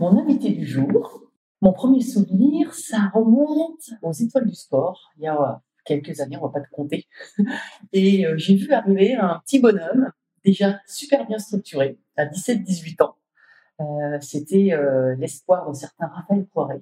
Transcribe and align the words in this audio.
Mon 0.00 0.18
invité 0.18 0.50
du 0.50 0.66
jour, 0.66 1.22
mon 1.60 1.72
premier 1.72 2.00
souvenir, 2.00 2.74
ça 2.74 3.10
remonte 3.14 3.90
aux 4.02 4.12
étoiles 4.12 4.46
du 4.46 4.54
sport, 4.54 5.12
il 5.16 5.22
y 5.22 5.28
a 5.28 5.62
quelques 5.84 6.20
années, 6.20 6.36
on 6.36 6.46
va 6.46 6.48
pas 6.48 6.60
te 6.60 6.70
compter. 6.70 7.06
Et 7.92 8.26
euh, 8.26 8.34
j'ai 8.36 8.56
vu 8.56 8.72
arriver 8.72 9.14
un 9.14 9.40
petit 9.44 9.60
bonhomme, 9.60 10.10
déjà 10.44 10.80
super 10.86 11.26
bien 11.26 11.38
structuré, 11.38 11.98
à 12.16 12.26
17-18 12.26 13.02
ans. 13.04 13.16
Euh, 13.80 14.18
C'était 14.20 14.72
euh, 14.72 15.14
l'espoir 15.16 15.66
d'un 15.66 15.74
certain 15.74 16.08
Raphaël 16.08 16.44
Poiré. 16.46 16.80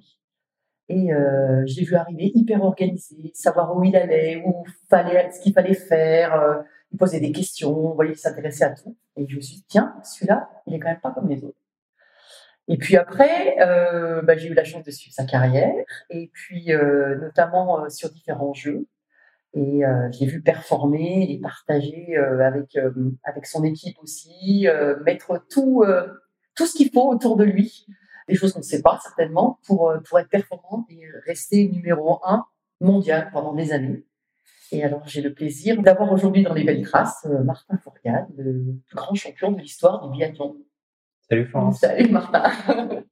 Et 0.89 1.07
je 1.07 1.79
l'ai 1.79 1.85
vu 1.85 1.95
arriver 1.95 2.31
hyper 2.35 2.61
organisé, 2.61 3.31
savoir 3.33 3.75
où 3.75 3.83
il 3.83 3.95
allait, 3.95 4.43
où 4.45 4.65
fallait, 4.89 5.31
ce 5.31 5.39
qu'il 5.39 5.53
fallait 5.53 5.73
faire. 5.73 6.61
il 6.91 6.97
posait 6.97 7.21
des 7.21 7.31
questions, 7.31 7.97
il 8.03 8.15
s'intéressait 8.17 8.65
à 8.65 8.71
tout. 8.71 8.95
Et 9.15 9.25
je 9.27 9.37
me 9.37 9.41
suis 9.41 9.55
dit, 9.55 9.65
tiens, 9.69 9.95
celui-là, 10.03 10.49
il 10.67 10.73
est 10.73 10.79
quand 10.79 10.89
même 10.89 10.99
pas 10.99 11.11
comme 11.11 11.29
les 11.29 11.43
autres. 11.43 11.62
Et 12.67 12.77
puis 12.77 12.95
après, 12.95 13.59
euh, 13.59 14.21
bah, 14.21 14.37
j'ai 14.37 14.47
eu 14.47 14.53
la 14.53 14.63
chance 14.63 14.83
de 14.83 14.91
suivre 14.91 15.13
sa 15.13 15.25
carrière, 15.25 15.73
et 16.09 16.29
puis 16.33 16.71
euh, 16.71 17.17
notamment 17.19 17.83
euh, 17.83 17.89
sur 17.89 18.09
différents 18.09 18.53
jeux. 18.53 18.87
Et 19.53 19.85
euh, 19.85 20.09
j'ai 20.11 20.25
vu 20.25 20.41
performer 20.41 21.27
et 21.29 21.39
partager 21.39 22.17
euh, 22.17 22.39
avec, 22.39 22.75
euh, 22.75 22.91
avec 23.23 23.45
son 23.45 23.63
équipe 23.63 23.97
aussi, 24.01 24.67
mettre 25.05 25.45
tout, 25.49 25.83
tout 26.55 26.65
ce 26.65 26.75
qu'il 26.75 26.89
faut 26.89 27.09
autour 27.11 27.35
de 27.35 27.43
lui, 27.43 27.85
des 28.27 28.35
choses 28.35 28.53
qu'on 28.53 28.59
ne 28.59 28.63
sait 28.63 28.81
pas 28.81 28.99
certainement, 29.03 29.59
pour, 29.67 29.93
pour 30.07 30.19
être 30.19 30.29
performant 30.29 30.85
et 30.89 31.01
rester 31.27 31.69
numéro 31.69 32.19
un 32.25 32.45
mondial 32.81 33.29
pendant 33.31 33.53
des 33.53 33.73
années. 33.73 34.05
Et 34.71 34.83
alors 34.83 35.05
j'ai 35.05 35.21
le 35.21 35.33
plaisir 35.33 35.79
d'avoir 35.83 36.11
aujourd'hui 36.11 36.41
dans 36.41 36.53
les 36.53 36.63
belles 36.63 36.81
traces 36.81 37.27
Martin 37.43 37.77
Fourcade, 37.77 38.25
le 38.35 38.79
grand 38.95 39.13
champion 39.13 39.51
de 39.51 39.59
l'histoire 39.59 40.09
du 40.09 40.17
biathlon. 40.17 40.57
Salut 41.33 41.45
Florence. 41.47 41.79
Salut 41.79 42.09
Martin. 42.11 42.43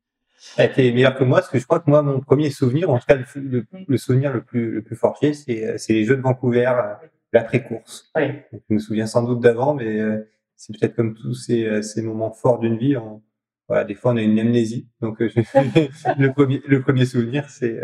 Elle 0.57 0.69
était 0.69 0.91
meilleure 0.91 1.15
que 1.17 1.23
moi 1.23 1.39
parce 1.39 1.49
que 1.49 1.57
je 1.57 1.65
crois 1.65 1.79
que 1.79 1.89
moi, 1.89 2.03
mon 2.03 2.19
premier 2.19 2.51
souvenir, 2.51 2.91
en 2.91 2.99
tout 2.99 3.05
cas 3.07 3.15
le, 3.15 3.25
le- 3.35 3.65
le 3.87 3.97
souvenir 3.97 4.31
le 4.31 4.41
plus, 4.43 4.69
le 4.71 4.83
plus 4.83 4.95
fortier, 4.95 5.33
c'est 5.33 5.65
euh, 5.67 5.73
c'est 5.79 5.93
les 5.93 6.03
Jeux 6.03 6.17
de 6.17 6.21
Vancouver, 6.21 6.67
euh, 6.67 6.93
l'après-course. 7.33 8.11
Oui. 8.15 8.25
Je 8.51 8.73
me 8.75 8.77
souviens 8.79 9.07
sans 9.07 9.23
doute 9.23 9.39
d'avant, 9.39 9.73
mais 9.73 9.99
euh, 9.99 10.29
c'est 10.55 10.77
peut-être 10.77 10.95
comme 10.95 11.15
tous 11.15 11.33
ces, 11.33 11.81
ces 11.81 12.03
moments 12.03 12.29
forts 12.31 12.59
d'une 12.59 12.77
vie. 12.77 12.95
On, 12.95 13.23
voilà, 13.67 13.85
des 13.85 13.95
fois, 13.95 14.11
on 14.11 14.17
a 14.17 14.21
une 14.21 14.37
amnésie. 14.37 14.87
Donc, 15.01 15.19
le, 15.19 16.31
premier, 16.31 16.61
le 16.67 16.81
premier 16.81 17.05
souvenir, 17.05 17.49
c'est 17.49 17.79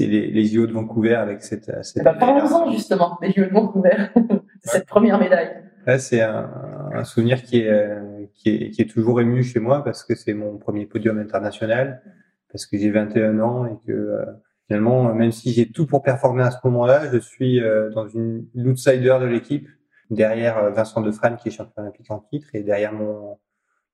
les, 0.00 0.30
les 0.30 0.44
JO 0.46 0.66
de 0.66 0.72
Vancouver 0.72 1.14
avec 1.14 1.42
cette, 1.42 1.72
cette 1.82 2.04
Parlons-en 2.04 2.72
justement 2.72 3.16
des 3.22 3.32
Jeux 3.32 3.46
de 3.46 3.52
Vancouver, 3.52 4.08
de 4.16 4.40
cette 4.64 4.86
première 4.86 5.18
médaille. 5.18 5.62
Là, 5.86 5.98
c'est 5.98 6.20
un, 6.20 6.50
un 6.92 7.04
souvenir 7.04 7.42
qui 7.42 7.58
est, 7.58 7.98
qui, 8.34 8.50
est, 8.50 8.70
qui 8.70 8.82
est 8.82 8.90
toujours 8.90 9.20
ému 9.20 9.42
chez 9.42 9.60
moi 9.60 9.84
parce 9.84 10.04
que 10.04 10.14
c'est 10.14 10.34
mon 10.34 10.58
premier 10.58 10.86
podium 10.86 11.18
international, 11.18 12.02
parce 12.50 12.66
que 12.66 12.76
j'ai 12.76 12.90
21 12.90 13.38
ans 13.38 13.66
et 13.66 13.76
que 13.86 13.92
euh, 13.92 14.24
finalement, 14.66 15.14
même 15.14 15.32
si 15.32 15.52
j'ai 15.52 15.70
tout 15.70 15.86
pour 15.86 16.02
performer 16.02 16.42
à 16.42 16.50
ce 16.50 16.58
moment-là, 16.64 17.10
je 17.12 17.18
suis 17.18 17.60
euh, 17.60 17.90
dans 17.90 18.08
une 18.08 18.46
l'outsider 18.54 19.16
de 19.20 19.26
l'équipe, 19.26 19.68
derrière 20.10 20.58
euh, 20.58 20.70
Vincent 20.70 21.00
Defrane 21.00 21.36
qui 21.36 21.48
est 21.48 21.52
champion 21.52 21.82
olympique 21.82 22.10
en 22.10 22.18
titre 22.18 22.48
et 22.54 22.62
derrière 22.62 22.92
mon, 22.92 23.38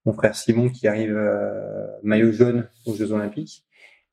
mon 0.05 0.13
frère 0.13 0.35
Simon 0.35 0.69
qui 0.69 0.89
arrive 0.89 1.17
euh, 1.17 1.87
maillot 2.03 2.33
jaune 2.33 2.69
aux 2.87 2.95
Jeux 2.95 3.13
olympiques. 3.13 3.65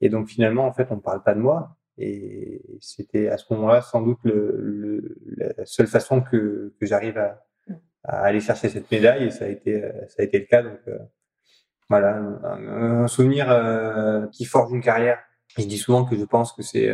Et 0.02 0.10
donc 0.10 0.28
finalement, 0.28 0.66
en 0.66 0.74
fait, 0.74 0.88
on 0.92 0.96
ne 0.96 1.02
parle 1.02 1.24
pas 1.24 1.34
de 1.34 1.40
moi. 1.40 1.78
Et 1.98 2.62
c'était 2.80 3.28
à 3.28 3.38
ce 3.38 3.54
moment-là 3.54 3.82
sans 3.82 4.02
doute 4.02 4.20
le, 4.24 4.56
le, 4.58 5.18
la 5.58 5.66
seule 5.66 5.88
façon 5.88 6.22
que, 6.22 6.74
que 6.80 6.86
j'arrive 6.86 7.18
à, 7.18 7.44
à 8.04 8.24
aller 8.24 8.40
chercher 8.40 8.70
cette 8.70 8.90
médaille 8.92 9.26
et 9.26 9.32
ça 9.32 9.46
a 9.46 9.48
été 9.48 9.84
euh, 9.84 9.92
ça 10.08 10.22
a 10.22 10.24
été 10.24 10.40
le 10.40 10.46
cas. 10.46 10.64
Donc 10.64 10.80
euh, 10.88 10.98
voilà 11.90 12.18
un, 12.18 13.04
un 13.04 13.08
souvenir 13.08 13.50
euh, 13.50 14.28
qui 14.28 14.46
forge 14.46 14.72
une 14.72 14.82
carrière. 14.82 15.20
Je 15.58 15.66
dis 15.66 15.78
souvent 15.78 16.06
que 16.06 16.16
je 16.16 16.26
pense 16.26 16.54
que 16.54 16.62
c'est 16.62 16.90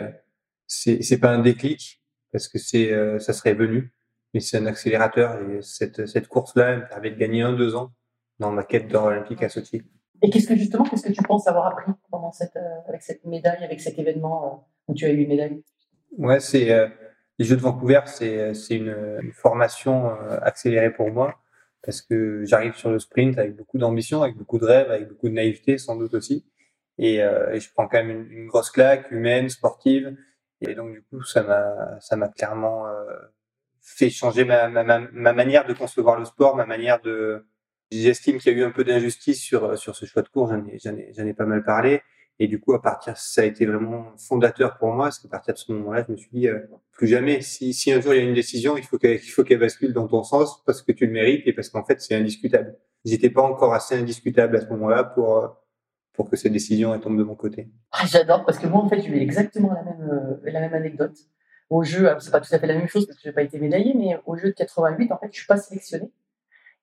c'est 0.68 1.02
c'est 1.02 1.20
pas 1.20 1.30
un 1.30 1.40
déclic 1.40 2.02
parce 2.32 2.48
que 2.48 2.58
c'est 2.58 2.92
euh, 2.92 3.20
ça 3.20 3.34
serait 3.34 3.54
venu 3.54 3.94
mais 4.34 4.40
c'est 4.40 4.58
un 4.58 4.66
accélérateur 4.66 5.40
et 5.42 5.62
cette 5.62 6.06
cette 6.08 6.28
course 6.28 6.56
là 6.56 6.78
me 6.78 6.88
permet 6.88 7.12
de 7.12 7.18
gagner 7.18 7.42
un 7.42 7.54
deux 7.54 7.76
ans 7.76 7.92
dans 8.40 8.52
ma 8.52 8.64
quête 8.64 8.88
d'or 8.88 9.06
olympique 9.06 9.44
à 9.44 9.50
Sochi. 9.50 9.84
Et 10.22 10.30
qu'est-ce 10.30 10.48
que 10.48 10.56
justement, 10.56 10.86
qu'est-ce 10.86 11.08
que 11.08 11.12
tu 11.12 11.22
penses 11.24 11.48
avoir 11.48 11.68
appris 11.68 11.92
pendant 12.10 12.32
cette, 12.32 12.58
avec 12.88 13.02
cette 13.02 13.26
médaille, 13.26 13.64
avec 13.64 13.82
cet 13.82 14.00
événement 14.00 14.68
où 14.88 14.94
tu 14.94 15.06
as 15.06 15.10
eu 15.10 15.18
une 15.18 15.28
médaille? 15.28 15.64
Ouais, 16.18 16.40
c'est 16.40 16.72
les 17.38 17.46
Jeux 17.46 17.58
de 17.58 17.62
Vancouver, 17.62 18.02
c'est 18.06 18.56
une, 18.70 19.20
une 19.22 19.34
formation 19.34 20.10
euh, 20.10 20.38
accélérée 20.42 20.94
pour 20.94 21.12
moi 21.12 21.38
parce 21.86 22.02
que 22.02 22.44
j'arrive 22.46 22.76
sur 22.76 22.90
le 22.90 23.00
sprint 23.00 23.38
avec 23.38 23.56
beaucoup 23.56 23.78
d'ambition, 23.78 24.24
avec 24.24 24.36
beaucoup 24.36 24.58
de 24.58 24.66
rêves, 24.66 24.90
avec 24.90 25.08
beaucoup 25.08 25.30
de 25.30 25.34
naïveté 25.34 25.78
sans 25.78 25.96
doute 25.96 26.16
aussi. 26.16 26.46
Et, 26.98 27.22
euh, 27.22 27.54
et 27.54 27.60
je 27.60 27.72
prends 27.72 27.88
quand 27.88 27.98
même 27.98 28.10
une, 28.10 28.32
une, 28.32 28.48
grosse 28.48 28.72
claque 28.72 29.12
humaine, 29.12 29.50
sportive. 29.50 30.18
Et 30.62 30.74
donc 30.74 30.94
du 30.94 31.04
coup, 31.04 31.22
ça 31.24 31.44
m'a 31.44 32.00
ça 32.00 32.16
m'a 32.16 32.30
clairement 32.30 32.88
euh, 32.88 33.04
fait 33.82 34.10
changer 34.10 34.46
ma, 34.46 34.68
ma, 34.70 34.84
ma, 34.84 35.34
manière 35.34 35.68
de 35.68 35.74
concevoir 35.74 36.18
le 36.18 36.26
sport, 36.26 36.56
ma 36.56 36.66
manière 36.66 37.02
de. 37.02 37.46
J'estime 37.92 38.40
qu'il 38.40 38.52
y 38.52 38.56
a 38.56 38.58
eu 38.60 38.64
un 38.64 38.72
peu 38.72 38.84
d'injustice 38.84 39.40
sur 39.42 39.78
sur 39.78 39.96
ce 39.96 40.06
choix 40.06 40.24
de 40.24 40.30
cours. 40.30 40.50
J'en 40.50 40.66
ai 40.66 40.80
j'en 40.80 40.96
ai, 40.96 41.14
j'en 41.16 41.26
ai 41.26 41.34
pas 41.34 41.46
mal 41.46 41.64
parlé. 41.64 42.02
Et 42.40 42.48
du 42.48 42.60
coup, 42.60 42.74
à 42.74 42.82
partir, 42.82 43.18
ça 43.18 43.42
a 43.42 43.46
été 43.46 43.66
vraiment 43.66 44.12
fondateur 44.18 44.78
pour 44.78 44.92
moi. 44.92 45.10
C'est 45.10 45.26
à 45.26 45.30
partir 45.30 45.54
de 45.54 45.60
ce 45.60 45.72
moment-là, 45.72 46.04
je 46.06 46.12
me 46.12 46.18
suis 46.18 46.30
dit, 46.34 46.48
euh, 46.50 46.60
plus 46.92 47.08
jamais. 47.08 47.42
Si, 47.42 47.74
un 47.94 48.02
jour 48.02 48.14
il 48.14 48.18
y 48.18 48.20
a 48.20 48.24
une 48.24 48.34
décision, 48.34 48.76
il 48.78 48.84
faut 48.84 48.98
qu'elle, 48.98 49.60
bascule 49.60 49.94
dans 49.94 50.08
ton 50.08 50.24
sens 50.24 50.62
parce 50.66 50.82
que 50.82 50.92
tu 50.92 51.06
le 51.06 51.14
mérites 51.14 51.48
et 51.48 51.54
parce 51.54 51.70
qu'en 51.70 51.84
fait, 51.84 52.02
c'est 52.02 52.16
indiscutable. 52.16 52.76
J'étais 53.06 53.30
pas 53.30 53.42
encore 53.42 53.74
assez 53.74 53.96
indiscutable 53.96 54.58
à 54.58 54.62
ce 54.62 54.68
moment-là 54.68 55.04
pour 55.04 55.38
euh, 55.38 55.48
pour 56.14 56.30
que 56.30 56.38
cette 56.38 56.54
décision 56.54 56.94
elle 56.94 57.02
tombe 57.02 57.18
de 57.18 57.24
mon 57.24 57.36
côté. 57.36 57.70
Ah, 57.92 58.06
j'adore 58.08 58.46
parce 58.46 58.58
que 58.58 58.68
moi, 58.68 58.82
en 58.82 58.90
fait, 58.90 59.02
j'ai 59.02 59.10
eu 59.10 59.20
exactement 59.20 59.74
la 59.74 59.84
même 59.84 60.10
euh, 60.10 60.52
la 60.52 60.60
même 60.60 60.74
anecdote. 60.74 61.18
Au 61.70 61.84
jeu, 61.84 62.10
c'est 62.20 62.32
pas 62.32 62.42
tout 62.42 62.54
à 62.54 62.60
fait 62.60 62.68
la 62.68 62.76
même 62.76 62.88
chose 62.88 63.06
parce 63.06 63.18
que 63.18 63.24
j'ai 63.24 63.34
pas 63.34 63.42
été 63.44 63.60
médaillé, 63.60 63.94
mais 63.96 64.20
au 64.26 64.36
jeu 64.38 64.50
de 64.50 64.54
88, 64.54 65.12
en 65.12 65.18
fait, 65.18 65.30
je 65.32 65.38
suis 65.38 65.48
pas 65.48 65.58
sélectionné. 65.58 66.12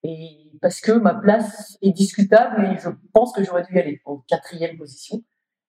Et 0.04 0.50
parce 0.60 0.80
que 0.80 0.92
ma 0.92 1.14
place 1.14 1.78
est 1.82 1.92
discutable 1.92 2.64
et 2.64 2.78
je 2.78 2.88
pense 3.12 3.32
que 3.32 3.44
j'aurais 3.44 3.62
dû 3.62 3.74
y 3.74 3.78
aller 3.78 4.00
en 4.04 4.18
quatrième 4.18 4.76
position. 4.76 5.22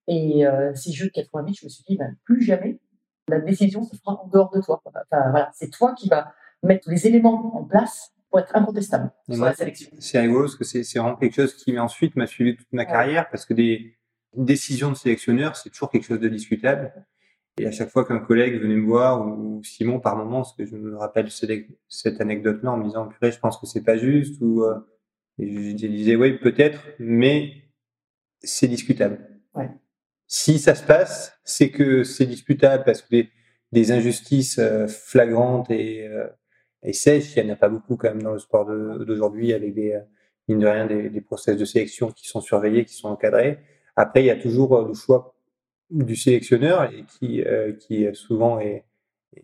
Et 0.07 0.45
euh, 0.45 0.73
ces 0.75 0.91
jeux 0.91 1.07
de 1.07 1.11
88, 1.11 1.59
je 1.59 1.65
me 1.65 1.69
suis 1.69 1.83
dit, 1.87 1.97
ben, 1.97 2.15
plus 2.25 2.41
jamais, 2.41 2.79
la 3.27 3.39
décision 3.39 3.83
se 3.83 3.95
fera 3.95 4.21
en 4.21 4.27
dehors 4.27 4.51
de 4.51 4.61
toi. 4.61 4.81
Enfin, 4.85 5.01
voilà, 5.31 5.51
c'est 5.53 5.69
toi 5.69 5.93
qui 5.93 6.09
vas 6.09 6.33
mettre 6.61 6.89
les 6.89 7.07
éléments 7.07 7.55
en 7.55 7.63
place 7.63 8.13
pour 8.29 8.39
être 8.39 8.55
incontestable 8.55 9.11
sur 9.29 9.37
moi, 9.37 9.49
la 9.49 9.55
sélection. 9.55 9.89
C'est 9.99 10.19
rigolo 10.19 10.41
parce 10.45 10.55
que 10.55 10.63
c'est 10.63 10.99
vraiment 10.99 11.15
quelque 11.15 11.35
chose 11.35 11.55
qui 11.55 11.77
ensuite 11.77 12.15
m'a 12.15 12.27
suivi 12.27 12.55
toute 12.55 12.71
ma 12.73 12.85
carrière 12.85 13.29
parce 13.29 13.45
que 13.45 13.53
des 13.53 13.97
décisions 14.35 14.89
de 14.89 14.95
sélectionneur, 14.95 15.55
c'est 15.55 15.69
toujours 15.69 15.91
quelque 15.91 16.05
chose 16.05 16.19
de 16.19 16.29
discutable. 16.29 16.93
Et 17.59 17.67
à 17.67 17.71
chaque 17.71 17.89
fois 17.89 18.03
qu'un 18.03 18.19
collègue 18.19 18.59
venait 18.59 18.75
me 18.75 18.85
voir 18.85 19.27
ou 19.27 19.61
Simon 19.63 19.99
par 19.99 20.15
moment, 20.15 20.41
parce 20.41 20.55
que 20.55 20.65
je 20.65 20.75
me 20.75 20.97
rappelle 20.97 21.29
cette 21.29 22.19
anecdote-là 22.21 22.71
en 22.71 22.77
me 22.77 22.85
disant 22.85 23.07
purée, 23.07 23.31
je 23.31 23.39
pense 23.39 23.59
que 23.59 23.67
c'est 23.67 23.83
pas 23.83 23.97
juste 23.97 24.41
ou 24.41 24.63
euh, 24.63 24.79
et 25.39 25.77
je 25.77 25.87
disais 25.87 26.15
oui 26.15 26.37
peut-être, 26.39 26.79
mais 26.99 27.63
c'est 28.41 28.67
discutable. 28.67 29.41
Ouais. 29.53 29.69
Si 30.27 30.59
ça 30.59 30.75
se 30.75 30.83
passe, 30.83 31.37
c'est 31.43 31.69
que 31.69 32.03
c'est 32.03 32.25
disputable 32.25 32.83
parce 32.85 33.01
que 33.01 33.09
des, 33.09 33.29
des 33.71 33.91
injustices 33.91 34.59
euh, 34.59 34.87
flagrantes 34.87 35.69
et, 35.69 36.07
euh, 36.07 36.27
et 36.83 36.93
sèches, 36.93 37.35
il 37.35 37.45
n'y 37.45 37.51
en 37.51 37.53
a 37.53 37.57
pas 37.57 37.69
beaucoup 37.69 37.97
quand 37.97 38.09
même 38.09 38.23
dans 38.23 38.33
le 38.33 38.39
sport 38.39 38.65
d'aujourd'hui 38.65 39.53
avec 39.53 39.73
des, 39.73 39.93
euh, 39.93 40.01
mine 40.47 40.59
de 40.59 40.67
rien, 40.67 40.85
des, 40.85 41.09
des 41.09 41.21
process 41.21 41.57
de 41.57 41.65
sélection 41.65 42.11
qui 42.11 42.27
sont 42.27 42.41
surveillés, 42.41 42.85
qui 42.85 42.95
sont 42.95 43.09
encadrés. 43.09 43.59
Après, 43.95 44.23
il 44.23 44.25
y 44.25 44.31
a 44.31 44.35
toujours 44.35 44.81
le 44.81 44.93
choix 44.93 45.35
du 45.89 46.15
sélectionneur 46.15 46.91
et 46.91 47.05
qui, 47.05 47.43
euh, 47.43 47.73
qui 47.73 48.07
souvent 48.13 48.59
est, 48.59 48.85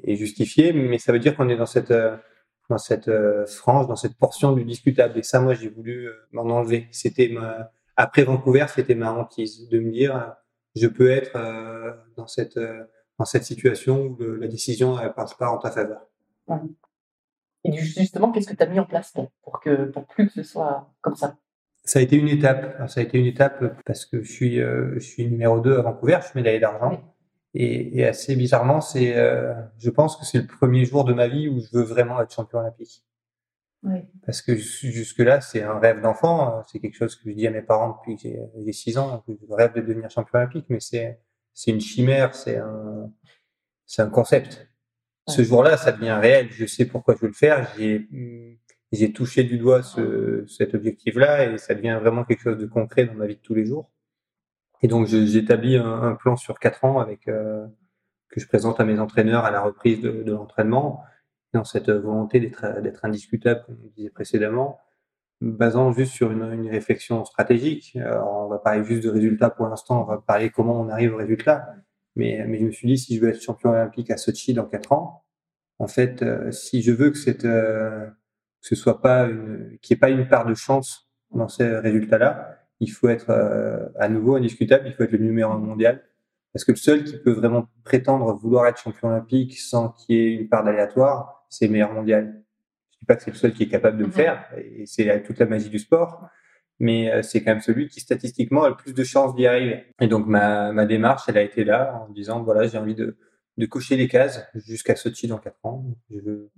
est, 0.04 0.16
justifié, 0.16 0.74
mais 0.74 0.98
ça 0.98 1.12
veut 1.12 1.20
dire 1.20 1.36
qu'on 1.36 1.50
est 1.50 1.58
dans 1.58 1.66
cette, 1.68 1.94
dans 2.70 2.78
cette 2.78 3.12
frange, 3.46 3.88
dans 3.88 3.96
cette 3.96 4.16
portion 4.18 4.54
du 4.54 4.64
discutable. 4.66 5.20
Et 5.20 5.24
ça, 5.24 5.40
moi, 5.40 5.54
j'ai 5.54 5.70
voulu 5.70 6.10
m'en 6.32 6.44
enlever. 6.44 6.88
C'était 6.92 7.30
ma, 7.30 7.72
après 7.96 8.24
Vancouver, 8.24 8.66
c'était 8.74 8.96
ma 8.96 9.12
hantise 9.12 9.68
de 9.68 9.80
me 9.80 9.92
dire, 9.92 10.34
je 10.76 10.88
peux 10.88 11.10
être 11.10 11.36
euh, 11.36 11.94
dans 12.16 12.28
cette 12.28 12.58
euh, 12.58 12.84
dans 13.18 13.26
cette 13.26 13.44
situation 13.44 14.04
où 14.04 14.18
le, 14.18 14.38
la 14.38 14.48
décision 14.48 14.96
ne 14.96 15.10
passe 15.10 15.34
pas 15.34 15.50
en 15.50 15.58
ta 15.58 15.72
faveur. 15.72 16.02
Et 17.66 17.74
justement, 17.74 18.32
qu'est-ce 18.32 18.48
que 18.48 18.56
tu 18.56 18.64
as 18.64 18.68
mis 18.68 18.80
en 18.80 18.86
place 18.86 19.14
pour, 19.44 19.60
que 19.60 19.86
pour 19.86 20.06
plus 20.06 20.28
que 20.28 20.34
ce 20.34 20.44
soit 20.44 20.94
comme 21.02 21.16
ça? 21.16 21.36
Ça 21.84 22.00
a 22.00 22.02
été 22.02 22.16
une 22.16 22.30
étape. 22.30 22.90
Ça 22.90 23.02
a 23.02 23.04
été 23.04 23.18
une 23.18 23.26
étape 23.26 23.82
parce 23.86 24.06
que 24.06 24.22
je 24.22 24.32
suis 24.32 24.62
euh, 24.62 24.94
je 24.96 25.00
suis 25.00 25.30
numéro 25.30 25.60
2 25.60 25.78
à 25.78 25.82
Vancouver, 25.82 26.20
je 26.22 26.28
suis 26.28 26.40
médaillé 26.40 26.60
d'argent. 26.60 26.92
Oui. 26.92 26.98
Et, 27.56 28.00
et, 28.00 28.06
assez 28.06 28.36
bizarrement, 28.36 28.80
c'est 28.80 29.18
euh, 29.18 29.54
je 29.80 29.90
pense 29.90 30.16
que 30.16 30.26
c'est 30.26 30.38
le 30.38 30.48
premier 30.48 30.86
jour 30.86 31.04
de 31.04 31.14
ma 31.14 31.28
vie 31.28 31.50
où 31.50 31.60
je 31.60 31.68
veux 31.74 31.84
vraiment 31.84 32.22
être 32.22 32.34
champion 32.34 32.60
olympique. 32.60 33.04
Oui. 33.84 34.00
Parce 34.26 34.42
que 34.42 34.56
jusque-là, 34.56 35.42
c'est 35.42 35.64
un 35.64 35.80
rêve 35.80 36.02
d'enfant. 36.02 36.62
C'est 36.68 36.80
quelque 36.80 36.98
chose 36.98 37.16
que 37.16 37.30
je 37.30 37.36
dis 37.36 37.48
à 37.48 37.52
mes 37.52 37.62
parents 37.62 37.98
depuis 37.98 38.18
que 38.18 38.38
j'ai 38.66 38.74
6 38.74 38.98
ans. 38.98 39.24
Que 39.26 39.34
je 39.34 39.54
rêve 39.54 39.74
de 39.74 39.82
devenir 39.82 40.10
champion 40.10 40.40
olympique, 40.40 40.66
mais 40.70 40.80
c'est 40.80 41.20
c'est 41.54 41.72
une 41.72 41.82
chimère, 41.82 42.36
c'est 42.36 42.58
un 42.58 43.12
c'est 43.86 44.02
un 44.02 44.10
concept. 44.10 44.70
Ouais. 45.28 45.34
Ce 45.36 45.44
jour-là, 45.44 45.78
ça 45.78 45.92
devient 45.92 46.18
réel. 46.22 46.50
Je 46.52 46.66
sais 46.66 46.86
pourquoi 46.86 47.16
je 47.16 47.22
veux 47.22 47.28
le 47.28 47.34
faire. 47.34 47.72
J'ai 47.78 48.08
j'ai 48.92 49.14
touché 49.14 49.44
du 49.44 49.58
doigt 49.58 49.84
ce, 49.84 50.46
cet 50.48 50.74
objectif-là 50.74 51.52
et 51.52 51.58
ça 51.58 51.76
devient 51.76 52.00
vraiment 52.02 52.24
quelque 52.24 52.42
chose 52.42 52.58
de 52.58 52.66
concret 52.66 53.06
dans 53.06 53.14
ma 53.14 53.28
vie 53.28 53.36
de 53.36 53.42
tous 53.42 53.54
les 53.54 53.66
jours. 53.66 53.92
Et 54.82 54.88
donc, 54.88 55.08
j'établis 55.08 55.78
un, 55.78 56.02
un, 56.02 56.16
plan 56.16 56.36
sur 56.36 56.58
quatre 56.58 56.86
ans 56.86 57.00
avec 57.00 57.28
euh, 57.28 57.68
que 58.30 58.40
je 58.40 58.48
présente 58.48 58.80
à 58.80 58.86
mes 58.86 59.00
entraîneurs 59.00 59.46
à 59.46 59.52
la 59.52 59.62
reprise 59.62 60.02
de, 60.02 60.24
de 60.24 60.32
l'entraînement 60.32 61.04
dans 61.54 61.64
cette 61.64 61.90
volonté 61.90 62.40
d'être 62.40 62.82
d'être 62.82 63.06
indiscutable, 63.06 63.64
comme 63.66 63.78
on 63.84 63.88
disait 63.96 64.10
précédemment, 64.10 64.80
basant 65.42 65.92
juste 65.92 66.14
sur 66.14 66.32
une, 66.32 66.70
réflexion 66.70 67.26
stratégique. 67.26 67.98
On 68.26 68.48
va 68.48 68.60
parler 68.60 68.84
juste 68.84 69.04
de 69.04 69.10
résultats 69.10 69.50
pour 69.50 69.68
l'instant, 69.68 70.02
on 70.04 70.06
va 70.06 70.18
parler 70.20 70.50
comment 70.50 70.80
on 70.80 70.90
arrive 70.90 71.14
au 71.14 71.18
résultat. 71.18 71.74
Mais, 72.16 72.44
mais 72.48 72.60
je 72.60 72.66
me 72.66 72.72
suis 72.72 72.88
dit, 72.88 72.98
si 72.98 73.16
je 73.16 73.22
veux 73.22 73.30
être 73.30 73.42
champion 73.42 73.70
olympique 73.72 74.12
à 74.12 74.18
Sochi 74.18 74.54
dans 74.54 74.66
quatre 74.66 74.92
ans, 74.92 75.24
en 75.80 75.88
fait, 75.88 76.22
euh, 76.22 76.52
si 76.52 76.82
je 76.82 76.92
veux 76.92 77.12
que 77.12 77.46
euh, 77.46 78.08
ce 78.62 78.76
soit 78.76 79.02
pas 79.02 79.24
une, 79.24 79.78
qu'il 79.82 79.96
n'y 79.96 79.98
ait 79.98 80.00
pas 80.00 80.10
une 80.10 80.28
part 80.28 80.46
de 80.46 80.54
chance 80.54 81.10
dans 81.34 81.48
ces 81.48 81.66
résultats-là, 81.78 82.58
il 82.82 82.92
faut 82.92 83.08
être 83.10 83.30
euh, 83.30 83.88
à 83.98 84.10
nouveau 84.10 84.36
indiscutable, 84.36 84.88
il 84.88 84.94
faut 84.94 85.04
être 85.04 85.14
le 85.14 85.20
numéro 85.20 85.52
un 85.52 85.58
mondial. 85.58 86.04
Parce 86.54 86.66
que 86.66 86.72
le 86.72 86.78
seul 86.78 87.04
qui 87.04 87.18
peut 87.18 87.32
vraiment 87.32 87.70
prétendre 87.84 88.34
vouloir 88.34 88.68
être 88.68 88.80
champion 88.80 89.10
olympique 89.10 89.58
sans 89.58 89.90
qu'il 89.90 90.16
y 90.16 90.20
ait 90.20 90.34
une 90.34 90.50
part 90.50 90.64
d'aléatoire, 90.64 91.39
c'est 91.50 91.68
meilleur 91.68 91.92
mondial. 91.94 92.42
Je 92.92 93.00
dis 93.00 93.06
pas 93.06 93.16
que 93.16 93.24
c'est 93.24 93.32
le 93.32 93.38
seul 93.38 93.54
qui 93.54 93.64
est 93.64 93.68
capable 93.70 93.98
de 93.98 94.06
le 94.06 94.12
faire, 94.12 94.46
et 94.58 94.86
c'est 94.86 95.24
toute 95.24 95.40
la 95.40 95.46
magie 95.46 95.70
du 95.70 95.80
sport, 95.80 96.28
mais 96.80 97.22
c'est 97.24 97.44
quand 97.44 97.52
même 97.52 97.62
celui 97.62 97.88
qui 97.88 98.00
statistiquement 98.00 98.64
a 98.64 98.70
le 98.70 98.76
plus 98.76 98.94
de 98.94 99.04
chances 99.04 99.36
d'y 99.36 99.48
arriver. 99.48 99.86
Et 100.02 100.08
donc 100.08 100.28
ma, 100.28 100.72
ma 100.72 100.86
démarche, 100.86 101.24
elle 101.28 101.38
a 101.38 101.42
été 101.42 101.64
là 101.64 102.02
en 102.02 102.12
disant 102.12 102.44
voilà, 102.44 102.68
j'ai 102.68 102.78
envie 102.78 102.96
de, 102.96 103.18
de 103.58 103.66
cocher 103.66 103.98
les 103.98 104.08
cases 104.08 104.46
jusqu'à 104.56 104.96
Sochi 104.96 105.28
dans 105.28 105.38
quatre 105.38 105.60
ans. 105.64 105.86
Je 106.10 106.20
veux, 106.20 106.50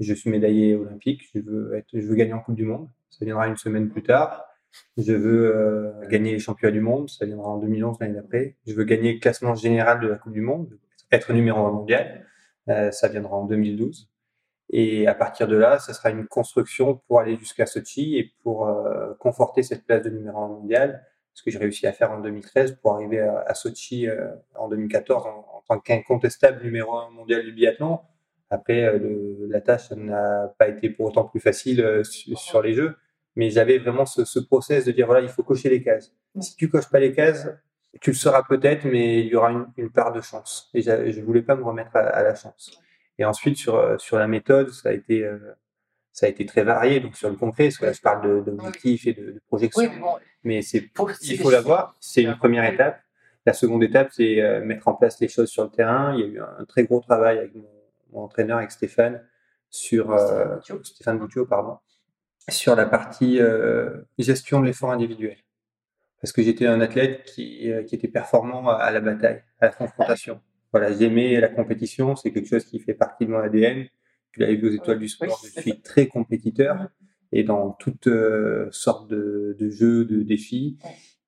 je 0.00 0.14
suis 0.14 0.30
médaillé 0.30 0.74
olympique, 0.74 1.22
je 1.34 1.40
veux 1.40 1.74
être, 1.74 1.88
je 1.92 2.06
veux 2.06 2.14
gagner 2.14 2.32
en 2.32 2.40
Coupe 2.40 2.56
du 2.56 2.64
Monde. 2.64 2.88
Ça 3.10 3.24
viendra 3.24 3.48
une 3.48 3.56
semaine 3.56 3.88
plus 3.88 4.02
tard. 4.02 4.44
Je 4.96 5.12
veux 5.12 5.56
euh, 5.56 6.06
gagner 6.08 6.32
les 6.32 6.38
championnats 6.38 6.72
du 6.72 6.80
monde, 6.80 7.08
ça 7.08 7.24
viendra 7.24 7.48
en 7.48 7.58
2011 7.58 7.96
l'année 8.00 8.14
d'après. 8.14 8.56
Je 8.66 8.74
veux 8.74 8.84
gagner 8.84 9.14
le 9.14 9.18
classement 9.18 9.54
général 9.54 10.00
de 10.00 10.08
la 10.08 10.16
Coupe 10.16 10.32
du 10.32 10.40
Monde, 10.40 10.78
être 11.10 11.32
numéro 11.32 11.66
un 11.66 11.72
mondial, 11.72 12.26
euh, 12.68 12.90
ça 12.90 13.08
viendra 13.08 13.36
en 13.36 13.46
2012. 13.46 14.10
Et 14.70 15.06
à 15.06 15.14
partir 15.14 15.48
de 15.48 15.56
là, 15.56 15.78
ça 15.78 15.94
sera 15.94 16.10
une 16.10 16.26
construction 16.26 17.00
pour 17.06 17.20
aller 17.20 17.36
jusqu'à 17.36 17.66
Sochi 17.66 18.18
et 18.18 18.32
pour 18.42 18.68
euh, 18.68 19.14
conforter 19.18 19.62
cette 19.62 19.86
place 19.86 20.02
de 20.02 20.10
numéro 20.10 20.38
un 20.38 20.48
mondial, 20.48 21.04
ce 21.32 21.42
que 21.42 21.50
j'ai 21.50 21.58
réussi 21.58 21.86
à 21.86 21.92
faire 21.92 22.10
en 22.12 22.20
2013 22.20 22.78
pour 22.82 22.94
arriver 22.94 23.20
à, 23.20 23.44
à 23.46 23.54
Sochi 23.54 24.08
euh, 24.08 24.28
en 24.56 24.68
2014 24.68 25.26
en, 25.26 25.28
en 25.28 25.62
tant 25.66 25.78
qu'incontestable 25.78 26.62
numéro 26.62 26.96
un 26.96 27.10
mondial 27.10 27.44
du 27.44 27.52
biathlon. 27.52 28.00
Après, 28.50 28.82
euh, 28.82 28.98
le, 28.98 29.46
la 29.48 29.60
tâche 29.60 29.90
n'a 29.92 30.52
pas 30.58 30.68
été 30.68 30.90
pour 30.90 31.06
autant 31.06 31.24
plus 31.24 31.40
facile 31.40 31.80
euh, 31.80 32.04
sur, 32.04 32.38
sur 32.38 32.62
les 32.62 32.74
Jeux, 32.74 32.96
mais 33.36 33.50
j'avais 33.50 33.78
vraiment 33.78 34.04
ce, 34.04 34.24
ce, 34.24 34.38
process 34.38 34.84
de 34.84 34.92
dire 34.92 35.06
voilà, 35.06 35.22
il 35.22 35.28
faut 35.28 35.42
cocher 35.42 35.68
les 35.70 35.82
cases. 35.82 36.12
Si 36.40 36.56
tu 36.56 36.68
coches 36.68 36.90
pas 36.90 36.98
les 36.98 37.12
cases, 37.12 37.48
tu 38.00 38.10
le 38.10 38.16
seras 38.16 38.42
peut-être, 38.42 38.84
mais 38.84 39.20
il 39.20 39.28
y 39.28 39.36
aura 39.36 39.50
une, 39.50 39.66
une 39.76 39.90
part 39.90 40.12
de 40.12 40.20
chance. 40.20 40.70
Et 40.74 40.82
je 40.82 41.20
voulais 41.22 41.42
pas 41.42 41.56
me 41.56 41.62
remettre 41.62 41.94
à, 41.96 42.00
à 42.00 42.22
la 42.22 42.34
chance. 42.34 42.80
Et 43.18 43.24
ensuite, 43.24 43.56
sur, 43.56 44.00
sur 44.00 44.18
la 44.18 44.28
méthode, 44.28 44.70
ça 44.70 44.90
a 44.90 44.92
été, 44.92 45.24
euh, 45.24 45.38
ça 46.12 46.26
a 46.26 46.28
été 46.28 46.46
très 46.46 46.62
varié. 46.62 47.00
Donc, 47.00 47.16
sur 47.16 47.28
le 47.28 47.36
concret, 47.36 47.64
parce 47.64 47.78
que 47.78 47.86
là, 47.86 47.92
je 47.92 48.00
parle 48.00 48.44
d'objectifs 48.44 49.06
et 49.06 49.12
de, 49.12 49.32
de 49.32 49.42
projections. 49.48 49.82
Oui, 49.82 49.88
mais, 49.92 50.00
bon, 50.00 50.16
mais 50.44 50.62
c'est, 50.62 50.88
il 51.22 51.38
faut 51.38 51.50
l'avoir. 51.50 51.96
C'est 52.00 52.22
une 52.22 52.36
première 52.36 52.64
étape. 52.64 53.00
La 53.44 53.52
seconde 53.52 53.82
étape, 53.82 54.08
c'est 54.12 54.40
euh, 54.40 54.64
mettre 54.64 54.86
en 54.88 54.94
place 54.94 55.20
les 55.20 55.28
choses 55.28 55.48
sur 55.48 55.64
le 55.64 55.70
terrain. 55.70 56.14
Il 56.14 56.20
y 56.20 56.22
a 56.22 56.26
eu 56.26 56.40
un, 56.40 56.56
un 56.60 56.64
très 56.64 56.84
gros 56.84 57.00
travail 57.00 57.38
avec 57.38 57.54
mon, 57.54 57.68
mon, 58.12 58.22
entraîneur, 58.22 58.58
avec 58.58 58.70
Stéphane, 58.70 59.24
sur, 59.68 60.12
euh, 60.12 60.58
Stéphane 60.84 61.18
Boutio, 61.18 61.44
pardon, 61.44 61.78
sur 62.48 62.76
la 62.76 62.86
partie 62.86 63.40
euh, 63.40 64.02
gestion 64.18 64.60
de 64.60 64.66
l'effort 64.66 64.92
individuel. 64.92 65.36
Parce 66.20 66.32
que 66.32 66.42
j'étais 66.42 66.66
un 66.66 66.80
athlète 66.80 67.24
qui, 67.24 67.70
qui 67.86 67.94
était 67.94 68.08
performant 68.08 68.68
à 68.68 68.90
la 68.90 68.98
bataille, 68.98 69.44
à 69.60 69.66
la 69.66 69.72
confrontation 69.72 70.40
voilà, 70.72 70.92
j'aimais 70.92 71.40
la 71.40 71.48
compétition, 71.48 72.16
c'est 72.16 72.32
quelque 72.32 72.48
chose 72.48 72.64
qui 72.64 72.78
fait 72.78 72.94
partie 72.94 73.26
de 73.26 73.30
mon 73.30 73.38
ADN. 73.38 73.86
Tu 74.32 74.40
l'avais 74.40 74.56
vu 74.56 74.68
aux 74.68 74.72
étoiles 74.72 74.98
du 74.98 75.08
sport, 75.08 75.40
je 75.44 75.60
suis 75.60 75.80
très 75.80 76.06
compétiteur 76.06 76.88
et 77.32 77.44
dans 77.44 77.70
toutes 77.70 78.06
euh, 78.06 78.68
sortes 78.70 79.08
de, 79.08 79.56
de, 79.58 79.70
jeux, 79.70 80.04
de 80.04 80.22
défis. 80.22 80.78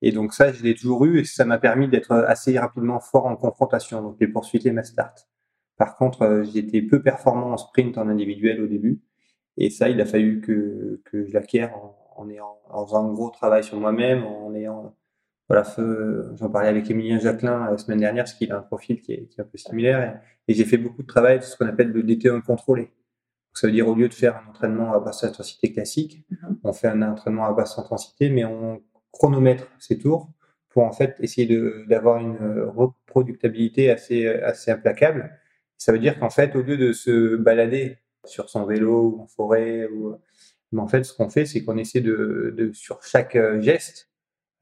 Et 0.02 0.12
donc 0.12 0.32
ça, 0.32 0.52
je 0.52 0.62
l'ai 0.62 0.74
toujours 0.74 1.04
eu 1.04 1.20
et 1.20 1.24
ça 1.24 1.44
m'a 1.44 1.58
permis 1.58 1.88
d'être 1.88 2.12
assez 2.12 2.58
rapidement 2.58 3.00
fort 3.00 3.26
en 3.26 3.36
confrontation, 3.36 4.02
donc 4.02 4.16
les 4.20 4.28
poursuites 4.28 4.66
et 4.66 4.72
ma 4.72 4.82
start. 4.82 5.28
Par 5.76 5.96
contre, 5.96 6.22
euh, 6.22 6.44
j'étais 6.44 6.82
peu 6.82 7.02
performant 7.02 7.52
en 7.52 7.56
sprint 7.56 7.96
en 7.98 8.08
individuel 8.08 8.62
au 8.62 8.66
début. 8.66 9.00
Et 9.56 9.70
ça, 9.70 9.88
il 9.88 10.00
a 10.00 10.06
fallu 10.06 10.40
que, 10.40 11.00
que 11.04 11.24
je 11.24 11.32
l'acquière 11.32 11.74
en, 11.74 11.96
en, 12.16 12.28
ayant, 12.28 12.58
en 12.68 12.86
faisant 12.86 13.08
un 13.08 13.12
gros 13.12 13.30
travail 13.30 13.64
sur 13.64 13.78
moi-même, 13.78 14.24
en 14.24 14.54
ayant, 14.54 14.94
voilà, 15.50 15.64
j'en 16.36 16.48
parlais 16.48 16.68
avec 16.68 16.88
Emilien 16.90 17.18
Jacquelin 17.18 17.72
la 17.72 17.76
semaine 17.76 17.98
dernière, 17.98 18.22
parce 18.22 18.34
qu'il 18.34 18.52
a 18.52 18.58
un 18.58 18.62
profil 18.62 19.00
qui 19.00 19.12
est, 19.14 19.26
qui 19.26 19.40
est 19.40 19.42
un 19.42 19.46
peu 19.46 19.58
similaire. 19.58 20.20
Et, 20.46 20.52
et 20.52 20.54
j'ai 20.54 20.64
fait 20.64 20.76
beaucoup 20.76 21.02
de 21.02 21.08
travail, 21.08 21.42
ce 21.42 21.56
qu'on 21.56 21.66
appelle 21.66 21.90
le 21.90 22.04
DT1 22.04 22.40
contrôlé. 22.42 22.92
Ça 23.52 23.66
veut 23.66 23.72
dire, 23.72 23.88
au 23.88 23.96
lieu 23.96 24.08
de 24.08 24.14
faire 24.14 24.36
un 24.36 24.48
entraînement 24.50 24.92
à 24.92 25.00
basse 25.00 25.24
intensité 25.24 25.72
classique, 25.72 26.24
Mhm. 26.30 26.58
on 26.62 26.72
fait 26.72 26.86
un 26.86 27.02
entraînement 27.02 27.46
à 27.46 27.52
basse 27.52 27.76
intensité, 27.78 28.30
mais 28.30 28.44
on 28.44 28.80
chronomètre 29.10 29.66
ses 29.80 29.98
tours 29.98 30.30
pour 30.68 30.84
en 30.84 30.92
fait 30.92 31.16
essayer 31.18 31.48
d'avoir 31.88 32.18
une 32.18 32.38
reproductabilité 32.76 33.90
assez, 33.90 34.28
assez 34.28 34.70
implacable. 34.70 35.36
Ça 35.78 35.90
veut 35.90 35.98
dire 35.98 36.16
qu'en 36.20 36.30
fait, 36.30 36.54
au 36.54 36.62
lieu 36.62 36.76
de 36.76 36.92
se 36.92 37.34
balader 37.36 37.98
sur 38.24 38.48
son 38.50 38.64
vélo 38.66 39.16
ou 39.16 39.22
en 39.22 39.26
forêt, 39.26 39.88
ou, 39.88 40.14
mais 40.70 40.80
en 40.80 40.86
fait, 40.86 41.02
ce 41.02 41.12
qu'on 41.12 41.28
fait, 41.28 41.44
c'est 41.44 41.64
qu'on 41.64 41.76
essaie 41.76 42.00
de, 42.02 42.54
de, 42.56 42.72
sur 42.72 43.02
chaque 43.02 43.34
euh, 43.34 43.60
geste, 43.60 44.09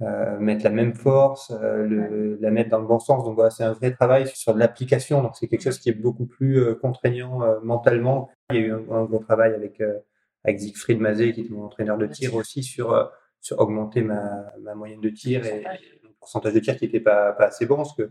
euh, 0.03 0.39
mettre 0.39 0.65
la 0.65 0.71
même 0.71 0.95
force, 0.95 1.51
euh, 1.51 1.85
le, 1.87 2.39
la 2.41 2.51
mettre 2.51 2.71
dans 2.71 2.79
le 2.79 2.87
bon 2.87 2.99
sens. 2.99 3.25
Donc 3.25 3.35
voilà, 3.35 3.51
c'est 3.51 3.65
un 3.65 3.73
vrai 3.73 3.93
travail 3.93 4.29
sur 4.29 4.55
de 4.55 4.59
l'application. 4.59 5.23
Donc 5.23 5.37
c'est 5.37 5.49
quelque 5.49 5.63
chose 5.63 5.79
qui 5.79 5.89
est 5.89 5.93
beaucoup 6.01 6.27
plus 6.27 6.61
euh, 6.61 6.75
contraignant 6.75 7.43
euh, 7.43 7.59
mentalement. 7.63 8.31
Il 8.51 8.57
y 8.57 8.59
a 8.61 8.63
eu 8.63 8.73
un, 8.73 8.91
un 8.91 9.05
gros 9.05 9.19
travail 9.19 9.55
avec, 9.55 9.81
euh, 9.81 9.99
avec 10.45 10.61
Siegfried 10.61 11.01
Mazet, 11.01 11.33
qui 11.33 11.43
est 11.43 11.51
mon 11.51 11.65
entraîneur 11.65 11.99
de 11.99 12.07
tir 12.07 12.35
aussi, 12.35 12.63
sur, 12.63 12.93
euh, 12.93 13.05
sur 13.41 13.59
augmenter 13.59 14.03
ma, 14.03 14.47
ma 14.61 14.75
moyenne 14.75 15.01
de 15.01 15.11
tir 15.11 15.45
et, 15.45 15.63
et 15.63 16.01
le 16.03 16.11
pourcentage 16.21 16.55
de 16.55 16.61
tir 16.61 16.77
qui 16.77 16.85
n'était 16.85 17.01
pas, 17.01 17.33
pas 17.33 17.47
assez 17.47 17.67
bon, 17.67 17.77
parce 17.77 17.95
que 17.95 18.11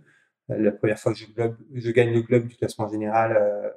la 0.49 0.71
première 0.71 0.97
fois 0.97 1.11
que 1.11 1.17
je, 1.17 1.25
globe, 1.25 1.57
je 1.73 1.91
gagne 1.91 2.13
le 2.13 2.21
globe 2.21 2.47
du 2.47 2.55
classement 2.55 2.87
général 2.87 3.35
euh, 3.37 3.69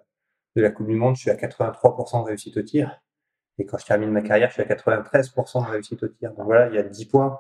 de 0.57 0.62
la 0.62 0.71
Coupe 0.71 0.87
du 0.87 0.95
Monde, 0.95 1.17
je 1.17 1.23
suis 1.23 1.31
à 1.31 1.37
83% 1.37 2.23
de 2.23 2.29
réussite 2.29 2.57
au 2.57 2.62
tir. 2.62 3.00
Et 3.59 3.67
quand 3.67 3.79
je 3.79 3.87
termine 3.87 4.11
ma 4.11 4.23
carrière, 4.23 4.49
je 4.49 4.55
suis 4.55 4.62
à 4.62 4.67
93% 4.67 5.67
de 5.67 5.71
réussite 5.71 6.02
au 6.02 6.09
tir. 6.09 6.33
Donc 6.35 6.47
voilà, 6.47 6.69
il 6.69 6.75
y 6.75 6.79
a 6.79 6.83
10 6.83 7.05
points. 7.07 7.38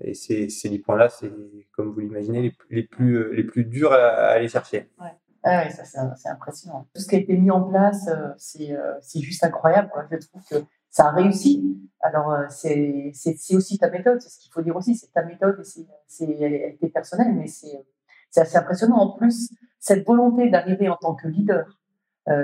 Et 0.00 0.14
ces, 0.14 0.48
ces 0.48 0.68
10 0.68 0.78
points-là, 0.80 1.08
c'est, 1.08 1.32
comme 1.72 1.92
vous 1.92 2.00
l'imaginez, 2.00 2.54
les, 2.70 2.82
plus, 2.82 3.14
euh, 3.14 3.32
les 3.32 3.44
plus 3.44 3.64
durs 3.64 3.92
à, 3.92 3.96
à 3.96 4.26
aller 4.32 4.48
chercher. 4.48 4.90
Ouais. 5.00 5.12
Ah 5.44 5.64
ouais, 5.64 5.70
ça 5.70 5.84
c'est 5.84 6.28
impressionnant. 6.28 6.88
Tout 6.92 7.00
ce 7.00 7.06
qui 7.06 7.14
a 7.14 7.18
été 7.18 7.36
mis 7.36 7.50
en 7.50 7.62
place, 7.62 8.08
euh, 8.08 8.28
c'est 8.36 8.72
euh, 8.72 8.94
c'est 9.00 9.20
juste 9.20 9.44
incroyable. 9.44 9.90
Je 10.10 10.26
trouve 10.26 10.42
que 10.50 10.56
ça 10.90 11.06
a 11.06 11.12
réussi. 11.12 11.78
Alors 12.00 12.34
c'est 12.50 13.12
aussi 13.52 13.78
ta 13.78 13.88
méthode, 13.88 14.20
c'est 14.20 14.30
ce 14.30 14.38
qu'il 14.40 14.52
faut 14.52 14.62
dire 14.62 14.74
aussi, 14.74 14.96
c'est 14.96 15.12
ta 15.12 15.22
méthode 15.22 15.60
et 15.60 15.64
c'est 15.64 15.86
c'est 16.08 16.24
elle, 16.24 16.54
elle 16.54 16.74
était 16.74 16.88
personnelle, 16.88 17.32
mais 17.34 17.46
c'est 17.46 18.40
assez 18.40 18.56
impressionnant. 18.56 18.96
En 18.96 19.16
plus, 19.16 19.50
cette 19.78 20.04
volonté 20.04 20.50
d'arriver 20.50 20.88
en 20.88 20.96
tant 20.96 21.14
que 21.14 21.28
leader 21.28 21.78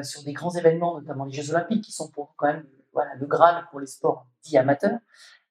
sur 0.02 0.22
des 0.22 0.32
grands 0.32 0.54
événements, 0.54 0.98
notamment 0.98 1.24
les 1.24 1.32
Jeux 1.32 1.50
Olympiques, 1.50 1.84
qui 1.84 1.92
sont 1.92 2.10
pour 2.10 2.34
quand 2.36 2.46
même 2.46 2.64
voilà 2.92 3.10
le 3.16 3.26
graal 3.26 3.66
pour 3.70 3.80
les 3.80 3.86
sports 3.86 4.28
dits 4.44 4.56
amateurs, 4.56 4.98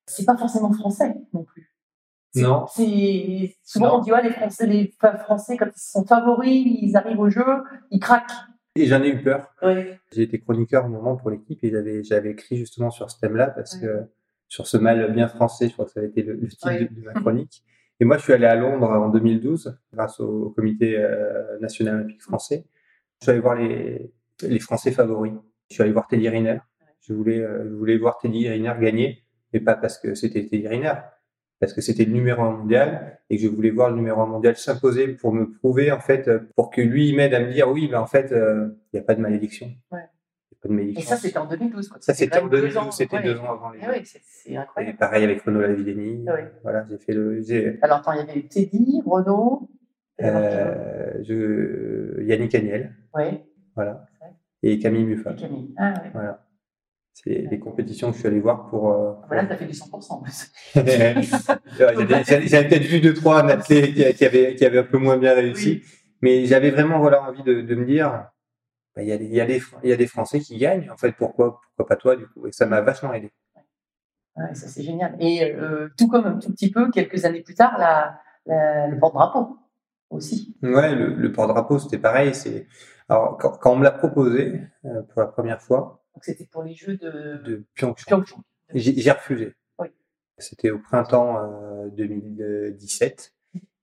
c'est 0.05 0.25
pas 0.25 0.37
forcément 0.37 0.71
français 0.71 1.13
non 1.33 1.43
plus. 1.43 1.72
Non. 2.35 2.65
C'est 2.67 3.55
souvent 3.63 3.87
Non. 3.89 3.95
on 3.95 3.99
dit 4.01 4.11
ouais, 4.11 4.23
les 4.23 4.31
Français, 4.31 4.65
les 4.67 4.93
Français 5.23 5.57
quand 5.57 5.67
ils 5.67 5.71
sont 5.79 6.05
favoris, 6.05 6.63
ils 6.65 6.95
arrivent 6.95 7.19
au 7.19 7.29
jeu, 7.29 7.45
ils 7.91 7.99
craquent. 7.99 8.31
Et 8.75 8.87
j'en 8.87 9.03
ai 9.03 9.09
eu 9.09 9.21
peur. 9.21 9.53
Ouais. 9.61 9.99
J'ai 10.11 10.23
été 10.23 10.39
chroniqueur 10.39 10.85
un 10.85 10.89
moment 10.89 11.15
pour 11.15 11.29
l'équipe 11.29 11.63
et 11.63 11.69
j'avais, 11.69 12.03
j'avais 12.03 12.31
écrit 12.31 12.57
justement 12.57 12.89
sur 12.89 13.11
ce 13.11 13.19
thème-là 13.19 13.47
parce 13.51 13.75
Ouais. 13.75 13.81
que 13.81 14.03
sur 14.47 14.65
ce 14.67 14.77
mal 14.77 15.11
bien 15.13 15.27
français, 15.27 15.67
je 15.67 15.73
crois 15.73 15.85
que 15.85 15.91
ça 15.91 15.99
avait 15.99 16.09
été 16.09 16.23
le, 16.23 16.33
le 16.33 16.47
titre 16.47 16.67
Ouais. 16.67 16.85
de, 16.85 16.93
de 16.93 17.01
ma 17.01 17.13
chronique. 17.13 17.63
Et 17.99 18.05
moi, 18.05 18.17
je 18.17 18.23
suis 18.23 18.33
allé 18.33 18.45
à 18.47 18.55
Londres 18.55 18.89
en 18.89 19.09
2012 19.09 19.77
grâce 19.93 20.19
au, 20.19 20.45
au 20.45 20.49
comité 20.49 20.97
euh, 20.97 21.59
national 21.59 21.95
olympique 21.97 22.21
français. 22.23 22.65
Je 23.21 23.25
suis 23.25 23.31
allé 23.31 23.39
voir 23.39 23.55
les, 23.55 24.11
les 24.41 24.59
Français 24.59 24.91
favoris. 24.91 25.33
Je 25.69 25.75
suis 25.75 25.83
allé 25.83 25.91
voir 25.93 26.07
Teddy 26.07 26.27
Riner. 26.27 26.57
Je 27.01 27.13
voulais, 27.13 27.39
euh, 27.41 27.65
je 27.69 27.75
voulais 27.75 27.97
voir 27.97 28.17
Teddy 28.17 28.49
Riner 28.49 28.73
gagner, 28.81 29.23
mais 29.53 29.59
pas 29.59 29.75
parce 29.75 29.99
que 29.99 30.15
c'était 30.15 30.45
Teddy 30.47 30.67
Riner, 30.67 30.93
parce 31.63 31.71
que 31.71 31.79
c'était 31.79 32.03
le 32.03 32.11
numéro 32.11 32.41
un 32.43 32.51
mondial 32.51 33.19
et 33.29 33.37
que 33.37 33.43
je 33.43 33.47
voulais 33.47 33.69
voir 33.69 33.89
le 33.89 33.95
numéro 33.95 34.19
un 34.19 34.25
mondial 34.25 34.57
s'imposer 34.57 35.07
pour 35.07 35.31
me 35.31 35.49
prouver, 35.49 35.93
en 35.93 35.99
fait, 36.01 36.27
euh, 36.27 36.39
pour 36.57 36.71
que 36.71 36.81
lui 36.81 37.07
il 37.07 37.15
m'aide 37.15 37.33
à 37.33 37.39
me 37.39 37.49
dire 37.53 37.69
oui, 37.71 37.87
mais 37.89 37.95
en 37.95 38.05
fait, 38.05 38.33
euh, 38.33 38.67
il 38.91 38.97
n'y 38.97 38.99
a 38.99 39.03
pas 39.03 39.15
de 39.15 39.21
malédiction. 39.21 39.67
Ouais. 39.93 40.01
Il 40.51 40.55
y 40.55 40.57
a 40.57 40.57
pas 40.61 40.67
de 40.67 40.73
Et 40.73 40.75
malédiction. 40.75 41.09
ça, 41.09 41.15
c'était 41.15 41.37
en 41.37 41.45
2012. 41.47 41.87
Quoi. 41.87 41.99
Ça, 42.01 42.13
c'était 42.13 42.35
en 42.35 42.39
quand 42.39 42.43
même 42.47 42.51
deux 42.51 42.57
2012, 42.67 42.77
ans. 42.83 42.91
c'était 42.91 43.15
Ouais. 43.15 43.23
deux 43.23 43.37
ans 43.39 43.53
avant 43.53 43.69
les 43.71 43.79
Eh 43.81 43.89
oui, 43.89 44.01
c'est- 44.03 44.19
c'est 44.25 44.51
Et 44.51 44.57
incroyable. 44.57 44.97
pareil 44.97 45.23
avec 45.23 45.41
Renaud 45.43 45.61
Lavillenie. 45.61 46.25
Ouais. 46.29 46.51
Voilà, 46.63 46.85
j'ai 46.89 46.97
fait 46.97 47.13
le, 47.13 47.41
Alors, 47.81 47.99
attends, 47.99 48.11
il 48.11 48.17
y 48.17 48.21
avait 48.29 48.37
eu 48.39 48.43
Teddy, 48.49 49.01
Renaud. 49.05 49.69
euh, 50.21 51.13
je, 51.23 52.21
Yannick 52.23 52.53
Agnel, 52.55 52.93
Oui, 53.15 53.23
voilà, 53.75 54.05
Ouais. 54.21 54.27
et 54.63 54.79
Camille 54.79 55.05
Muffat. 55.05 55.31
et 55.31 55.35
Camille. 55.35 55.73
Ah. 55.77 55.93
Voilà. 56.13 56.42
C'est 57.13 57.47
les 57.49 57.59
compétitions 57.59 58.09
que 58.09 58.15
je 58.15 58.19
suis 58.19 58.27
allé 58.27 58.39
voir 58.39 58.67
pour. 58.69 58.91
euh, 58.91 59.13
Voilà, 59.27 59.45
t'as 59.45 59.55
fait 59.55 59.65
du 59.65 59.73
100% 59.73 60.13
en 60.13 60.21
plus. 60.21 60.51
J'avais 60.75 62.67
peut-être 62.67 62.83
vu 62.83 62.99
deux, 63.01 63.13
trois 63.13 63.39
athlètes 63.39 63.93
qui, 63.93 64.13
qui 64.15 64.25
avaient, 64.25 64.55
qui 64.55 64.65
avaient 64.65 64.79
un 64.79 64.83
peu 64.83 64.97
moins 64.97 65.17
bien 65.17 65.33
réussi. 65.33 65.81
Oui. 65.83 65.83
Mais 66.21 66.45
j'avais 66.45 66.71
vraiment 66.71 66.99
voilà, 66.99 67.21
envie 67.23 67.43
de, 67.43 67.61
de 67.61 67.75
me 67.75 67.85
dire, 67.85 68.27
bah, 68.95 69.03
il 69.03 69.09
y, 69.09 69.11
a 69.11 69.17
des, 69.17 69.25
il, 69.25 69.33
y 69.33 69.41
a 69.41 69.45
des, 69.45 69.59
Fr- 69.59 69.77
il 69.83 69.89
y 69.89 69.93
a 69.93 69.97
des 69.97 70.07
Français 70.07 70.39
qui 70.39 70.57
gagnent. 70.57 70.89
En 70.91 70.97
fait, 70.97 71.11
pourquoi, 71.11 71.59
pourquoi 71.75 71.85
pas 71.87 71.95
toi, 71.97 72.15
du 72.15 72.25
coup? 72.27 72.47
Et 72.47 72.51
ça 72.51 72.65
m'a 72.65 72.81
vachement 72.81 73.13
aidé. 73.13 73.31
Ouais, 74.35 74.55
ça, 74.55 74.67
c'est 74.67 74.81
génial. 74.83 75.15
Et 75.19 75.53
euh, 75.53 75.89
tout 75.97 76.07
comme 76.07 76.25
un 76.25 76.39
tout 76.39 76.51
petit 76.51 76.71
peu, 76.71 76.89
quelques 76.89 77.25
années 77.25 77.41
plus 77.41 77.55
tard, 77.55 77.77
la, 77.77 78.19
la- 78.47 78.87
le 78.87 78.97
porte-drapeau 78.97 79.57
aussi. 80.09 80.55
Ouais, 80.63 80.95
le, 80.95 81.13
le 81.13 81.31
porte-drapeau, 81.31 81.77
c'était 81.77 81.99
pareil. 81.99 82.33
C'est 82.33 82.67
alors 83.09 83.37
quand, 83.37 83.51
quand 83.59 83.73
on 83.73 83.75
me 83.75 83.83
l'a 83.83 83.91
proposé 83.91 84.61
euh, 84.85 85.01
pour 85.11 85.21
la 85.21 85.27
première 85.27 85.61
fois 85.61 86.02
Donc, 86.13 86.23
c'était 86.23 86.45
pour 86.45 86.63
les 86.63 86.73
Jeux 86.75 86.97
de, 86.97 87.37
de 87.43 87.63
Pyeongchang, 87.75 88.05
Pyeongchang. 88.05 88.41
j'ai 88.73 89.11
refusé. 89.11 89.53
Oui. 89.79 89.87
C'était 90.37 90.69
au 90.71 90.79
printemps 90.79 91.37
euh, 91.39 91.89
2017. 91.89 93.33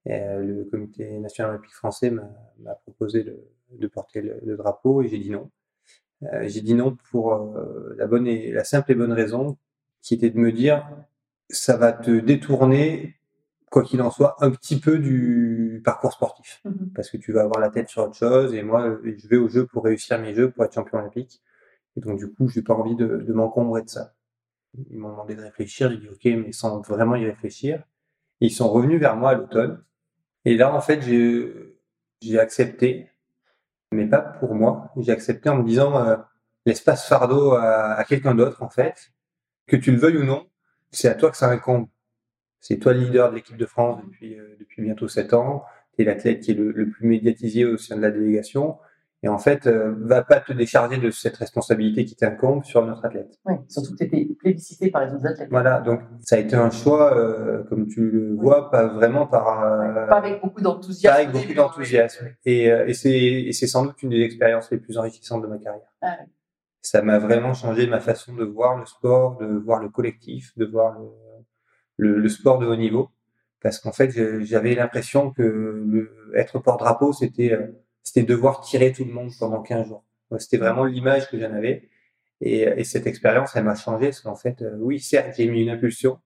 Et, 0.07 0.15
euh, 0.15 0.41
le 0.43 0.65
Comité 0.65 1.19
national 1.19 1.53
olympique 1.53 1.75
français 1.75 2.11
m'a 2.11 2.75
proposé 2.87 3.23
de, 3.25 3.39
de 3.73 3.87
porter 3.87 4.23
le, 4.23 4.41
le 4.45 4.57
drapeau 4.57 5.03
et 5.03 5.09
j'ai 5.09 5.19
dit 5.19 5.31
non. 5.31 5.51
Euh, 6.23 6.49
j'ai 6.49 6.61
dit 6.61 6.75
non 6.75 6.97
pour 7.11 7.35
euh, 7.35 7.95
la 7.97 8.07
bonne 8.07 8.27
et 8.27 8.53
la 8.53 8.65
simple 8.65 8.93
et 8.93 8.95
bonne 8.95 9.13
raison 9.13 9.57
qui 10.03 10.15
était 10.15 10.31
de 10.31 10.39
me 10.39 10.53
dire 10.53 10.87
ça 11.49 11.77
va 11.77 11.93
te 11.93 12.11
détourner 12.11 13.17
quoi 13.71 13.83
qu'il 13.83 14.03
en 14.03 14.11
soit 14.11 14.37
un 14.41 14.51
petit 14.51 14.81
peu 14.81 14.99
du 14.99 15.81
parcours 15.85 16.13
sportif 16.13 16.61
Mhm. 16.65 16.91
parce 16.95 17.09
que 17.11 17.17
tu 17.17 17.33
vas 17.33 17.43
avoir 17.43 17.61
la 17.61 17.71
tête 17.71 17.89
sur 17.89 18.03
autre 18.03 18.17
chose 18.17 18.55
et 18.55 18.63
moi 18.63 18.99
je 19.03 19.29
vais 19.29 19.37
au 19.39 19.49
jeu 19.49 19.67
pour 19.67 19.85
réussir 19.85 20.19
mes 20.21 20.35
jeux 20.35 20.51
pour 20.51 20.65
être 20.65 20.75
champion 20.75 20.99
olympique 20.99 21.41
et 21.97 22.01
donc 22.01 22.19
du 22.19 22.31
coup 22.33 22.49
j'ai 22.49 22.63
pas 22.63 22.75
envie 22.75 22.97
de, 22.97 23.33
m'encombrer 23.33 23.83
de 23.83 23.89
ça. 23.89 24.15
Ils 24.91 24.99
m'ont 24.99 25.11
demandé 25.11 25.35
de 25.35 25.43
réfléchir. 25.43 25.91
J'ai 25.91 25.99
dit 25.99 26.09
ok 26.09 26.25
mais 26.25 26.53
sans 26.53 26.81
vraiment 26.81 27.17
y 27.17 27.27
réfléchir. 27.27 27.83
Ils 28.41 28.51
sont 28.51 28.71
revenus 28.71 29.01
vers 29.01 29.17
moi 29.17 29.31
à 29.31 29.35
l'automne. 29.35 29.83
Et 30.45 30.57
là 30.57 30.75
en 30.75 30.81
fait 30.81 31.03
j'ai 31.03 32.39
accepté 32.39 33.09
mais 33.93 34.07
pas 34.07 34.21
pour 34.21 34.55
moi. 34.55 34.93
J'ai 34.97 35.13
accepté 35.13 35.49
en 35.49 35.57
me 35.57 35.65
disant 35.65 35.99
euh, 35.99 36.17
l'espace 36.65 37.09
fardeau 37.09 37.53
à, 37.55 38.05
quelqu'un 38.09 38.35
d'autre 38.35 38.63
en 38.63 38.71
fait. 38.71 39.13
Que 39.67 39.77
tu 39.77 39.93
le 39.93 39.99
veuilles 39.99 40.19
ou 40.19 40.25
non 40.25 40.47
c'est 40.93 41.09
à 41.09 41.15
toi 41.15 41.31
que 41.31 41.37
ça 41.37 41.49
incombe. 41.49 41.87
C'est 42.59 42.79
toi 42.79 42.93
le 42.93 43.01
leader 43.01 43.31
de 43.31 43.37
l'équipe 43.37 43.57
de 43.57 43.67
France 43.67 44.03
depuis, 44.05 44.37
euh, 44.37 44.57
bientôt 44.79 45.07
sept 45.07 45.35
ans. 45.35 45.65
Tu 45.95 46.03
es 46.03 46.05
l'athlète 46.05 46.41
qui 46.41 46.51
est 46.51 46.55
le 46.55 46.91
plus 46.91 47.07
médiatisé 47.07 47.65
au 47.65 47.77
sein 47.77 47.97
de 47.97 48.03
la 48.03 48.11
délégation. 48.11 48.79
Et 49.23 49.29
en 49.29 49.37
fait, 49.39 49.67
euh, 49.67 49.95
va 49.99 50.23
pas 50.23 50.41
te 50.41 50.51
décharger 50.53 50.97
de 50.97 51.11
cette 51.11 51.37
responsabilité 51.37 52.07
qui 52.07 52.17
t'incombe 52.17 52.65
sur 52.65 52.85
notre 52.87 53.05
athlète. 53.05 53.39
Oui, 53.45 53.55
surtout 53.69 53.93
que 53.93 53.99
tu 53.99 54.05
étais 54.05 54.29
plébiscité 54.39 54.91
par 54.91 55.05
les 55.05 55.13
autres 55.13 55.27
athlètes. 55.27 55.49
Voilà, 55.51 55.81
donc 55.81 56.01
ça 56.23 56.37
a 56.37 56.39
été 56.39 56.57
un 56.57 56.71
choix, 56.71 57.15
euh, 57.17 57.63
comme 57.65 57.87
tu 57.87 58.11
le 58.11 58.35
vois, 58.35 58.71
pas 58.71 58.87
vraiment 58.87 59.27
par... 59.27 59.63
euh, 59.63 60.07
Pas 60.07 60.17
avec 60.17 60.41
beaucoup 60.41 60.63
d'enthousiasme. 60.63 61.15
pas 61.15 61.23
avec 61.23 61.35
au 61.35 61.39
beaucoup 61.39 61.53
d'enthousiasme. 61.55 62.25
oui. 62.25 62.31
Et, 62.47 62.73
euh, 62.73 62.87
et 62.89 62.95
c'est 63.53 63.67
sans 63.67 63.85
doute 63.85 64.03
une 64.03 64.09
des 64.09 64.23
expériences 64.23 64.71
les 64.71 64.79
plus 64.79 64.97
enrichissantes 64.97 65.43
de 65.43 65.49
ma 65.49 65.59
carrière. 65.59 65.93
Ah 66.01 66.17
ouais. 66.21 66.27
Ça 66.81 67.03
m'a 67.03 67.19
vraiment 67.19 67.53
changé 67.53 67.87
ma 67.87 68.01
façon 68.01 68.33
de 68.35 68.43
voir 68.45 68.79
le 68.79 68.87
sport, 68.87 69.37
de 69.37 69.47
voir 69.47 69.83
le 69.83 69.91
collectif, 69.91 70.57
de 70.57 70.65
voir 70.65 70.99
le, 70.99 71.09
le, 71.99 72.19
le 72.19 72.29
sport 72.31 72.59
de 72.59 72.67
haut 72.67 72.77
niveau. 72.77 73.11
Parce 73.63 73.79
qu'en 73.79 73.93
fait, 73.93 74.11
j'avais 74.45 74.75
l'impression 74.75 75.31
que 75.31 75.43
le, 75.43 76.33
être 76.35 76.59
porte-drapeau, 76.59 77.13
c'était 77.13 77.53
euh, 77.53 77.67
c'était 78.03 78.23
devoir 78.23 78.61
tirer 78.61 78.93
tout 78.93 79.05
le 79.05 79.13
monde 79.13 79.31
pendant 79.39 79.63
15 79.63 79.89
jours. 79.89 80.05
C'était 80.39 80.59
vraiment 80.59 80.85
l'image 80.85 81.29
que 81.29 81.39
j'en 81.39 81.53
avais. 81.53 81.89
Et, 82.41 82.61
et 82.63 82.85
cette 82.85 83.07
expérience, 83.07 83.55
elle 83.57 83.65
m'a 83.65 83.75
changé. 83.75 84.07
Parce 84.07 84.21
qu'en 84.21 84.37
fait, 84.37 84.63
euh, 84.63 84.77
oui, 84.79 85.01
certes, 85.01 85.35
j'ai 85.37 85.49
mis 85.49 85.63
une 85.63 85.71
impulsion, 85.71 86.19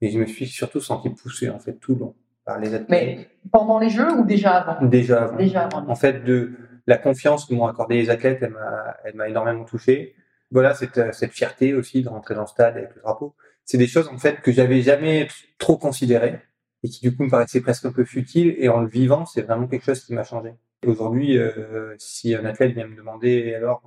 mais 0.00 0.10
je 0.10 0.18
me 0.18 0.26
suis 0.26 0.46
surtout 0.46 0.80
senti 0.80 1.10
poussé 1.10 1.50
en 1.50 1.58
fait 1.58 1.74
tout 1.74 1.94
le 1.94 2.00
long 2.00 2.14
par 2.44 2.58
les 2.58 2.74
athlètes. 2.74 2.88
Mais 2.88 3.28
pendant 3.52 3.78
les 3.78 3.90
Jeux 3.90 4.10
ou 4.12 4.24
déjà 4.24 4.56
avant? 4.56 4.86
Déjà 4.86 5.24
avant. 5.24 5.36
Déjà 5.36 5.64
avant. 5.64 5.88
En 5.88 5.94
fait, 5.94 6.24
de 6.24 6.52
la 6.86 6.96
confiance 6.96 7.44
que 7.44 7.54
m'ont 7.54 7.66
accordé 7.66 7.96
les 7.96 8.10
athlètes, 8.10 8.38
elle 8.40 8.52
m'a, 8.52 8.96
elle 9.04 9.14
m'a 9.14 9.28
énormément 9.28 9.64
touché. 9.64 10.14
Voilà, 10.50 10.72
cette, 10.72 10.96
euh, 10.96 11.12
cette 11.12 11.32
fierté 11.32 11.74
aussi 11.74 12.02
de 12.02 12.08
rentrer 12.08 12.34
dans 12.34 12.42
le 12.42 12.46
stade 12.46 12.76
avec 12.76 12.94
le 12.94 13.02
drapeau. 13.02 13.34
C'est 13.64 13.76
des 13.76 13.86
choses, 13.86 14.08
en 14.08 14.16
fait, 14.16 14.40
que 14.40 14.50
j'avais 14.50 14.80
jamais 14.80 15.28
trop 15.58 15.76
considérées 15.76 16.40
et 16.82 16.88
qui, 16.88 17.00
du 17.06 17.14
coup, 17.14 17.24
me 17.24 17.28
paraissaient 17.28 17.60
presque 17.60 17.84
un 17.84 17.92
peu 17.92 18.04
futiles. 18.04 18.54
Et 18.56 18.70
en 18.70 18.80
le 18.80 18.88
vivant, 18.88 19.26
c'est 19.26 19.42
vraiment 19.42 19.66
quelque 19.66 19.84
chose 19.84 20.02
qui 20.02 20.14
m'a 20.14 20.24
changé. 20.24 20.54
Aujourd'hui, 20.86 21.36
euh, 21.38 21.94
si 21.98 22.34
un 22.34 22.44
athlète 22.44 22.72
vient 22.72 22.86
me 22.86 22.96
demander 22.96 23.54
alors 23.54 23.82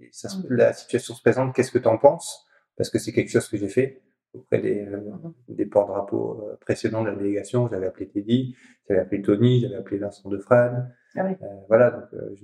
euh, 0.00 0.04
ça 0.10 0.28
se- 0.30 0.46
la 0.48 0.72
situation 0.72 1.14
se 1.14 1.20
présente, 1.20 1.54
qu'est-ce 1.54 1.70
que 1.70 1.78
tu 1.78 1.88
en 1.88 1.98
penses? 1.98 2.46
Parce 2.76 2.88
que 2.88 2.98
c'est 2.98 3.12
quelque 3.12 3.30
chose 3.30 3.46
que 3.48 3.58
j'ai 3.58 3.68
fait 3.68 4.02
auprès 4.32 4.58
des, 4.60 4.86
euh, 4.86 5.00
des 5.48 5.66
porte-drapeaux 5.66 6.48
euh, 6.48 6.56
précédents 6.60 7.02
de 7.02 7.10
la 7.10 7.16
délégation. 7.16 7.68
J'avais 7.68 7.86
appelé 7.86 8.08
Teddy, 8.08 8.56
j'avais 8.88 9.00
appelé 9.00 9.20
Tony, 9.20 9.60
j'avais 9.60 9.74
appelé 9.74 9.98
Vincent 9.98 10.30
Defrane. 10.30 10.94
Ah 11.16 11.24
oui. 11.26 11.32
Euh, 11.42 11.46
voilà, 11.68 11.90
donc 11.90 12.04
euh, 12.14 12.34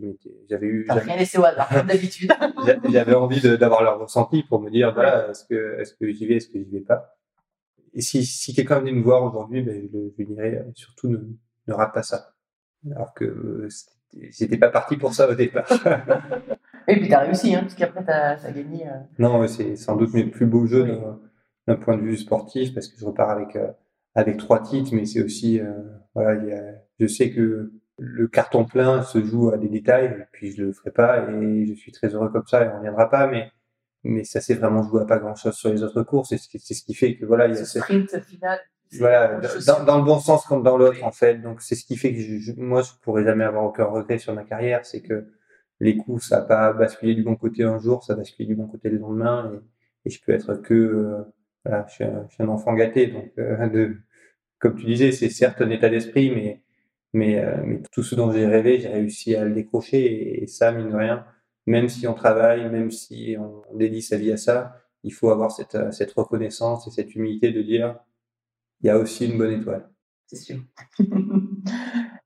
j'avais 0.50 0.66
eu, 0.66 0.86
rien 0.90 1.16
laissé 1.16 1.38
au 1.38 1.44
hasard, 1.44 1.84
d'habitude. 1.86 2.30
j'a- 2.66 2.76
j'avais 2.90 3.14
envie 3.14 3.40
d'avoir 3.56 3.82
leur 3.82 3.98
ressenti 3.98 4.42
pour 4.42 4.60
me 4.60 4.68
dire 4.70 4.92
voilà, 4.92 5.30
est-ce 5.30 5.44
que 5.46 5.78
est-ce 5.80 5.94
que 5.94 6.10
j'y 6.10 6.26
vais, 6.26 6.34
est-ce 6.36 6.48
que 6.48 6.58
j'y 6.58 6.70
vais 6.70 6.80
pas? 6.80 7.16
Et 7.94 8.02
si, 8.02 8.26
si 8.26 8.52
quelqu'un 8.54 8.80
venait 8.80 8.92
me 8.92 9.02
voir 9.02 9.22
aujourd'hui, 9.22 9.62
ben, 9.62 9.74
je, 9.80 9.88
je 9.88 10.16
lui 10.18 10.26
dirais 10.26 10.66
surtout 10.74 11.08
ne, 11.08 11.18
ne 11.68 11.72
rate 11.72 11.94
pas 11.94 12.02
ça. 12.02 12.34
Alors 12.94 13.14
que 13.14 13.24
euh, 13.24 13.68
c'était- 14.30 14.58
pas 14.58 14.70
parti 14.70 14.96
pour 14.96 15.12
ça 15.14 15.28
au 15.28 15.34
départ. 15.34 15.66
Et 16.88 16.96
puis 17.00 17.08
t'as 17.08 17.20
réussi, 17.20 17.54
hein, 17.54 17.60
parce 17.62 17.74
qu'après 17.74 18.04
t'as 18.04 18.36
as 18.36 18.52
gagné. 18.52 18.86
euh, 18.88 18.92
non, 19.18 19.46
c'est 19.48 19.74
sans 19.76 19.96
doute 19.96 20.14
mes 20.14 20.24
plus 20.24 20.46
beaux 20.46 20.66
jeux 20.66 20.84
d'un- 20.84 21.18
d'un 21.66 21.74
point 21.76 21.96
de 21.96 22.02
vue 22.02 22.16
sportif 22.16 22.72
parce 22.74 22.86
que 22.88 22.98
je 22.98 23.04
repars 23.04 23.30
avec 23.30 23.56
euh, 23.56 23.72
avec 24.14 24.36
trois 24.38 24.62
titres, 24.62 24.90
mais 24.94 25.04
c'est 25.04 25.22
aussi 25.22 25.58
euh, 25.60 25.72
voilà, 26.14 26.40
il 26.42 26.48
y 26.48 26.52
a, 26.52 26.62
je 27.00 27.06
sais 27.06 27.30
que 27.32 27.72
le 27.98 28.28
carton 28.28 28.64
plein 28.64 29.02
se 29.02 29.22
joue 29.24 29.50
à 29.50 29.58
des 29.58 29.68
détails, 29.68 30.06
et 30.06 30.24
puis 30.32 30.52
je 30.52 30.62
le 30.62 30.72
ferai 30.72 30.90
pas 30.90 31.28
et 31.30 31.66
je 31.66 31.74
suis 31.74 31.92
très 31.92 32.08
heureux 32.14 32.28
comme 32.30 32.46
ça 32.46 32.64
et 32.64 32.68
on 32.68 32.76
reviendra 32.78 33.10
pas, 33.10 33.26
mais 33.26 33.50
mais 34.04 34.22
ça 34.22 34.40
s'est 34.40 34.54
vraiment 34.54 34.82
joué 34.84 35.02
à 35.02 35.04
pas 35.06 35.18
grand 35.18 35.34
chose 35.34 35.54
sur 35.56 35.70
les 35.72 35.82
autres 35.82 36.04
courses 36.04 36.30
et 36.30 36.38
c'est 36.38 36.44
ce 36.44 36.48
qui- 36.50 36.58
c'est 36.60 36.74
ce 36.74 36.84
qui 36.84 36.94
fait 36.94 37.16
que 37.16 37.24
voilà, 37.26 37.48
il 37.48 37.54
y 37.54 37.58
a 37.58 37.64
ce 37.64 37.64
cette- 37.64 37.82
sprint 37.82 38.20
final. 38.22 38.60
Voilà, 38.98 39.40
dans, 39.66 39.84
dans 39.84 39.98
le 39.98 40.04
bon 40.04 40.18
sens 40.18 40.44
comme 40.46 40.62
dans 40.62 40.76
l'autre 40.78 41.02
en 41.04 41.12
fait. 41.12 41.36
Donc 41.42 41.60
c'est 41.62 41.74
ce 41.74 41.84
qui 41.84 41.96
fait 41.96 42.12
que 42.14 42.20
je, 42.20 42.38
je- 42.38 42.52
moi 42.56 42.82
je 42.82 42.90
pourrais 43.02 43.24
jamais 43.24 43.44
avoir 43.44 43.64
aucun 43.64 43.84
regret 43.84 44.18
sur 44.18 44.32
ma 44.34 44.44
carrière, 44.44 44.84
c'est 44.86 45.02
que 45.02 45.26
les 45.80 45.96
coups 45.96 46.28
ça 46.28 46.38
a 46.38 46.42
pas 46.42 46.72
basculé 46.72 47.14
du 47.14 47.22
bon 47.22 47.36
côté 47.36 47.64
un 47.64 47.78
jour, 47.78 48.02
ça 48.04 48.14
a 48.14 48.16
basculé 48.16 48.46
du 48.46 48.54
bon 48.56 48.66
côté 48.68 48.88
le 48.90 48.98
lendemain 48.98 49.52
et, 50.04 50.08
et 50.08 50.10
je 50.10 50.22
peux 50.24 50.32
être 50.32 50.54
que 50.56 50.74
euh, 50.74 51.22
voilà, 51.64 51.84
je 51.88 51.94
suis, 51.94 52.04
un, 52.04 52.26
je 52.28 52.34
suis 52.34 52.42
un 52.44 52.48
enfant 52.48 52.74
gâté. 52.74 53.08
Donc 53.08 53.32
euh, 53.38 53.68
de 53.68 53.96
comme 54.58 54.76
tu 54.76 54.86
disais 54.86 55.12
c'est 55.12 55.30
certes 55.30 55.60
un 55.60 55.70
état 55.70 55.88
d'esprit 55.88 56.30
mais 56.34 56.62
mais 57.12 57.38
euh, 57.38 57.62
mais 57.64 57.82
tout 57.92 58.02
ce 58.02 58.14
dont 58.14 58.32
j'ai 58.32 58.46
rêvé 58.46 58.80
j'ai 58.80 58.88
réussi 58.88 59.34
à 59.36 59.44
le 59.44 59.52
décrocher 59.54 59.98
et, 60.04 60.42
et 60.44 60.46
ça 60.46 60.72
mine 60.72 60.90
de 60.90 60.96
rien 60.96 61.26
même 61.66 61.88
si 61.88 62.06
on 62.06 62.14
travaille 62.14 62.68
même 62.70 62.90
si 62.90 63.36
on 63.38 63.62
dédie 63.76 64.02
sa 64.02 64.16
vie 64.16 64.32
à 64.32 64.36
ça 64.36 64.76
il 65.02 65.12
faut 65.12 65.30
avoir 65.30 65.50
cette 65.52 65.74
euh, 65.74 65.90
cette 65.92 66.12
reconnaissance 66.12 66.86
et 66.86 66.90
cette 66.90 67.14
humilité 67.14 67.52
de 67.52 67.62
dire 67.62 67.98
il 68.80 68.86
y 68.86 68.90
a 68.90 68.98
aussi 68.98 69.26
une 69.26 69.38
bonne 69.38 69.52
étoile. 69.52 69.88
c'est 70.26 70.36
sûr. 70.36 70.58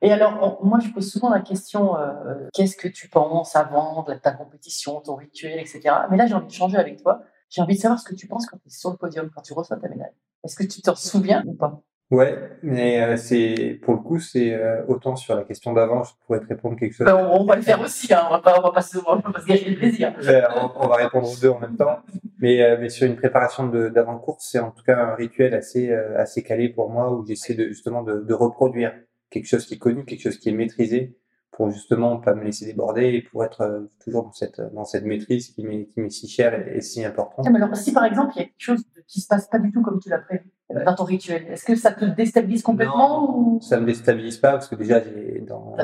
Et 0.02 0.10
alors, 0.12 0.64
moi, 0.64 0.78
je 0.80 0.88
pose 0.90 1.10
souvent 1.10 1.28
la 1.28 1.40
question 1.40 1.96
euh, 1.98 2.48
qu'est-ce 2.54 2.76
que 2.76 2.88
tu 2.88 3.08
penses 3.08 3.54
avant 3.54 4.02
de 4.02 4.14
ta 4.14 4.32
compétition, 4.32 5.00
ton 5.00 5.16
rituel, 5.16 5.58
etc. 5.58 5.82
Mais 6.10 6.16
là, 6.16 6.26
j'ai 6.26 6.34
envie 6.34 6.46
de 6.46 6.52
changer 6.52 6.78
avec 6.78 7.02
toi. 7.02 7.22
J'ai 7.50 7.60
envie 7.60 7.76
de 7.76 7.80
savoir 7.80 8.00
ce 8.00 8.08
que 8.08 8.14
tu 8.14 8.26
penses 8.26 8.46
quand 8.46 8.56
tu 8.58 8.68
es 8.68 8.70
sur 8.70 8.90
le 8.90 8.96
podium, 8.96 9.28
quand 9.34 9.42
tu 9.42 9.52
reçois 9.52 9.76
ta 9.76 9.88
médaille. 9.88 10.14
Est-ce 10.42 10.56
que 10.56 10.64
tu 10.64 10.80
t'en 10.80 10.94
souviens 10.94 11.44
ou 11.46 11.54
pas? 11.54 11.82
Ouais, 12.10 12.36
mais 12.64 13.00
euh, 13.02 13.16
c'est 13.16 13.78
pour 13.82 13.94
le 13.94 14.00
coup, 14.00 14.18
c'est 14.18 14.52
euh, 14.52 14.84
autant 14.88 15.14
sur 15.14 15.36
la 15.36 15.44
question 15.44 15.72
d'avant, 15.72 16.02
je 16.02 16.10
pourrais 16.26 16.40
te 16.40 16.46
répondre 16.46 16.76
quelque 16.76 16.92
chose. 16.94 17.06
Ben, 17.06 17.14
on, 17.14 17.42
on 17.42 17.44
va 17.44 17.54
le 17.54 17.62
faire 17.62 17.80
aussi, 17.80 18.12
hein. 18.12 18.22
on 18.26 18.30
va 18.32 18.40
pas, 18.40 18.58
on 18.58 18.62
va 18.62 18.72
pas 18.72 18.82
se, 18.82 18.98
on 18.98 19.14
va 19.16 19.30
pas 19.32 19.40
se 19.40 19.46
gâcher 19.46 19.70
le 19.70 19.76
plaisir. 19.76 20.12
Euh, 20.26 20.42
on, 20.56 20.70
on 20.74 20.88
va 20.88 20.96
répondre 20.96 21.30
aux 21.30 21.36
deux 21.40 21.50
en 21.50 21.60
même 21.60 21.76
temps. 21.76 22.00
Mais, 22.40 22.62
euh, 22.62 22.78
mais 22.80 22.88
sur 22.88 23.06
une 23.06 23.14
préparation 23.14 23.68
de- 23.68 23.88
d'avant-course, 23.90 24.48
c'est 24.50 24.58
en 24.58 24.72
tout 24.72 24.82
cas 24.82 24.98
un 24.98 25.14
rituel 25.14 25.54
assez, 25.54 25.90
euh, 25.90 26.18
assez 26.18 26.42
calé 26.42 26.68
pour 26.68 26.90
moi 26.90 27.12
où 27.12 27.24
j'essaie 27.24 27.54
de, 27.54 27.68
justement 27.68 28.02
de, 28.02 28.18
de 28.20 28.34
reproduire 28.34 28.92
quelque 29.30 29.46
chose 29.46 29.64
qui 29.64 29.74
est 29.74 29.78
connu, 29.78 30.04
quelque 30.04 30.22
chose 30.22 30.38
qui 30.38 30.48
est 30.48 30.52
maîtrisé 30.52 31.16
pour 31.52 31.70
justement 31.70 32.16
pas 32.16 32.34
me 32.34 32.42
laisser 32.42 32.64
déborder 32.64 33.06
et 33.08 33.22
pour 33.22 33.44
être 33.44 33.60
euh, 33.60 33.80
toujours 34.02 34.24
dans 34.24 34.32
cette, 34.32 34.60
dans 34.74 34.84
cette 34.84 35.04
maîtrise 35.04 35.50
qui 35.50 35.64
m'est 35.64 35.86
qui 35.86 36.00
m'est 36.00 36.10
si 36.10 36.26
chère 36.28 36.54
et, 36.54 36.78
et 36.78 36.80
si 36.80 37.04
importante. 37.04 37.44
Ah, 37.46 37.50
mais 37.50 37.60
alors, 37.62 37.76
si 37.76 37.92
par 37.92 38.04
exemple, 38.04 38.32
il 38.34 38.38
y 38.38 38.42
a 38.42 38.44
quelque 38.46 38.54
chose 38.58 38.82
qui 39.10 39.20
se 39.20 39.26
passe 39.26 39.48
pas 39.48 39.58
du 39.58 39.72
tout 39.72 39.82
comme 39.82 39.98
tu 39.98 40.08
l'as 40.08 40.18
prévu 40.18 40.52
euh, 40.70 40.84
dans 40.84 40.94
ton 40.94 41.04
rituel, 41.04 41.44
est-ce 41.48 41.64
que 41.64 41.74
ça 41.74 41.90
te 41.92 42.04
déstabilise 42.04 42.62
complètement 42.62 43.36
ou... 43.36 43.60
ça 43.60 43.80
me 43.80 43.86
déstabilise 43.86 44.38
pas 44.38 44.52
parce 44.52 44.68
que 44.68 44.76
déjà 44.76 45.02
j'ai 45.02 45.40
dans 45.40 45.76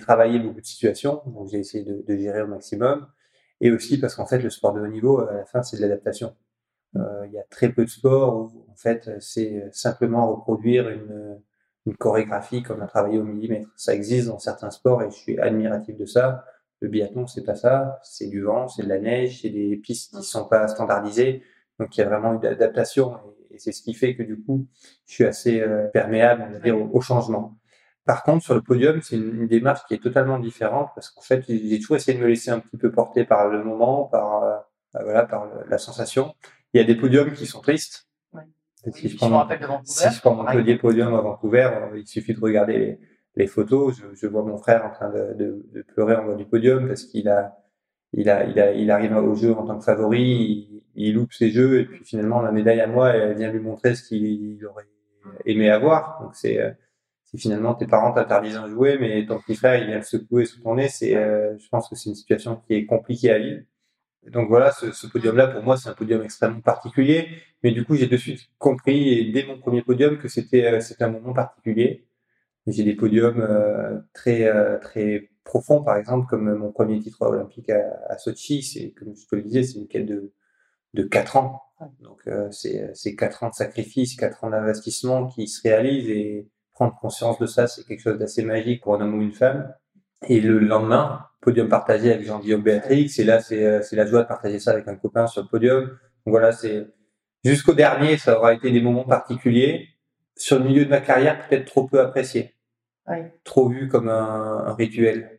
travaillé 0.00 0.38
beaucoup 0.38 0.60
de 0.60 0.66
situations 0.66 1.22
donc 1.26 1.48
j'ai 1.48 1.58
essayé 1.58 1.82
de, 1.82 2.04
de 2.06 2.16
gérer 2.16 2.42
au 2.42 2.46
maximum. 2.46 3.06
Et 3.60 3.72
aussi 3.72 3.98
parce 3.98 4.14
qu'en 4.14 4.26
fait 4.26 4.38
le 4.38 4.50
sport 4.50 4.72
de 4.74 4.80
haut 4.80 4.86
niveau 4.86 5.18
à 5.18 5.32
la 5.32 5.44
fin 5.44 5.62
c'est 5.64 5.76
de 5.76 5.82
l'adaptation. 5.82 6.36
Euh, 6.96 7.26
il 7.26 7.32
y 7.32 7.38
a 7.38 7.42
très 7.50 7.70
peu 7.70 7.84
de 7.84 7.90
sports 7.90 8.36
où 8.36 8.64
en 8.70 8.76
fait 8.76 9.10
c'est 9.18 9.68
simplement 9.72 10.30
reproduire 10.30 10.88
une 10.88 11.40
une 11.86 11.96
chorégraphie 11.96 12.62
comme 12.62 12.80
on 12.80 12.84
a 12.84 12.86
travaillé 12.86 13.18
au 13.18 13.24
millimètre. 13.24 13.68
Ça 13.76 13.94
existe 13.94 14.28
dans 14.28 14.38
certains 14.38 14.70
sports 14.70 15.02
et 15.02 15.10
je 15.10 15.16
suis 15.16 15.38
admiratif 15.38 15.96
de 15.96 16.04
ça. 16.04 16.44
Le 16.80 16.88
biathlon 16.88 17.26
c'est 17.26 17.44
pas 17.44 17.56
ça. 17.56 17.98
C'est 18.04 18.28
du 18.28 18.42
vent 18.42 18.68
c'est 18.68 18.84
de 18.84 18.88
la 18.88 19.00
neige 19.00 19.42
c'est 19.42 19.50
des 19.50 19.76
pistes 19.78 20.16
qui 20.16 20.22
sont 20.22 20.44
pas 20.44 20.68
standardisées 20.68 21.42
donc 21.78 21.96
il 21.96 22.00
y 22.00 22.04
a 22.04 22.08
vraiment 22.08 22.34
une 22.40 22.46
adaptation 22.46 23.16
et, 23.50 23.58
c'est 23.58 23.72
ce 23.72 23.82
qui 23.82 23.94
fait 23.94 24.14
que 24.14 24.22
du 24.22 24.40
coup 24.40 24.66
je 25.06 25.14
suis 25.14 25.24
assez 25.24 25.60
euh, 25.60 25.88
perméable 25.88 26.44
on 26.48 26.52
va 26.52 26.58
dire 26.60 26.78
au, 26.80 26.88
au 26.92 27.00
changement 27.00 27.56
par 28.08 28.22
contre, 28.22 28.42
sur 28.42 28.54
le 28.54 28.62
podium, 28.62 29.02
c'est 29.02 29.16
une, 29.16 29.42
une 29.42 29.46
démarche 29.48 29.80
qui 29.86 29.92
est 29.92 30.02
totalement 30.02 30.38
différente 30.38 30.88
parce 30.94 31.10
qu'en 31.10 31.20
fait, 31.20 31.44
j'ai 31.46 31.78
toujours 31.78 31.96
essayé 31.96 32.16
de 32.16 32.22
me 32.22 32.28
laisser 32.28 32.50
un 32.50 32.58
petit 32.58 32.78
peu 32.78 32.90
porter 32.90 33.24
par 33.26 33.48
le 33.48 33.62
moment, 33.62 34.04
par 34.04 34.42
euh, 34.44 34.56
bah 34.94 35.00
voilà, 35.04 35.26
par 35.26 35.44
le- 35.44 35.68
la 35.68 35.76
sensation. 35.76 36.34
Il 36.72 36.80
y 36.80 36.80
a 36.82 36.86
des 36.86 36.94
podiums 36.94 37.34
qui 37.34 37.44
sont 37.44 37.60
tristes. 37.60 38.08
Ouais. 38.32 38.44
Et 38.86 38.92
Si 38.92 39.10
je 39.10 39.16
prends 39.18 39.28
mon- 39.28 39.46
si 39.84 40.08
je 40.10 40.20
prends 40.22 40.34
podium 40.78 41.14
à 41.14 41.20
Vancouver, 41.20 41.68
euh, 41.70 41.98
il 41.98 42.06
suffit 42.06 42.32
de 42.32 42.40
regarder 42.40 42.78
les, 42.78 42.98
les 43.36 43.46
photos. 43.46 43.94
Je, 43.98 44.06
je 44.14 44.26
vois 44.26 44.42
mon 44.42 44.56
frère 44.56 44.86
en 44.86 44.90
train 44.90 45.10
de, 45.10 45.34
de, 45.34 45.66
de 45.74 45.82
pleurer 45.82 46.16
en 46.16 46.24
bas 46.28 46.34
du 46.34 46.46
podium 46.46 46.88
parce 46.88 47.04
qu'il 47.04 47.28
a, 47.28 47.58
il 48.12 48.28
a, 48.30 48.44
il 48.44 48.58
a, 48.58 48.72
il 48.72 48.90
arrive 48.90 49.16
au 49.16 49.34
jeu 49.34 49.52
en 49.52 49.66
tant 49.66 49.78
que 49.78 49.84
favori, 49.84 50.22
il, 50.22 50.82
il 50.94 51.14
loupe 51.14 51.32
ses 51.32 51.50
jeux 51.50 51.80
et 51.80 51.84
puis 51.84 52.04
finalement 52.04 52.40
la 52.42 52.52
médaille 52.52 52.80
à 52.80 52.86
moi, 52.86 53.10
elle 53.10 53.36
vient 53.36 53.52
lui 53.52 53.60
montrer 53.60 53.94
ce 53.94 54.02
qu'il 54.08 54.64
aurait 54.66 54.86
aimé 55.44 55.70
avoir. 55.70 56.20
Donc 56.22 56.34
c'est, 56.34 56.60
euh, 56.60 56.70
si 57.24 57.38
finalement 57.38 57.74
tes 57.74 57.86
parents 57.86 58.12
t'interdisent 58.12 58.56
un 58.56 58.68
jouet, 58.68 58.98
mais 58.98 59.26
ton 59.26 59.38
petit 59.40 59.54
frère 59.54 59.80
il 59.80 59.86
vient 59.86 59.96
le 59.98 60.02
secouer 60.02 60.46
sous 60.46 60.60
ton 60.62 60.76
nez, 60.76 60.88
c'est, 60.88 61.16
euh, 61.16 61.56
je 61.58 61.68
pense 61.68 61.88
que 61.88 61.94
c'est 61.96 62.08
une 62.10 62.16
situation 62.16 62.56
qui 62.66 62.74
est 62.74 62.86
compliquée 62.86 63.30
à 63.30 63.38
vivre. 63.38 63.62
Donc 64.28 64.48
voilà, 64.48 64.72
ce, 64.72 64.92
ce 64.92 65.06
podium-là 65.06 65.48
pour 65.48 65.62
moi 65.62 65.76
c'est 65.76 65.88
un 65.88 65.94
podium 65.94 66.22
extrêmement 66.22 66.60
particulier, 66.60 67.28
mais 67.62 67.72
du 67.72 67.84
coup 67.84 67.94
j'ai 67.94 68.06
de 68.08 68.16
suite 68.16 68.40
compris 68.58 69.10
et 69.18 69.30
dès 69.32 69.44
mon 69.46 69.58
premier 69.58 69.82
podium 69.82 70.18
que 70.18 70.28
c'était, 70.28 70.66
euh, 70.66 70.80
un 71.00 71.10
moment 71.10 71.32
particulier. 71.32 72.06
J'ai 72.66 72.84
des 72.84 72.94
podiums 72.96 73.40
euh, 73.40 73.98
très 74.12 74.44
euh, 74.46 74.78
très 74.78 75.30
profonds, 75.48 75.82
par 75.82 75.96
exemple 75.96 76.26
comme 76.30 76.54
mon 76.54 76.70
premier 76.70 77.00
titre 77.00 77.22
olympique 77.22 77.70
à, 77.70 77.80
à 78.08 78.18
Sochi, 78.18 78.62
c'est 78.62 78.92
comme 78.92 79.16
je 79.16 79.26
te 79.26 79.34
le 79.36 79.42
disais, 79.42 79.62
c'est 79.64 79.78
une 79.78 79.88
quête 79.88 80.06
de 80.06 80.32
de 80.94 81.02
quatre 81.02 81.36
ans. 81.36 81.62
Donc 82.00 82.20
euh, 82.26 82.50
c'est 82.50 82.90
c'est 82.94 83.14
quatre 83.16 83.42
ans 83.42 83.50
de 83.50 83.54
sacrifice, 83.54 84.16
quatre 84.16 84.44
ans 84.44 84.50
d'investissement 84.50 85.26
qui 85.26 85.48
se 85.48 85.60
réalisent 85.68 86.10
et 86.10 86.48
prendre 86.72 86.94
conscience 87.00 87.38
de 87.38 87.46
ça, 87.46 87.66
c'est 87.66 87.84
quelque 87.86 88.00
chose 88.06 88.18
d'assez 88.18 88.44
magique 88.44 88.82
pour 88.82 88.94
un 88.94 89.00
homme 89.00 89.14
ou 89.18 89.22
une 89.22 89.32
femme. 89.32 89.74
Et 90.28 90.40
le 90.40 90.58
lendemain, 90.58 91.26
podium 91.40 91.68
partagé 91.68 92.12
avec 92.12 92.26
Jean-Guillaume 92.26 92.62
Béatrix, 92.62 93.10
et 93.18 93.24
là 93.24 93.40
c'est 93.40 93.64
euh, 93.64 93.82
c'est 93.82 93.96
la 93.96 94.06
joie 94.06 94.22
de 94.22 94.28
partager 94.28 94.58
ça 94.60 94.72
avec 94.72 94.88
un 94.88 94.96
copain 94.96 95.26
sur 95.26 95.42
le 95.42 95.48
podium. 95.48 95.82
Donc 95.84 96.32
voilà, 96.36 96.52
c'est 96.52 96.86
jusqu'au 97.44 97.74
dernier, 97.74 98.16
ça 98.16 98.38
aura 98.38 98.52
été 98.54 98.70
des 98.70 98.82
moments 98.82 99.04
particuliers. 99.04 99.88
Sur 100.36 100.58
le 100.60 100.64
milieu 100.66 100.84
de 100.84 100.90
ma 100.90 101.00
carrière, 101.00 101.36
peut-être 101.48 101.66
trop 101.66 101.84
peu 101.88 102.00
apprécié, 102.00 102.54
trop 103.42 103.68
vu 103.68 103.88
comme 103.88 104.08
un, 104.08 104.64
un 104.68 104.74
rituel. 104.74 105.37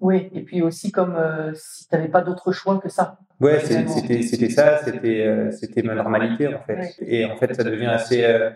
Oui, 0.00 0.28
et 0.32 0.42
puis 0.42 0.62
aussi 0.62 0.92
comme 0.92 1.14
euh, 1.16 1.52
si 1.54 1.88
tu 1.88 1.94
n'avais 1.94 2.08
pas 2.08 2.20
d'autre 2.22 2.52
choix 2.52 2.78
que 2.78 2.88
ça. 2.88 3.18
Ouais, 3.40 3.60
c'était 3.60 4.22
c'était 4.22 4.50
ça, 4.50 4.78
c'était 4.84 5.26
euh, 5.26 5.50
c'était 5.50 5.82
ma 5.82 5.94
normalité 5.94 6.46
en 6.54 6.60
fait. 6.62 6.76
Ouais. 6.78 6.90
Et 7.00 7.24
en 7.24 7.36
fait, 7.36 7.54
ça 7.54 7.64
devient 7.64 7.86
assez 7.86 8.24
euh, 8.24 8.50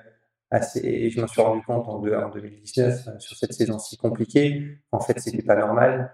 assez. 0.51 0.81
Et 0.85 1.11
je 1.11 1.21
m'en 1.21 1.27
suis 1.27 1.41
rendu 1.41 1.62
compte 1.65 1.89
en, 1.89 1.99
deux- 2.01 2.15
en 2.15 2.29
2019 2.31 3.09
euh, 3.09 3.19
sur 3.19 3.37
cette 3.37 3.53
saison 3.53 3.79
si 3.79 3.97
compliquée. 3.97 4.79
En 4.93 5.01
fait, 5.01 5.19
c'était 5.19 5.43
pas 5.43 5.57
normal. 5.57 6.12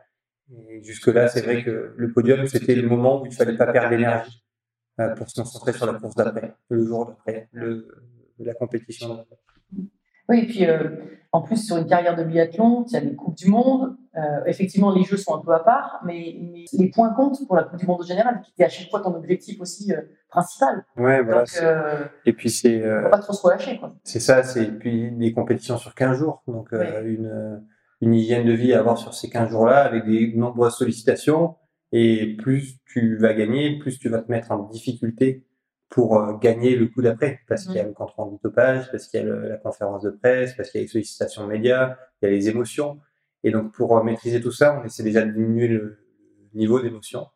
Et 0.68 0.82
jusque 0.82 1.06
là, 1.08 1.28
c'est 1.28 1.42
vrai 1.42 1.62
que 1.64 1.94
le 1.96 2.12
podium, 2.12 2.46
c'était 2.46 2.74
le 2.74 2.88
moment 2.88 3.22
où 3.22 3.26
il 3.26 3.32
fallait 3.32 3.56
pas 3.56 3.66
perdre 3.72 3.90
d'énergie 3.90 4.44
pour 5.16 5.28
se 5.28 5.40
concentrer 5.40 5.72
sur 5.72 5.90
la 5.90 5.98
course 5.98 6.14
d'après, 6.14 6.54
le 6.68 6.84
jour 6.84 7.06
d'après, 7.06 7.48
la 8.38 8.54
compétition 8.54 9.14
d'après. 9.14 9.36
Oui, 10.28 10.40
et 10.40 10.46
puis 10.46 10.66
euh, 10.66 10.88
en 11.32 11.42
plus, 11.42 11.66
sur 11.66 11.76
une 11.76 11.86
carrière 11.86 12.16
de 12.16 12.24
biathlon, 12.24 12.84
tu 12.84 12.96
as 12.96 13.00
les 13.00 13.14
Coupes 13.14 13.36
du 13.36 13.48
Monde. 13.48 13.96
Euh, 14.16 14.44
effectivement, 14.46 14.94
les 14.94 15.04
Jeux 15.04 15.16
sont 15.16 15.34
un 15.34 15.40
peu 15.40 15.52
à 15.52 15.60
part, 15.60 16.02
mais, 16.04 16.36
mais 16.52 16.64
les 16.72 16.90
points 16.90 17.12
comptent 17.14 17.46
pour 17.46 17.56
la 17.56 17.64
Coupe 17.64 17.78
du 17.78 17.86
Monde 17.86 18.00
au 18.00 18.04
général, 18.04 18.40
qui 18.42 18.50
était 18.52 18.64
à 18.64 18.68
chaque 18.68 18.90
fois 18.90 19.00
ton 19.00 19.14
objectif 19.14 19.60
aussi 19.60 19.92
euh, 19.92 20.02
principal. 20.28 20.84
Ouais, 20.96 21.22
voilà. 21.22 21.44
Donc, 21.44 22.10
Et 22.26 22.32
puis 22.32 22.50
c'est 22.50 22.80
faut 22.80 23.10
pas 23.10 23.18
trop 23.18 23.32
se 23.32 23.42
relâcher. 23.42 23.78
Quoi. 23.78 23.94
C'est 24.04 24.20
ça, 24.20 24.42
c'est 24.42 24.66
puis 24.78 25.10
des 25.12 25.32
compétitions 25.32 25.78
sur 25.78 25.94
15 25.94 26.18
jours, 26.18 26.42
donc 26.46 26.72
une, 26.72 27.62
une 28.02 28.14
hygiène 28.14 28.46
de 28.46 28.52
vie 28.52 28.74
à 28.74 28.80
avoir 28.80 28.98
sur 28.98 29.14
ces 29.14 29.30
15 29.30 29.48
jours-là 29.50 29.84
avec 29.84 30.04
des 30.04 30.34
nombreuses 30.34 30.74
sollicitations. 30.74 31.56
Et 31.92 32.36
plus 32.36 32.78
tu 32.86 33.16
vas 33.16 33.34
gagner, 33.34 33.78
plus 33.78 33.98
tu 33.98 34.08
vas 34.08 34.20
te 34.20 34.30
mettre 34.30 34.50
en 34.50 34.58
difficulté 34.64 35.44
pour 35.92 36.16
euh, 36.18 36.38
gagner 36.38 36.74
le 36.74 36.86
coup 36.88 37.02
d'après, 37.02 37.40
parce 37.46 37.66
qu'il 37.66 37.74
y 37.76 37.78
a 37.78 37.84
le 37.84 37.92
compte 37.92 38.12
rendu 38.12 38.38
parce 38.42 39.08
qu'il 39.08 39.20
y 39.20 39.22
a 39.22 39.26
le- 39.26 39.48
la 39.50 39.58
conférence 39.58 40.02
de 40.02 40.10
presse, 40.10 40.54
parce 40.54 40.70
qu'il 40.70 40.80
y 40.80 40.82
a 40.82 40.86
les 40.86 40.88
sollicitations 40.88 41.46
médias, 41.46 41.98
il 42.22 42.24
y 42.26 42.28
a 42.28 42.30
les 42.30 42.48
émotions. 42.48 42.98
Et 43.44 43.50
donc, 43.50 43.72
pour 43.74 43.96
euh, 43.98 44.02
maîtriser 44.02 44.40
tout 44.40 44.52
ça, 44.52 44.80
on 44.80 44.86
essaie 44.86 45.02
déjà 45.02 45.20
de 45.22 45.30
diminuer 45.30 45.68
le 45.68 45.98
niveau 46.54 46.80
d'émotion. 46.80 47.26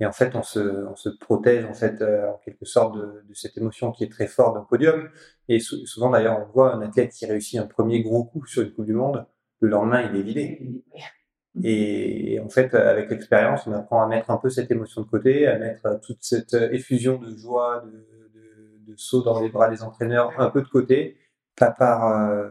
Et 0.00 0.06
en 0.06 0.12
fait, 0.12 0.34
on 0.34 0.42
se, 0.42 0.60
on 0.60 0.96
se 0.96 1.10
protège 1.10 1.66
en 1.66 1.74
fait 1.74 2.00
euh, 2.00 2.30
en 2.30 2.38
quelque 2.38 2.64
sorte 2.64 2.96
de, 2.96 3.22
de, 3.28 3.34
cette 3.34 3.58
émotion 3.58 3.92
qui 3.92 4.04
est 4.04 4.08
très 4.10 4.26
forte 4.28 4.54
d'un 4.54 4.64
podium. 4.64 5.10
Et 5.48 5.60
souvent 5.60 6.10
d'ailleurs, 6.10 6.38
on 6.40 6.50
voit 6.52 6.74
un 6.74 6.80
athlète 6.80 7.12
qui 7.12 7.26
réussit 7.26 7.60
un 7.60 7.66
premier 7.66 8.02
gros 8.02 8.24
coup 8.24 8.46
sur 8.46 8.62
une 8.62 8.72
Coupe 8.72 8.86
du 8.86 8.94
Monde, 8.94 9.26
le 9.60 9.68
lendemain 9.68 10.02
il 10.10 10.18
est 10.18 10.22
vidé. 10.22 10.82
Et 11.62 12.40
en 12.44 12.48
fait, 12.48 12.74
avec 12.74 13.10
l'expérience, 13.10 13.66
on 13.66 13.72
apprend 13.72 14.02
à 14.02 14.06
mettre 14.06 14.30
un 14.30 14.36
peu 14.36 14.50
cette 14.50 14.70
émotion 14.70 15.02
de 15.02 15.06
côté, 15.08 15.46
à 15.46 15.58
mettre 15.58 16.00
toute 16.00 16.22
cette 16.22 16.54
effusion 16.54 17.18
de 17.18 17.36
joie, 17.36 17.84
de, 17.84 17.90
de, 17.90 18.92
de 18.92 18.96
saut 18.96 19.22
dans 19.22 19.40
les 19.40 19.48
bras 19.48 19.68
des 19.68 19.82
entraîneurs 19.82 20.32
un 20.38 20.50
peu 20.50 20.62
de 20.62 20.68
côté, 20.68 21.18
pas 21.56 21.72
par 21.72 22.06
euh, 22.06 22.50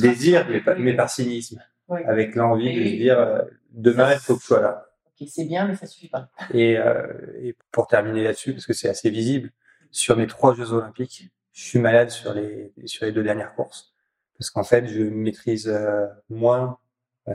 désir, 0.00 0.46
mais, 0.48 0.62
mais 0.78 0.94
par 0.94 1.08
cynisme. 1.10 1.62
Avec 1.88 2.36
l'envie 2.36 2.72
de 2.78 2.84
se 2.84 2.94
dire 2.96 3.18
euh, 3.18 3.42
demain 3.72 4.12
il 4.12 4.18
faut 4.20 4.36
que 4.36 4.42
je 4.42 4.46
sois 4.46 4.60
là. 4.60 4.86
Ok, 5.06 5.26
c'est 5.28 5.44
bien, 5.44 5.66
mais 5.66 5.74
ça 5.74 5.86
suffit 5.86 6.08
pas. 6.08 6.30
Et, 6.54 6.78
euh, 6.78 7.12
et 7.42 7.56
pour 7.72 7.88
terminer 7.88 8.22
là-dessus, 8.22 8.52
parce 8.52 8.66
que 8.66 8.72
c'est 8.74 8.88
assez 8.88 9.10
visible, 9.10 9.50
sur 9.90 10.16
mes 10.16 10.28
trois 10.28 10.54
Jeux 10.54 10.72
Olympiques, 10.72 11.30
je 11.52 11.64
suis 11.64 11.80
malade 11.80 12.10
sur 12.10 12.32
les 12.32 12.72
sur 12.84 13.06
les 13.06 13.12
deux 13.12 13.24
dernières 13.24 13.54
courses, 13.56 13.92
parce 14.38 14.50
qu'en 14.50 14.62
fait 14.62 14.86
je 14.86 15.02
maîtrise 15.02 15.68
euh, 15.68 16.06
moins 16.28 16.78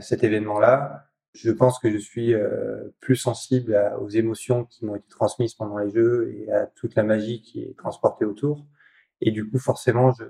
cet 0.00 0.24
événement-là. 0.24 1.06
Je 1.34 1.50
pense 1.50 1.78
que 1.78 1.90
je 1.90 1.98
suis 1.98 2.32
euh, 2.32 2.94
plus 3.00 3.16
sensible 3.16 3.74
à, 3.74 3.98
aux 4.00 4.08
émotions 4.08 4.64
qui 4.64 4.86
m'ont 4.86 4.96
été 4.96 5.08
transmises 5.08 5.54
pendant 5.54 5.78
les 5.78 5.90
Jeux 5.90 6.34
et 6.34 6.50
à 6.50 6.66
toute 6.66 6.94
la 6.94 7.02
magie 7.02 7.42
qui 7.42 7.62
est 7.62 7.76
transportée 7.76 8.24
autour. 8.24 8.66
Et 9.20 9.30
du 9.30 9.48
coup, 9.48 9.58
forcément, 9.58 10.12
je, 10.12 10.24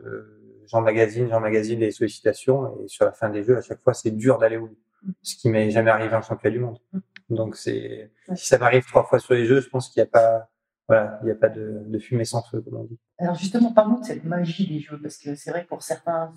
j'emmagasine, 0.67 1.29
j'emmagasine 1.29 1.81
les 1.81 1.91
sollicitations 1.91 2.81
et 2.83 2.89
sur 2.89 3.05
la 3.05 3.13
fin 3.13 3.29
des 3.29 3.43
jeux, 3.43 3.57
à 3.57 3.63
chaque 3.63 3.83
fois, 3.83 3.95
c'est 3.95 4.11
dur 4.11 4.39
d'aller 4.39 4.57
au 4.57 4.69
bout. 4.69 4.79
Ce 5.23 5.37
qui 5.37 5.49
m'est 5.49 5.71
jamais 5.71 5.91
arrivé 5.91 6.15
en 6.15 6.23
championnat 6.23 6.57
du 6.57 6.61
monde. 6.61 6.79
Donc 7.31 7.57
c'est, 7.57 8.11
si 8.35 8.47
ça 8.47 8.59
m'arrive 8.59 8.85
trois 8.87 9.05
fois 9.05 9.19
sur 9.19 9.35
les 9.35 9.47
jeux, 9.47 9.61
je 9.61 9.69
pense 9.69 9.89
qu'il 9.89 10.03
n'y 10.03 10.09
a 10.09 10.11
pas, 10.11 10.49
voilà, 10.89 11.19
il 11.23 11.27
n'y 11.27 11.33
a 11.33 11.37
pas 11.37 11.49
de, 11.49 11.83
de, 11.87 11.99
fumée 11.99 12.25
sans 12.25 12.43
feu, 12.43 12.61
comme 12.61 12.77
on 12.77 12.85
dit. 12.85 12.99
Alors 13.19 13.35
justement, 13.35 13.73
parlons 13.73 14.01
de 14.01 14.05
cette 14.05 14.25
magie 14.25 14.67
des 14.67 14.81
jeux, 14.81 15.01
parce 15.01 15.19
que 15.19 15.35
c'est 15.35 15.51
vrai 15.51 15.65
que 15.65 15.69
pour 15.69 15.83
certains, 15.83 16.33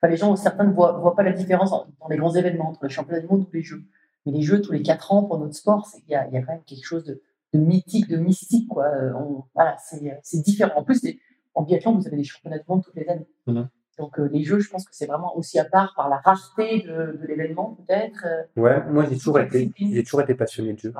enfin, 0.00 0.10
les 0.10 0.16
gens, 0.16 0.34
certains 0.36 0.64
ne 0.64 0.72
voient, 0.72 0.92
voient 0.98 1.14
pas 1.16 1.22
la 1.22 1.32
différence 1.32 1.70
dans 1.70 2.08
les 2.08 2.16
grands 2.16 2.34
événements 2.34 2.68
entre 2.70 2.80
le 2.84 2.88
championnat 2.88 3.20
du 3.20 3.26
monde 3.26 3.42
ou 3.42 3.48
les 3.52 3.62
jeux. 3.62 3.82
Mais 4.26 4.32
les 4.32 4.42
jeux 4.42 4.60
tous 4.60 4.72
les 4.72 4.82
quatre 4.82 5.12
ans 5.12 5.24
pour 5.24 5.38
notre 5.38 5.54
sport, 5.54 5.88
il 6.06 6.10
y 6.10 6.14
a, 6.14 6.28
y 6.28 6.36
a 6.36 6.42
quand 6.42 6.52
même 6.52 6.62
quelque 6.64 6.84
chose 6.84 7.04
de, 7.04 7.22
de 7.54 7.58
mythique, 7.58 8.08
de 8.08 8.16
mystique, 8.16 8.68
quoi. 8.68 8.86
On, 9.16 9.44
voilà, 9.54 9.76
c'est 9.78 10.42
différent. 10.42 10.72
En 10.76 10.84
plus, 10.84 11.00
en 11.54 11.62
biathlon, 11.62 11.94
vous 11.96 12.06
avez 12.06 12.16
des 12.16 12.24
championnats 12.24 12.58
du 12.58 12.64
monde 12.68 12.82
toutes 12.84 12.96
les 12.96 13.08
années. 13.08 13.26
Mmh. 13.46 13.62
Donc 13.98 14.20
euh, 14.20 14.28
les 14.32 14.44
jeux, 14.44 14.60
je 14.60 14.70
pense 14.70 14.84
que 14.84 14.94
c'est 14.94 15.06
vraiment 15.06 15.36
aussi 15.36 15.58
à 15.58 15.64
part 15.64 15.92
par 15.96 16.08
la 16.08 16.18
rareté 16.18 16.82
de, 16.82 17.18
de 17.20 17.26
l'événement, 17.26 17.76
peut-être. 17.84 18.24
euh, 18.26 18.60
Ouais, 18.60 18.80
moi 18.88 19.04
j'ai 19.10 19.16
toujours 19.16 19.40
été, 19.40 19.72
j'ai 19.76 20.04
toujours 20.04 20.20
été 20.20 20.36
passionné 20.36 20.72
de 20.74 20.78
jeux. 20.78 20.92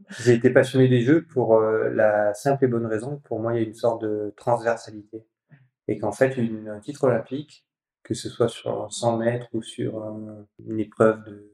J'ai 0.20 0.34
été 0.34 0.50
passionné 0.50 0.86
des 0.88 1.00
jeux 1.00 1.26
pour 1.32 1.56
euh, 1.56 1.88
la 1.90 2.32
simple 2.34 2.64
et 2.64 2.68
bonne 2.68 2.86
raison. 2.86 3.20
Pour 3.24 3.40
moi, 3.40 3.54
il 3.54 3.60
y 3.60 3.64
a 3.64 3.66
une 3.66 3.74
sorte 3.74 4.02
de 4.02 4.32
transversalité. 4.36 5.24
Et 5.88 5.98
qu'en 5.98 6.12
fait, 6.12 6.36
une, 6.36 6.68
un 6.68 6.80
titre 6.80 7.04
olympique, 7.04 7.66
que 8.02 8.14
ce 8.14 8.28
soit 8.28 8.48
sur 8.48 8.92
100 8.92 9.16
mètres 9.18 9.48
ou 9.52 9.62
sur 9.62 10.02
un- 10.02 10.46
une 10.66 10.78
épreuve 10.80 11.24
de, 11.24 11.50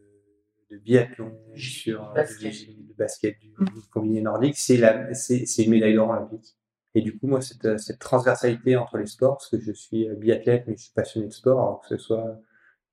de 0.70 0.76
biathlon, 0.78 1.32
sur 1.56 2.10
euh, 2.10 2.14
Basket. 2.14 2.52
du, 2.52 2.74
du 2.82 2.94
basket, 2.94 3.38
du, 3.38 3.48
du 3.48 3.80
combiné 3.92 4.20
nordique, 4.20 4.56
c'est 4.56 4.76
une 4.76 5.70
médaille 5.70 5.94
d'or 5.94 6.10
olympique. 6.10 6.56
Et 6.96 7.00
du 7.02 7.16
coup, 7.18 7.26
moi, 7.26 7.40
cette, 7.40 7.78
cette 7.80 7.98
transversalité 7.98 8.76
entre 8.76 8.98
les 8.98 9.06
sports, 9.06 9.36
parce 9.38 9.48
que 9.50 9.60
je 9.60 9.72
suis 9.72 10.08
euh, 10.08 10.14
biathlète, 10.14 10.64
mais 10.66 10.76
je 10.76 10.82
suis 10.84 10.92
passionné 10.92 11.26
de 11.28 11.32
sport, 11.32 11.58
alors 11.60 11.80
que 11.80 11.88
ce 11.88 11.96
soit 11.96 12.38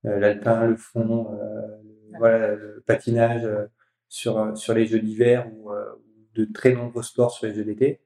euh, 0.06 0.20
l'alpin, 0.20 0.66
le 0.66 0.76
fond, 0.76 1.32
euh, 1.34 1.68
le- 2.12 2.18
voilà, 2.18 2.56
le 2.56 2.84
patinage 2.86 3.46
euh, 3.46 3.66
sur, 4.10 4.38
euh, 4.40 4.56
sur 4.56 4.74
les 4.74 4.86
jeux 4.88 5.00
d'hiver 5.00 5.48
ou 5.54 5.72
euh, 5.72 5.86
de 6.36 6.46
très 6.46 6.74
nombreux 6.74 7.04
sports 7.04 7.32
sur 7.32 7.48
les 7.48 7.54
jeux 7.54 7.64
d'été. 7.66 8.02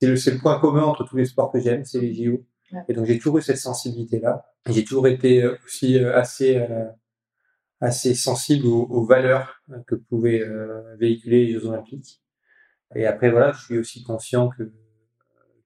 C'est 0.00 0.08
le, 0.08 0.16
c'est 0.16 0.32
le 0.32 0.38
point 0.38 0.58
commun 0.60 0.82
entre 0.82 1.04
tous 1.04 1.16
les 1.16 1.24
sports 1.26 1.52
que 1.52 1.60
j'aime, 1.60 1.84
c'est 1.84 2.00
les 2.00 2.12
JO. 2.14 2.44
Ouais. 2.72 2.80
Et 2.88 2.94
donc, 2.94 3.06
j'ai 3.06 3.16
toujours 3.18 3.38
eu 3.38 3.42
cette 3.42 3.58
sensibilité-là. 3.58 4.44
J'ai 4.68 4.84
toujours 4.84 5.06
été 5.06 5.42
euh, 5.42 5.56
aussi 5.64 5.98
euh, 5.98 6.16
assez, 6.16 6.56
euh, 6.56 6.84
assez 7.80 8.14
sensible 8.14 8.66
aux, 8.66 8.84
aux 8.86 9.04
valeurs 9.04 9.62
que 9.86 9.94
pouvaient 9.94 10.40
euh, 10.42 10.94
véhiculer 10.96 11.46
les 11.46 11.52
Jeux 11.52 11.66
Olympiques. 11.66 12.20
Et 12.94 13.06
après, 13.06 13.30
voilà, 13.30 13.52
je 13.52 13.62
suis 13.64 13.78
aussi 13.78 14.02
conscient 14.02 14.48
que, 14.48 14.72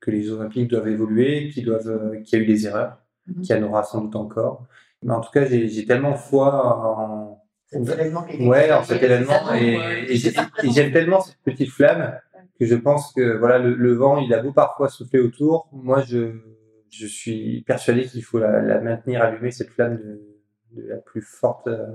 que 0.01 0.11
les 0.11 0.23
Jeux 0.23 0.33
Olympiques 0.35 0.69
doivent 0.69 0.89
évoluer, 0.89 1.51
qu'il 1.51 1.65
doivent, 1.65 1.89
euh, 1.89 2.21
qu'il 2.23 2.39
y 2.39 2.43
a 2.43 2.45
eu 2.45 2.47
des 2.47 2.67
erreurs, 2.67 2.99
Mhm. 3.27 3.43
qu'il 3.43 3.55
y 3.57 3.59
en 3.59 3.63
aura 3.65 3.83
sans 3.85 4.01
doute 4.01 4.17
encore. 4.17 4.67
Mais 5.03 5.13
en 5.13 5.21
tout 5.21 5.31
cas, 5.31 5.45
j'ai 5.47 5.69
j'ai 5.69 5.85
tellement 5.87 6.15
foi 6.15 6.49
en, 6.89 7.43
Cet 7.67 7.87
événement 7.89 8.23
qui 8.25 8.47
Ouais, 8.47 8.73
en 8.73 8.83
cet 8.83 9.03
événement. 9.03 9.53
et 9.55 10.17
j'aime 10.17 10.93
tellement 10.93 11.21
cette 11.21 11.39
petite 11.45 11.71
flamme 11.71 12.19
que 12.59 12.67
je 12.67 12.75
pense 12.75 13.13
que 13.13 13.37
voilà 13.39 13.59
le, 13.59 13.75
le 13.75 13.93
vent, 13.95 14.19
il 14.19 14.33
a 14.35 14.43
beau 14.43 14.53
parfois 14.53 14.89
souffler 14.89 15.21
autour. 15.21 15.69
Moi, 15.73 16.01
je, 16.03 16.33
je 16.91 17.07
suis 17.07 17.63
persuadé 17.63 18.05
qu'il 18.05 18.23
faut 18.25 18.39
la, 18.39 18.61
la 18.63 18.81
maintenir 18.81 19.23
allumée, 19.23 19.51
cette 19.51 19.71
flamme 19.71 19.97
de, 19.97 20.21
de 20.73 20.89
la 20.89 20.97
plus 20.97 21.23
forte 21.23 21.67
euh, 21.69 21.87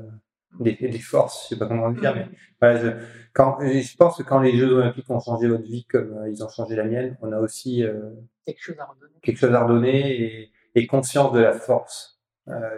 des, 0.60 0.74
des 0.76 1.00
forces. 1.00 1.44
Je 1.44 1.56
sais 1.56 1.60
pas 1.60 1.68
comment 1.68 1.88
le 1.88 2.00
dire, 2.00 2.16
mais 2.16 2.28
voilà, 2.62 2.80
je, 2.80 2.90
quand, 3.34 3.58
je 3.62 3.96
pense 3.98 4.18
que 4.18 4.24
quand 4.24 4.40
les 4.40 4.58
Jeux 4.58 4.72
Olympiques 4.74 5.10
ont 5.10 5.20
changé 5.20 5.48
votre 5.48 5.64
vie 5.64 5.86
comme 5.86 6.14
euh, 6.18 6.30
ils 6.30 6.44
ont 6.44 6.50
changé 6.50 6.76
la 6.76 6.86
mienne, 6.86 7.18
on 7.22 7.32
a 7.32 7.40
aussi 7.40 7.84
euh, 7.84 8.12
quelque 8.46 8.62
chose 8.62 8.76
à 8.80 8.86
redonner. 8.86 9.14
quelque 9.22 9.38
chose 9.38 9.54
à 9.54 9.64
redonner 9.64 10.22
et, 10.22 10.52
et 10.76 10.88
conscience 10.88 11.32
de 11.34 11.40
la 11.40 11.54
force 11.54 12.14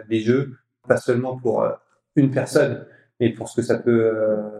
des 0.08 0.20
jeux, 0.20 0.56
pas 0.88 0.96
seulement 0.96 1.36
pour 1.36 1.62
une 2.16 2.30
personne, 2.30 2.86
mais 3.20 3.30
pour 3.34 3.50
ce 3.50 3.56
que 3.56 3.62
ça 3.62 3.78
peut 3.78 4.10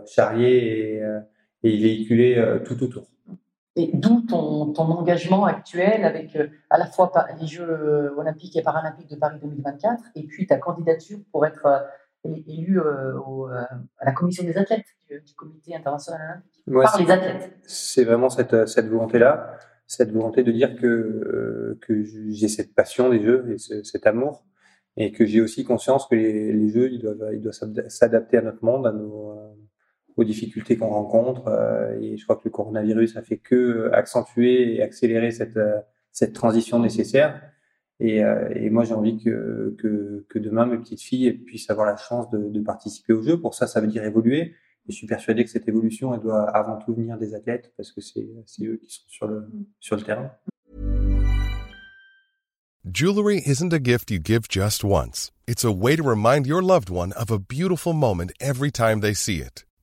charrier 0.07 0.97
et, 0.97 1.03
et 1.63 1.79
véhiculer 1.79 2.61
tout 2.67 2.83
autour. 2.83 3.09
Et 3.81 3.91
d'où 3.95 4.23
ton, 4.23 4.73
ton 4.73 4.83
engagement 4.91 5.45
actuel 5.47 6.05
avec 6.05 6.35
euh, 6.37 6.49
à 6.69 6.79
la 6.79 6.87
fois 6.87 7.11
les 7.41 7.47
Jeux 7.47 7.63
euh, 7.69 8.11
olympiques 8.17 8.57
et 8.57 8.63
paralympiques 8.63 9.09
de 9.09 9.17
Paris 9.17 9.39
2024 9.41 10.03
et 10.17 10.25
puis 10.25 10.47
ta 10.47 10.57
candidature 10.59 11.19
pour 11.31 11.47
être 11.47 11.65
euh, 11.67 11.79
élu 12.49 12.81
euh, 12.81 13.17
au, 13.25 13.47
à 13.47 14.05
la 14.05 14.13
commission 14.13 14.43
des 14.45 14.57
athlètes 14.59 14.85
du, 15.09 15.21
du 15.21 15.35
comité 15.35 15.77
international 15.77 16.21
olympique 16.43 16.65
Ouais, 16.67 16.85
par 16.85 16.99
les 17.01 17.11
athlètes. 17.11 17.53
c'est 17.63 18.05
vraiment 18.05 18.29
cette, 18.31 18.67
cette 18.67 18.89
volonté-là, 18.89 19.57
cette 19.87 20.11
volonté 20.13 20.43
de 20.43 20.51
dire 20.53 20.75
que, 20.77 21.79
que 21.81 22.03
j'ai 22.03 22.49
cette 22.49 22.75
passion 22.75 23.09
des 23.11 23.23
jeux 23.23 23.53
et 23.53 23.59
ce- 23.59 23.83
cet 23.85 24.07
amour, 24.09 24.45
et 24.97 25.13
que 25.13 25.25
j'ai 25.25 25.41
aussi 25.41 25.65
conscience 25.65 26.07
que 26.09 26.17
les, 26.17 26.53
les 26.53 26.69
jeux, 26.71 26.91
ils 26.91 26.99
doivent, 27.01 27.31
ils 27.33 27.41
doivent 27.41 27.55
s'ad- 27.55 27.89
s'adapter 27.89 28.39
à 28.39 28.43
notre 28.43 28.65
monde, 28.65 28.87
à 28.89 28.93
nos, 28.93 29.33
aux 30.19 30.25
difficultés 30.25 30.77
qu'on 30.77 30.89
rencontre. 30.89 31.47
euh, 31.47 31.99
et 32.01 32.17
je 32.17 32.25
crois 32.25 32.37
que 32.37 32.43
le 32.45 32.51
coronavirus 32.51 33.17
a 33.17 33.23
fait 33.23 33.39
que 33.39 33.89
accentuer 33.93 34.75
et 34.75 34.83
accélérer 34.83 35.31
cette, 35.31 35.57
euh, 35.57 35.79
cette 36.13 36.33
transition 36.33 36.81
nécessaire. 36.81 37.41
Et, 38.01 38.23
euh, 38.23 38.69
moi, 38.71 38.85
j'ai 38.85 38.95
envie 38.95 39.23
que, 39.23 39.77
que, 40.29 40.39
demain, 40.39 40.67
mes 40.67 40.77
petites 40.77 41.01
filles 41.01 41.33
puissent 41.33 41.71
avoir 41.71 41.87
la 41.87 41.97
chance 41.97 42.29
de, 42.31 42.61
participer 42.61 43.13
aux 43.13 43.23
Jeux. 43.23 43.41
Pour 43.41 43.55
ça, 43.55 43.67
ça 43.67 43.81
veut 43.81 43.87
dire 43.87 44.05
évoluer. 44.05 44.55
Et 44.87 44.93
je 44.93 44.97
suis 44.97 45.07
persuadé 45.07 45.45
que 45.45 45.51
cette 45.51 45.69
évolution, 45.69 46.13
elle 46.15 46.21
doit 46.21 46.49
avant 46.51 46.79
tout 46.79 46.95
venir 46.95 47.17
des 47.19 47.35
athlètes 47.35 47.73
parce 47.77 47.93
que 47.93 48.01
c'est 48.01 48.27
eux 48.63 48.77
qui 48.77 48.91
sont 48.91 49.05
sur 49.09 49.27
le, 49.29 49.47
sur 49.81 49.97
le 49.97 50.03
terrain. 50.03 50.31
Jewelry 52.85 53.43
isn't 53.45 53.73
a 53.73 53.79
gift 53.79 54.11
you 54.11 54.19
give 54.19 54.49
just 54.49 54.83
once. 54.83 55.31
It's 55.47 55.65
a 55.65 55.71
way 55.71 55.95
to 55.97 56.03
remind 56.03 56.47
your 56.47 56.63
loved 56.63 56.89
one 56.89 57.13
of 57.13 57.31
a 57.31 57.39
beautiful 57.39 57.93
moment 57.93 58.33
every 58.41 58.71
time 58.71 59.01
they 59.01 59.13
see 59.15 59.41
it. 59.41 59.65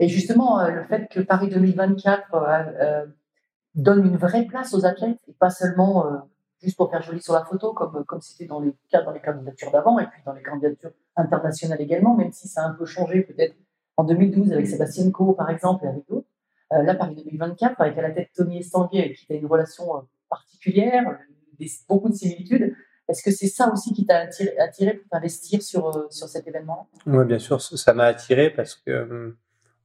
Et 0.00 0.08
justement, 0.08 0.60
euh, 0.60 0.70
le 0.70 0.84
fait 0.84 1.08
que 1.08 1.20
Paris 1.20 1.48
2024 1.48 2.34
euh, 2.34 2.38
euh, 2.80 3.06
donne 3.74 4.04
une 4.04 4.16
vraie 4.16 4.46
place 4.46 4.74
aux 4.74 4.84
athlètes 4.86 5.18
et 5.28 5.32
pas 5.34 5.50
seulement 5.50 6.26
juste 6.62 6.76
pour 6.76 6.90
faire 6.90 7.02
joli 7.02 7.22
sur 7.22 7.34
la 7.34 7.44
photo, 7.44 7.72
comme 7.72 8.04
comme 8.04 8.20
c'était 8.20 8.46
dans 8.46 8.60
les 8.60 8.74
dans 8.92 9.12
les 9.12 9.20
candidatures 9.20 9.70
d'avant 9.70 9.98
et 9.98 10.06
puis 10.06 10.20
dans 10.26 10.32
les 10.32 10.42
candidatures 10.42 10.90
internationales 11.16 11.80
également, 11.80 12.16
même 12.16 12.32
si 12.32 12.48
ça 12.48 12.62
a 12.62 12.68
un 12.68 12.72
peu 12.72 12.86
changé 12.86 13.22
peut-être 13.22 13.54
en 13.96 14.04
2012 14.04 14.52
avec 14.52 14.66
Sébastien 14.66 15.10
Coe 15.10 15.34
par 15.34 15.50
exemple 15.50 15.84
et 15.84 15.88
avec 15.88 16.08
d'autres. 16.08 16.26
Là, 16.72 16.94
Paris 16.94 17.16
2024, 17.16 17.80
avec 17.80 17.98
à 17.98 18.02
la 18.02 18.10
tête 18.12 18.30
Tony 18.32 18.58
Estanguet, 18.58 19.12
qui 19.14 19.26
tu 19.26 19.32
as 19.32 19.36
une 19.36 19.46
relation 19.46 20.06
particulière, 20.28 21.18
beaucoup 21.88 22.08
de 22.08 22.14
similitudes. 22.14 22.74
Est-ce 23.08 23.24
que 23.24 23.32
c'est 23.32 23.48
ça 23.48 23.72
aussi 23.72 23.92
qui 23.92 24.06
t'a 24.06 24.28
attiré, 24.58 24.94
pour 24.94 25.08
t'investir 25.10 25.62
sur, 25.62 26.06
sur 26.12 26.28
cet 26.28 26.46
événement? 26.46 26.88
Oui, 27.06 27.24
bien 27.24 27.40
sûr, 27.40 27.60
ça 27.60 27.92
m'a 27.92 28.04
attiré 28.04 28.50
parce 28.50 28.76
que, 28.76 28.90
euh, 28.90 29.36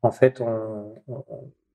en 0.05 0.11
fait, 0.11 0.41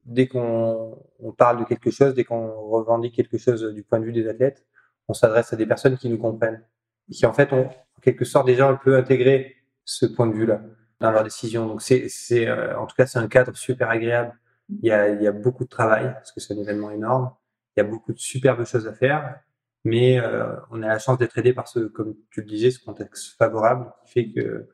dès 0.05 0.27
qu'on 0.29 0.99
on 1.21 1.33
parle 1.33 1.61
de 1.61 1.65
quelque 1.65 1.91
chose, 1.91 2.15
dès 2.15 2.25
qu'on 2.25 2.51
revendique 2.69 3.15
quelque 3.15 3.39
chose 3.39 3.63
du 3.75 3.83
point 3.83 4.01
de 4.01 4.05
vue 4.05 4.13
des 4.13 4.29
athlètes, 4.29 4.65
on 5.09 5.15
s'adresse 5.15 5.53
à 5.53 5.57
des 5.57 5.67
personnes 5.67 5.97
qui 5.97 6.09
nous 6.09 6.19
comprennent, 6.19 6.63
qui 7.11 7.27
en 7.27 7.33
fait 7.33 7.53
ont 7.53 7.67
en 7.67 8.01
quelque 8.01 8.25
sorte 8.25 8.47
déjà 8.47 8.69
un 8.69 8.77
peu 8.77 8.97
intégré 8.97 9.57
ce 9.85 10.07
point 10.07 10.27
de 10.27 10.35
vue-là 10.35 10.61
dans 11.01 11.11
leurs 11.11 11.25
décisions. 11.25 11.67
Donc 11.67 11.83
c'est, 11.83 12.09
euh, 12.49 12.79
en 12.79 12.87
tout 12.87 12.95
cas, 12.97 13.07
c'est 13.07 13.19
un 13.19 13.29
cadre 13.29 13.57
super 13.57 13.91
agréable. 13.91 14.39
Il 14.69 14.89
y 14.89 14.93
a, 14.93 15.09
il 15.09 15.21
y 15.21 15.27
a 15.27 15.33
beaucoup 15.33 15.65
de 15.65 15.69
travail 15.69 16.13
parce 16.13 16.33
que 16.33 16.41
c'est 16.41 16.55
un 16.55 16.59
événement 16.59 16.91
énorme. 16.91 17.33
Il 17.77 17.81
y 17.81 17.87
a 17.87 17.89
beaucoup 17.89 18.13
de 18.13 18.19
superbes 18.19 18.65
choses 18.65 18.87
à 18.87 18.93
faire, 18.93 19.41
mais 19.85 20.21
euh, 20.21 20.55
on 20.71 20.83
a 20.83 20.89
la 20.89 20.99
chance 20.99 21.19
d'être 21.19 21.37
aidé 21.39 21.53
par 21.53 21.69
ce, 21.69 21.81
comme 21.81 22.15
tu 22.31 22.41
le 22.41 22.47
disais, 22.47 22.71
ce 22.71 22.85
contexte 22.85 23.37
favorable 23.37 23.93
qui 24.05 24.13
fait 24.13 24.29
que 24.31 24.69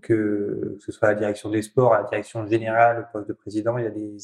que 0.00 0.76
ce 0.80 0.92
soit 0.92 1.08
la 1.08 1.14
direction 1.14 1.50
des 1.50 1.62
sports, 1.62 1.92
la 1.92 2.04
direction 2.04 2.46
générale, 2.46 2.98
le 2.98 3.04
poste 3.12 3.28
de 3.28 3.32
président, 3.32 3.78
il 3.78 3.84
y 3.84 3.86
a 3.86 3.90
des, 3.90 4.16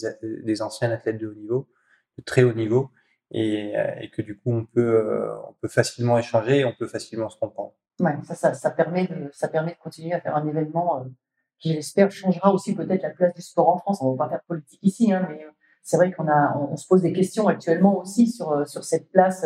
des 0.44 0.62
anciens 0.62 0.90
athlètes 0.90 1.18
de 1.18 1.26
haut 1.28 1.34
niveau, 1.34 1.68
de 2.16 2.22
très 2.22 2.44
haut 2.44 2.52
niveau, 2.52 2.90
et, 3.32 3.76
euh, 3.76 4.06
que 4.12 4.22
du 4.22 4.36
coup 4.36 4.52
on 4.52 4.64
peut, 4.64 4.80
euh, 4.80 5.34
on 5.48 5.54
peut 5.60 5.68
facilement 5.68 6.16
échanger, 6.18 6.64
on 6.64 6.72
peut 6.78 6.86
facilement 6.86 7.28
se 7.28 7.38
comprendre. 7.38 7.72
Ouais, 8.00 8.14
ça, 8.24 8.34
ça, 8.34 8.54
ça, 8.54 8.70
permet 8.70 9.08
de, 9.08 9.28
ça 9.32 9.48
permet 9.48 9.72
de 9.72 9.78
continuer 9.82 10.12
à 10.14 10.20
faire 10.20 10.36
un 10.36 10.46
événement 10.46 11.00
euh, 11.00 11.04
qui, 11.58 11.74
j'espère, 11.74 12.10
changera 12.12 12.54
aussi 12.54 12.74
peut-être 12.74 13.02
la 13.02 13.10
place 13.10 13.34
du 13.34 13.42
sport 13.42 13.68
en 13.68 13.78
France. 13.78 14.00
On 14.00 14.12
va 14.14 14.24
pas 14.26 14.30
faire 14.30 14.42
politique 14.46 14.78
ici, 14.82 15.12
hein, 15.12 15.26
mais 15.28 15.44
c'est 15.82 15.96
vrai 15.96 16.12
qu'on 16.12 16.28
on, 16.28 16.72
on 16.72 16.76
se 16.76 16.86
pose 16.86 17.02
des 17.02 17.12
questions 17.12 17.48
actuellement 17.48 17.98
aussi 17.98 18.28
sur, 18.28 18.66
sur 18.68 18.84
cette 18.84 19.10
place, 19.10 19.44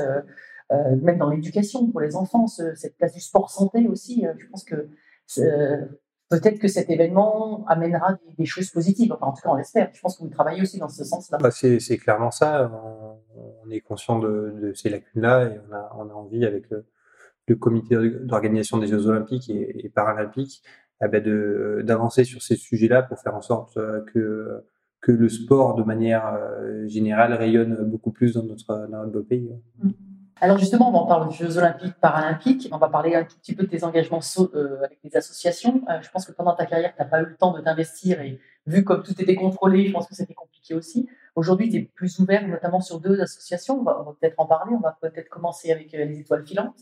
même 0.71 1.17
dans 1.17 1.31
l'éducation 1.31 1.91
pour 1.91 2.01
les 2.01 2.15
enfants, 2.15 2.47
ce- 2.47 2.75
cette 2.75 2.97
place 2.99 3.15
du 3.15 3.21
sport 3.21 3.51
santé 3.51 3.89
aussi. 3.89 4.27
je 4.37 4.47
pense 4.49 4.65
que 4.65 4.87
peut-être 6.33 6.59
que 6.59 6.69
cet 6.69 6.89
événement 6.89 7.65
amènera 7.69 8.19
des, 8.39 8.47
choses 8.47 8.71
positives. 8.71 9.13
Enfin, 9.13 9.27
en 9.27 9.33
tout 9.33 9.43
cas, 9.43 9.51
on 9.51 9.55
l'espère. 9.55 9.91
Je 9.93 10.01
pense 10.01 10.17
que 10.17 10.23
vous 10.23 10.31
travaillez 10.31 10.63
aussi 10.63 10.79
dans 10.79 10.89
ce 10.89 11.05
sens-là. 11.05 11.39
Bah, 11.39 11.51
c'est, 11.51 11.79
clairement 11.99 12.31
ça. 12.31 12.71
On, 12.73 13.19
on 13.65 13.71
est 13.71 13.81
conscient 13.81 14.19
de, 14.19 14.55
de 14.61 14.73
ces 14.73 14.89
lacunes-là 14.89 15.45
et 15.45 15.61
on 15.69 15.75
a, 15.75 15.97
on 15.99 16.09
a 16.09 16.13
envie 16.13 16.45
avec 16.45 16.71
le, 16.71 16.87
le 17.49 17.57
comité 17.57 17.97
d'organisation 18.21 18.79
des 18.79 18.87
Jeux 18.87 19.07
Olympiques 19.07 19.51
et, 19.51 19.85
et 19.85 19.89
Paralympiques 19.89 20.63
eh 21.05 21.09
ben, 21.09 21.23
de, 21.23 21.83
d'avancer 21.85 22.25
sur 22.25 22.43
ces 22.43 22.57
sujets-là 22.57 23.03
pour 23.03 23.19
faire 23.19 23.35
en 23.35 23.43
sorte 23.43 23.77
euh, 23.77 24.01
que, 24.13 24.63
que 25.01 25.13
le 25.13 25.29
sport, 25.29 25.75
de 25.75 25.83
manière 25.83 26.35
euh, 26.35 26.87
générale, 26.87 27.35
rayonne 27.35 27.85
beaucoup 27.85 28.13
plus 28.13 28.35
dans 28.35 28.45
notre, 28.45 28.89
dans 28.89 28.99
notre 28.99 29.13
beau 29.13 29.23
pays. 29.23 29.51
Alors 30.43 30.59
justement, 30.59 30.89
on 30.89 30.93
va 30.93 30.99
en 30.99 31.07
parler 31.07 31.31
des 31.31 31.37
Jeux 31.37 31.57
Olympiques, 31.57 31.95
Paralympiques. 32.01 32.69
On 32.73 32.79
va 32.79 32.89
parler 32.89 33.15
un 33.15 33.23
tout 33.23 33.37
petit 33.39 33.55
peu 33.55 33.63
de 33.63 33.69
tes 33.69 33.85
engagements 33.85 34.19
euh, 34.57 34.83
avec 34.83 34.99
les 35.05 35.17
associations. 35.17 35.85
Euh, 35.89 36.03
je 36.03 36.11
pense 36.11 36.27
que 36.27 36.33
pendant 36.33 36.53
ta 36.57 36.67
carrière, 36.67 36.93
tu 36.97 37.01
n'as 37.01 37.09
pas 37.09 37.23
eu 37.23 37.27
le 37.27 37.37
temps 37.37 37.53
de 37.53 37.61
t'investir 37.61 38.21
et 38.21 38.41
vu 38.67 38.83
comme 38.83 39.05
tout 39.05 39.13
était 39.23 39.37
contrôlé, 39.37 39.87
je 39.87 39.93
pense 39.93 40.09
que 40.09 40.17
c'était 40.17 40.35
compliqué 40.35 40.75
aussi. 40.75 41.09
Aujourd'hui, 41.37 41.71
tu 41.71 41.77
es 41.77 41.83
plus 41.83 42.19
ouvert, 42.19 42.49
notamment 42.49 42.81
sur 42.81 42.99
deux 42.99 43.21
associations. 43.21 43.79
On 43.79 43.85
va, 43.85 44.17
peut-être 44.19 44.35
en 44.39 44.47
parler. 44.47 44.75
On 44.75 44.81
va 44.81 44.99
peut-être 45.01 45.29
commencer 45.29 45.71
avec 45.71 45.95
euh, 45.95 46.07
les 46.07 46.19
étoiles 46.19 46.45
filantes. 46.45 46.81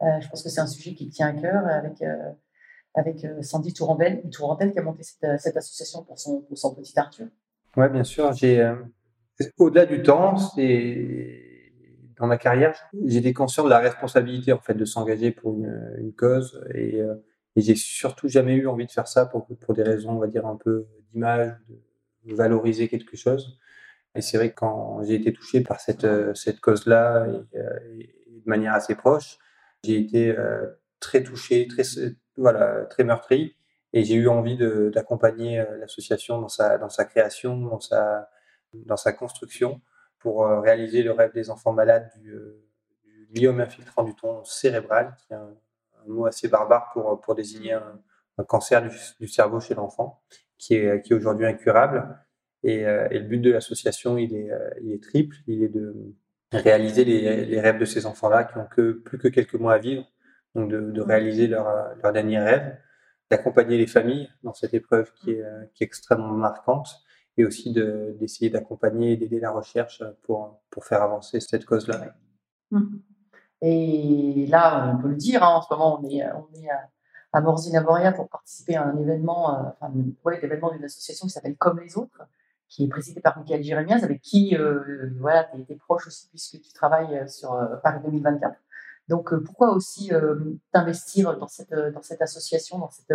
Je 0.00 0.28
pense 0.28 0.42
que 0.42 0.48
c'est 0.48 0.60
un 0.60 0.66
sujet 0.66 0.94
qui 0.94 1.08
tient 1.08 1.28
à 1.28 1.32
cœur 1.32 1.64
avec, 1.64 2.02
avec 2.94 3.26
Sandy 3.40 3.72
Tourandel, 3.72 4.20
Tourandel 4.30 4.72
qui 4.72 4.78
a 4.78 4.82
monté 4.82 5.04
cette, 5.04 5.56
association 5.56 6.02
pour 6.02 6.18
son, 6.18 6.42
petit 6.74 6.98
Arthur. 6.98 7.28
Ouais, 7.76 7.88
bien 7.88 8.04
sûr. 8.04 8.30
J'ai 8.34 8.68
au-delà 9.56 9.86
du 9.86 10.02
temps, 10.02 10.36
c'est 10.36 11.55
dans 12.18 12.26
ma 12.26 12.38
carrière, 12.38 12.74
j'étais 13.04 13.32
conscient 13.32 13.64
de 13.64 13.70
la 13.70 13.78
responsabilité 13.78 14.52
en 14.52 14.60
fait 14.60 14.74
de 14.74 14.84
s'engager 14.84 15.30
pour 15.30 15.54
une, 15.54 16.12
cause 16.16 16.64
et, 16.74 17.00
euh, 17.00 17.14
et 17.56 17.60
j'ai 17.60 17.74
surtout 17.74 18.28
jamais 18.28 18.54
eu 18.54 18.66
envie 18.66 18.86
de 18.86 18.92
faire 18.92 19.08
ça 19.08 19.26
pour 19.26 19.74
des 19.74 19.82
raisons, 19.82 20.12
on 20.12 20.18
va 20.18 20.26
dire 20.26 20.46
un 20.46 20.56
peu 20.56 20.86
d'image, 21.10 21.52
de 22.24 22.34
valoriser 22.34 22.88
quelque 22.88 23.16
chose. 23.16 23.58
Et 24.16 24.22
c'est 24.22 24.38
vrai 24.38 24.50
que 24.50 24.54
quand 24.56 25.02
j'ai 25.04 25.14
été 25.14 25.32
touché 25.32 25.60
par 25.60 25.80
cette 25.80 26.04
euh, 26.04 26.34
cette 26.34 26.60
cause-là 26.60 27.26
euh, 27.26 27.78
et 27.98 28.14
de 28.28 28.48
manière 28.48 28.74
assez 28.74 28.94
proche, 28.94 29.38
j'ai 29.84 29.98
été 29.98 30.30
euh, 30.36 30.66
très 31.00 31.22
touché, 31.22 31.68
très 31.68 31.82
voilà, 32.36 32.86
très 32.86 33.04
meurtri 33.04 33.56
et 33.92 34.04
j'ai 34.04 34.14
eu 34.14 34.28
envie 34.28 34.58
d'accompagner 34.92 35.64
l'association 35.80 36.40
dans 36.40 36.48
sa, 36.48 36.76
dans 36.76 36.90
sa 36.90 37.04
création, 37.06 37.56
dans 37.56 37.80
sa, 37.80 38.28
dans 38.74 38.96
sa 38.96 39.12
construction, 39.12 39.80
pour 40.18 40.46
euh, 40.46 40.60
réaliser 40.60 41.02
le 41.02 41.12
rêve 41.12 41.32
des 41.32 41.50
enfants 41.50 41.72
malades 41.72 42.10
du, 42.20 42.32
euh, 42.32 42.62
du 43.04 43.28
gliome 43.32 43.60
infiltrant 43.60 44.04
du 44.04 44.14
ton 44.14 44.44
cérébral, 44.44 45.14
qui 45.18 45.32
est 45.32 45.36
un, 45.36 45.54
mot 46.06 46.26
assez 46.26 46.46
barbare 46.46 46.90
pour, 46.92 47.20
pour 47.20 47.34
désigner 47.34 47.72
un, 47.72 48.44
cancer 48.44 48.88
du, 49.18 49.26
cerveau 49.26 49.58
chez 49.58 49.74
l'enfant, 49.74 50.22
qui 50.56 50.74
est, 50.74 51.12
aujourd'hui 51.12 51.46
incurable. 51.46 52.16
Et, 52.62 52.86
euh, 52.86 53.08
le 53.08 53.20
but 53.20 53.40
de 53.40 53.50
l'association, 53.50 54.16
il 54.16 54.34
est, 54.34 54.50
euh, 54.52 54.98
triple. 55.02 55.36
Il 55.48 55.64
est 55.64 55.68
de 55.68 56.14
réaliser 56.52 57.04
les, 57.04 57.60
rêves 57.60 57.78
de 57.78 57.84
ces 57.84 58.06
enfants-là 58.06 58.44
qui 58.44 58.56
ont 58.58 58.66
que, 58.66 58.92
plus 58.92 59.18
que 59.18 59.28
quelques 59.28 59.54
mois 59.54 59.74
à 59.74 59.78
vivre, 59.78 60.04
donc 60.54 60.70
de, 60.70 61.00
réaliser 61.00 61.48
leur, 61.48 61.66
leur 62.02 62.12
dernier 62.12 62.38
rêve 62.38 62.76
d'accompagner 63.30 63.76
les 63.76 63.86
familles 63.86 64.30
dans 64.42 64.54
cette 64.54 64.74
épreuve 64.74 65.10
euh, 65.28 65.64
qui 65.74 65.82
est 65.82 65.86
extrêmement 65.86 66.32
marquante 66.32 66.88
et 67.36 67.44
aussi 67.44 67.72
de- 67.72 68.16
d'essayer 68.18 68.50
d'accompagner 68.50 69.12
et 69.12 69.16
d'aider 69.16 69.40
la 69.40 69.50
recherche 69.50 70.02
pour, 70.22 70.60
pour 70.70 70.84
faire 70.84 71.02
avancer 71.02 71.40
cette 71.40 71.64
cause-là. 71.64 72.14
Mhm. 72.70 73.00
Et 73.62 74.46
là, 74.48 74.94
on 74.94 75.02
peut 75.02 75.08
le 75.08 75.16
dire, 75.16 75.42
hein, 75.42 75.56
en 75.56 75.62
ce 75.62 75.72
moment, 75.72 76.00
on 76.00 76.08
est, 76.08 76.22
on 76.32 76.48
est 76.54 76.68
à, 76.68 76.88
à 77.32 77.40
Morzine-Avoria 77.40 78.12
pour 78.12 78.28
participer 78.28 78.76
à 78.76 78.84
un 78.84 78.96
événement, 78.96 79.58
euh, 79.58 79.68
enfin, 79.80 79.92
ouais, 80.24 80.40
l'événement 80.40 80.72
d'une 80.72 80.84
association 80.84 81.26
qui 81.26 81.32
s'appelle 81.32 81.56
Comme 81.56 81.80
les 81.80 81.96
autres, 81.96 82.22
qui 82.68 82.84
est 82.84 82.88
présidée 82.88 83.20
par 83.20 83.38
Michael 83.38 83.62
Jérémiaz, 83.62 84.04
avec 84.04 84.20
qui 84.20 84.56
euh, 84.56 85.10
voilà, 85.18 85.44
tu 85.44 85.72
es, 85.72 85.76
proche 85.76 86.06
aussi 86.06 86.28
puisque 86.28 86.60
tu 86.60 86.72
travailles 86.72 87.16
euh, 87.16 87.26
sur 87.26 87.52
euh, 87.52 87.76
Paris 87.82 88.00
2024. 88.04 88.56
Donc, 89.08 89.32
pourquoi 89.44 89.70
aussi 89.70 90.10
t'investir 90.72 91.38
dans 91.38 91.46
cette, 91.46 91.72
dans 91.72 92.02
cette 92.02 92.22
association, 92.22 92.80
dans, 92.80 92.90
cette, 92.90 93.12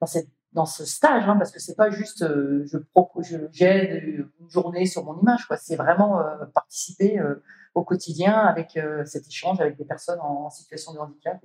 dans, 0.00 0.06
cette, 0.06 0.28
dans 0.52 0.66
ce 0.66 0.84
stage 0.84 1.28
hein, 1.28 1.36
Parce 1.36 1.50
que 1.50 1.60
c'est 1.60 1.76
pas 1.76 1.90
juste 1.90 2.22
euh, 2.22 2.64
je 2.66 3.36
j'aide 3.52 4.02
une 4.04 4.48
journée 4.48 4.86
sur 4.86 5.04
mon 5.04 5.20
image, 5.20 5.46
quoi. 5.46 5.56
C'est 5.56 5.76
vraiment 5.76 6.20
euh, 6.20 6.46
participer 6.54 7.18
euh, 7.18 7.42
au 7.74 7.84
quotidien 7.84 8.32
avec 8.34 8.78
cet 9.04 9.26
échange 9.26 9.60
avec 9.60 9.76
des 9.76 9.84
personnes 9.84 10.18
en, 10.20 10.46
en 10.46 10.50
situation 10.50 10.92
de 10.94 10.98
handicap 10.98 11.38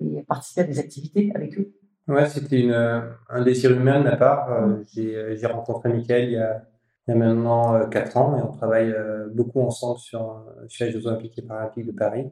et, 0.00 0.18
et 0.18 0.22
participer 0.22 0.62
à 0.62 0.64
des 0.64 0.78
activités 0.78 1.32
avec 1.34 1.58
eux. 1.58 1.74
Ouais, 2.08 2.26
c'était 2.26 2.60
une, 2.60 2.72
un 2.72 3.42
désir 3.42 3.70
humain 3.70 3.98
de 3.98 4.04
ma 4.04 4.16
part. 4.16 4.48
J'ai 4.94 5.46
rencontré 5.46 5.90
Michael 5.90 6.24
il 6.24 6.32
y 6.32 6.36
a, 6.38 6.64
il 7.06 7.10
y 7.10 7.14
a 7.14 7.16
maintenant 7.16 7.74
euh, 7.74 7.86
quatre 7.86 8.16
ans 8.16 8.38
et 8.38 8.42
on 8.42 8.52
travaille 8.52 8.94
beaucoup 9.34 9.60
ensemble 9.60 9.98
sur, 9.98 10.46
sur 10.68 10.86
les 10.86 10.92
Jeux 10.92 11.06
Olympiques 11.06 11.38
et 11.38 11.42
Paralympiques 11.42 11.86
de 11.86 11.92
Paris. 11.92 12.30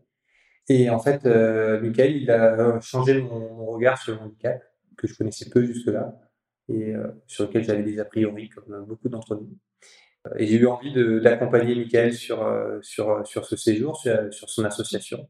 Et 0.69 0.89
en 0.89 0.99
fait, 0.99 1.25
Michael, 1.27 2.17
il 2.17 2.31
a 2.31 2.81
changé 2.81 3.21
mon, 3.21 3.55
mon 3.55 3.67
regard 3.67 3.99
sur 3.99 4.15
le 4.15 4.21
handicap, 4.21 4.63
que 5.01 5.09
je 5.09 5.17
connaissais 5.19 5.49
peu 5.51 5.63
jusque-là, 5.65 6.05
et 6.69 6.95
euh, 6.95 7.09
sur 7.27 7.43
lequel 7.47 7.65
j'avais 7.65 7.83
des 7.83 7.99
a 7.99 8.05
priori, 8.05 8.49
comme 8.55 8.73
euh, 8.73 8.83
beaucoup 8.83 9.09
d'entre 9.09 9.35
nous. 9.35 9.51
Euh, 10.27 10.35
Et 10.39 10.47
j'ai 10.47 10.57
eu 10.57 10.67
envie 10.67 10.93
d'accompagner 11.23 11.75
Michael 11.75 12.13
sur, 12.13 12.39
euh, 12.43 12.79
sur, 12.83 13.27
sur 13.27 13.45
ce 13.51 13.57
séjour, 13.57 13.97
sur, 13.97 14.33
sur 14.33 14.49
son 14.51 14.65
association. 14.65 15.21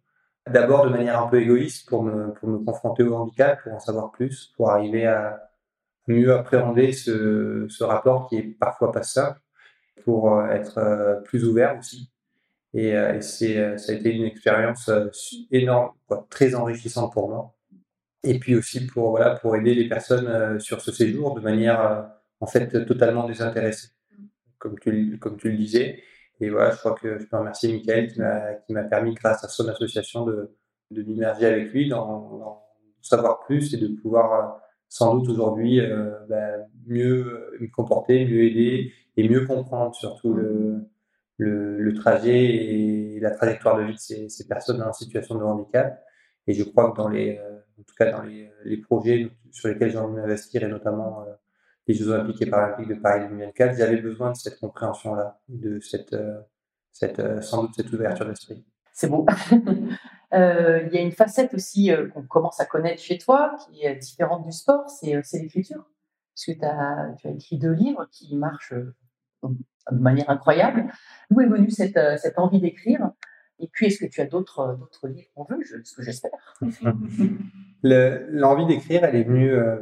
D'abord 0.48 0.84
de 0.86 0.90
manière 0.90 1.22
un 1.22 1.28
peu 1.28 1.40
égoïste 1.40 1.88
pour 1.88 2.02
me, 2.02 2.32
pour 2.34 2.48
me 2.48 2.58
confronter 2.58 3.04
au 3.04 3.14
handicap, 3.14 3.62
pour 3.62 3.72
en 3.74 3.78
savoir 3.78 4.10
plus, 4.10 4.52
pour 4.56 4.70
arriver 4.70 5.06
à 5.06 5.50
mieux 6.08 6.32
appréhender 6.32 6.92
ce, 6.92 7.66
ce 7.68 7.84
rapport 7.84 8.28
qui 8.28 8.36
est 8.38 8.42
parfois 8.58 8.90
pas 8.90 9.04
simple, 9.04 9.40
pour 10.04 10.34
euh, 10.34 10.48
être 10.48 10.78
euh, 10.78 11.20
plus 11.20 11.44
ouvert 11.44 11.78
aussi. 11.78 12.10
Et, 12.72 12.94
euh, 12.94 13.18
euh, 13.18 13.76
ça 13.76 13.92
a 13.92 13.94
été 13.94 14.08
une 14.12 14.24
expérience 14.24 14.88
euh, 14.88 15.08
énorme, 15.50 15.92
très 16.30 16.54
enrichissante 16.54 17.12
pour 17.12 17.28
moi. 17.28 17.54
Et 18.22 18.38
puis 18.38 18.54
aussi 18.54 18.86
pour, 18.86 19.10
voilà, 19.10 19.36
pour 19.36 19.56
aider 19.56 19.74
les 19.74 19.88
personnes 19.88 20.26
euh, 20.26 20.58
sur 20.58 20.80
ce 20.80 20.92
séjour 20.92 21.34
de 21.34 21.40
manière 21.40 21.80
euh, 21.80 22.02
en 22.40 22.46
fait 22.46 22.84
totalement 22.84 23.26
désintéressée, 23.26 23.88
comme 24.58 24.78
tu, 24.78 25.18
comme 25.18 25.38
tu 25.38 25.50
le 25.50 25.56
disais. 25.56 26.02
Et 26.40 26.50
voilà, 26.50 26.70
je 26.72 26.78
crois 26.78 26.94
que 26.94 27.18
je 27.18 27.24
peux 27.26 27.36
remercier 27.36 27.72
Michael 27.72 28.12
qui 28.66 28.72
m'a, 28.72 28.82
permis, 28.84 29.14
grâce 29.14 29.44
à 29.44 29.48
son 29.48 29.68
association, 29.68 30.24
de, 30.24 30.56
de 30.90 31.02
m'immerger 31.02 31.46
avec 31.46 31.72
lui 31.72 31.88
dans, 31.88 32.62
savoir 33.02 33.40
plus 33.40 33.74
et 33.74 33.78
de 33.78 33.88
pouvoir 33.88 34.60
sans 34.88 35.14
doute 35.16 35.30
aujourd'hui 35.30 35.80
euh, 35.80 36.10
bah, 36.28 36.58
mieux 36.86 37.56
me 37.60 37.68
comporter, 37.68 38.24
mieux 38.26 38.44
aider 38.44 38.92
et 39.16 39.28
mieux 39.28 39.46
comprendre 39.46 39.94
surtout 39.94 40.34
le, 40.34 40.88
le, 41.38 41.78
le 41.78 41.94
trajet 41.94 42.44
et 42.44 43.20
la 43.20 43.30
trajectoire 43.30 43.78
de 43.78 43.84
vie 43.84 43.94
de 43.94 43.98
ces, 43.98 44.28
ces 44.28 44.46
personnes 44.46 44.82
en 44.82 44.92
situation 44.92 45.36
de 45.36 45.44
handicap. 45.44 46.02
Et 46.46 46.54
je 46.54 46.64
crois 46.64 46.90
que 46.90 46.96
dans 46.96 47.08
les, 47.08 47.38
euh, 47.38 47.49
en 47.80 47.82
tout 47.82 47.94
cas 47.98 48.12
dans 48.12 48.22
les, 48.22 48.50
les 48.64 48.76
projets 48.76 49.30
sur 49.50 49.68
lesquels 49.68 49.90
j'ai 49.90 49.98
envie 49.98 50.16
d'investir 50.16 50.62
et 50.62 50.68
notamment 50.68 51.22
euh, 51.22 51.32
les 51.86 51.94
Jeux 51.94 52.08
Olympiques 52.08 52.42
et 52.42 52.46
Paralympiques 52.46 52.88
de 52.88 52.94
Paris 52.94 53.28
2024, 53.28 53.76
j'avais 53.76 53.96
besoin 53.96 54.30
de 54.30 54.36
cette 54.36 54.60
compréhension-là, 54.60 55.40
de 55.48 55.80
cette, 55.80 56.12
euh, 56.12 56.40
euh, 57.02 57.40
sans 57.40 57.62
doute 57.62 57.74
cette 57.74 57.92
ouverture 57.92 58.26
d'esprit. 58.26 58.64
C'est 58.92 59.08
beau. 59.08 59.26
Euh, 60.32 60.82
Il 60.86 60.94
y 60.94 60.98
a 60.98 61.00
une 61.00 61.10
facette 61.10 61.54
aussi 61.54 61.90
euh, 61.90 62.08
qu'on 62.08 62.22
commence 62.22 62.60
à 62.60 62.64
connaître 62.64 63.02
chez 63.02 63.18
toi, 63.18 63.56
qui 63.58 63.84
est 63.84 63.96
différente 63.96 64.44
du 64.44 64.52
sport, 64.52 64.88
c'est 64.88 65.16
euh, 65.16 65.22
l'écriture. 65.32 65.84
Parce 66.34 66.46
que 66.46 66.52
tu 66.52 66.64
as 66.64 67.30
écrit 67.32 67.58
deux 67.58 67.72
livres 67.72 68.06
qui 68.12 68.36
marchent 68.36 68.72
euh, 68.72 68.94
de 69.42 69.98
manière 69.98 70.30
incroyable. 70.30 70.86
D'où 71.30 71.40
est 71.40 71.48
venue 71.48 71.68
euh, 71.96 72.16
cette 72.16 72.38
envie 72.38 72.60
d'écrire? 72.60 73.10
Et 73.60 73.68
puis, 73.70 73.86
est-ce 73.86 73.98
que 73.98 74.06
tu 74.10 74.20
as 74.20 74.26
d'autres 74.26 74.60
euh, 75.04 75.08
livres 75.08 75.46
vue, 75.50 75.64
je- 75.64 75.82
ce 75.84 75.94
que 75.96 76.02
j'espère 76.02 76.58
Le- 77.82 78.26
L'envie 78.30 78.66
d'écrire, 78.66 79.04
elle 79.04 79.16
est 79.16 79.24
venue, 79.24 79.52
euh, 79.52 79.78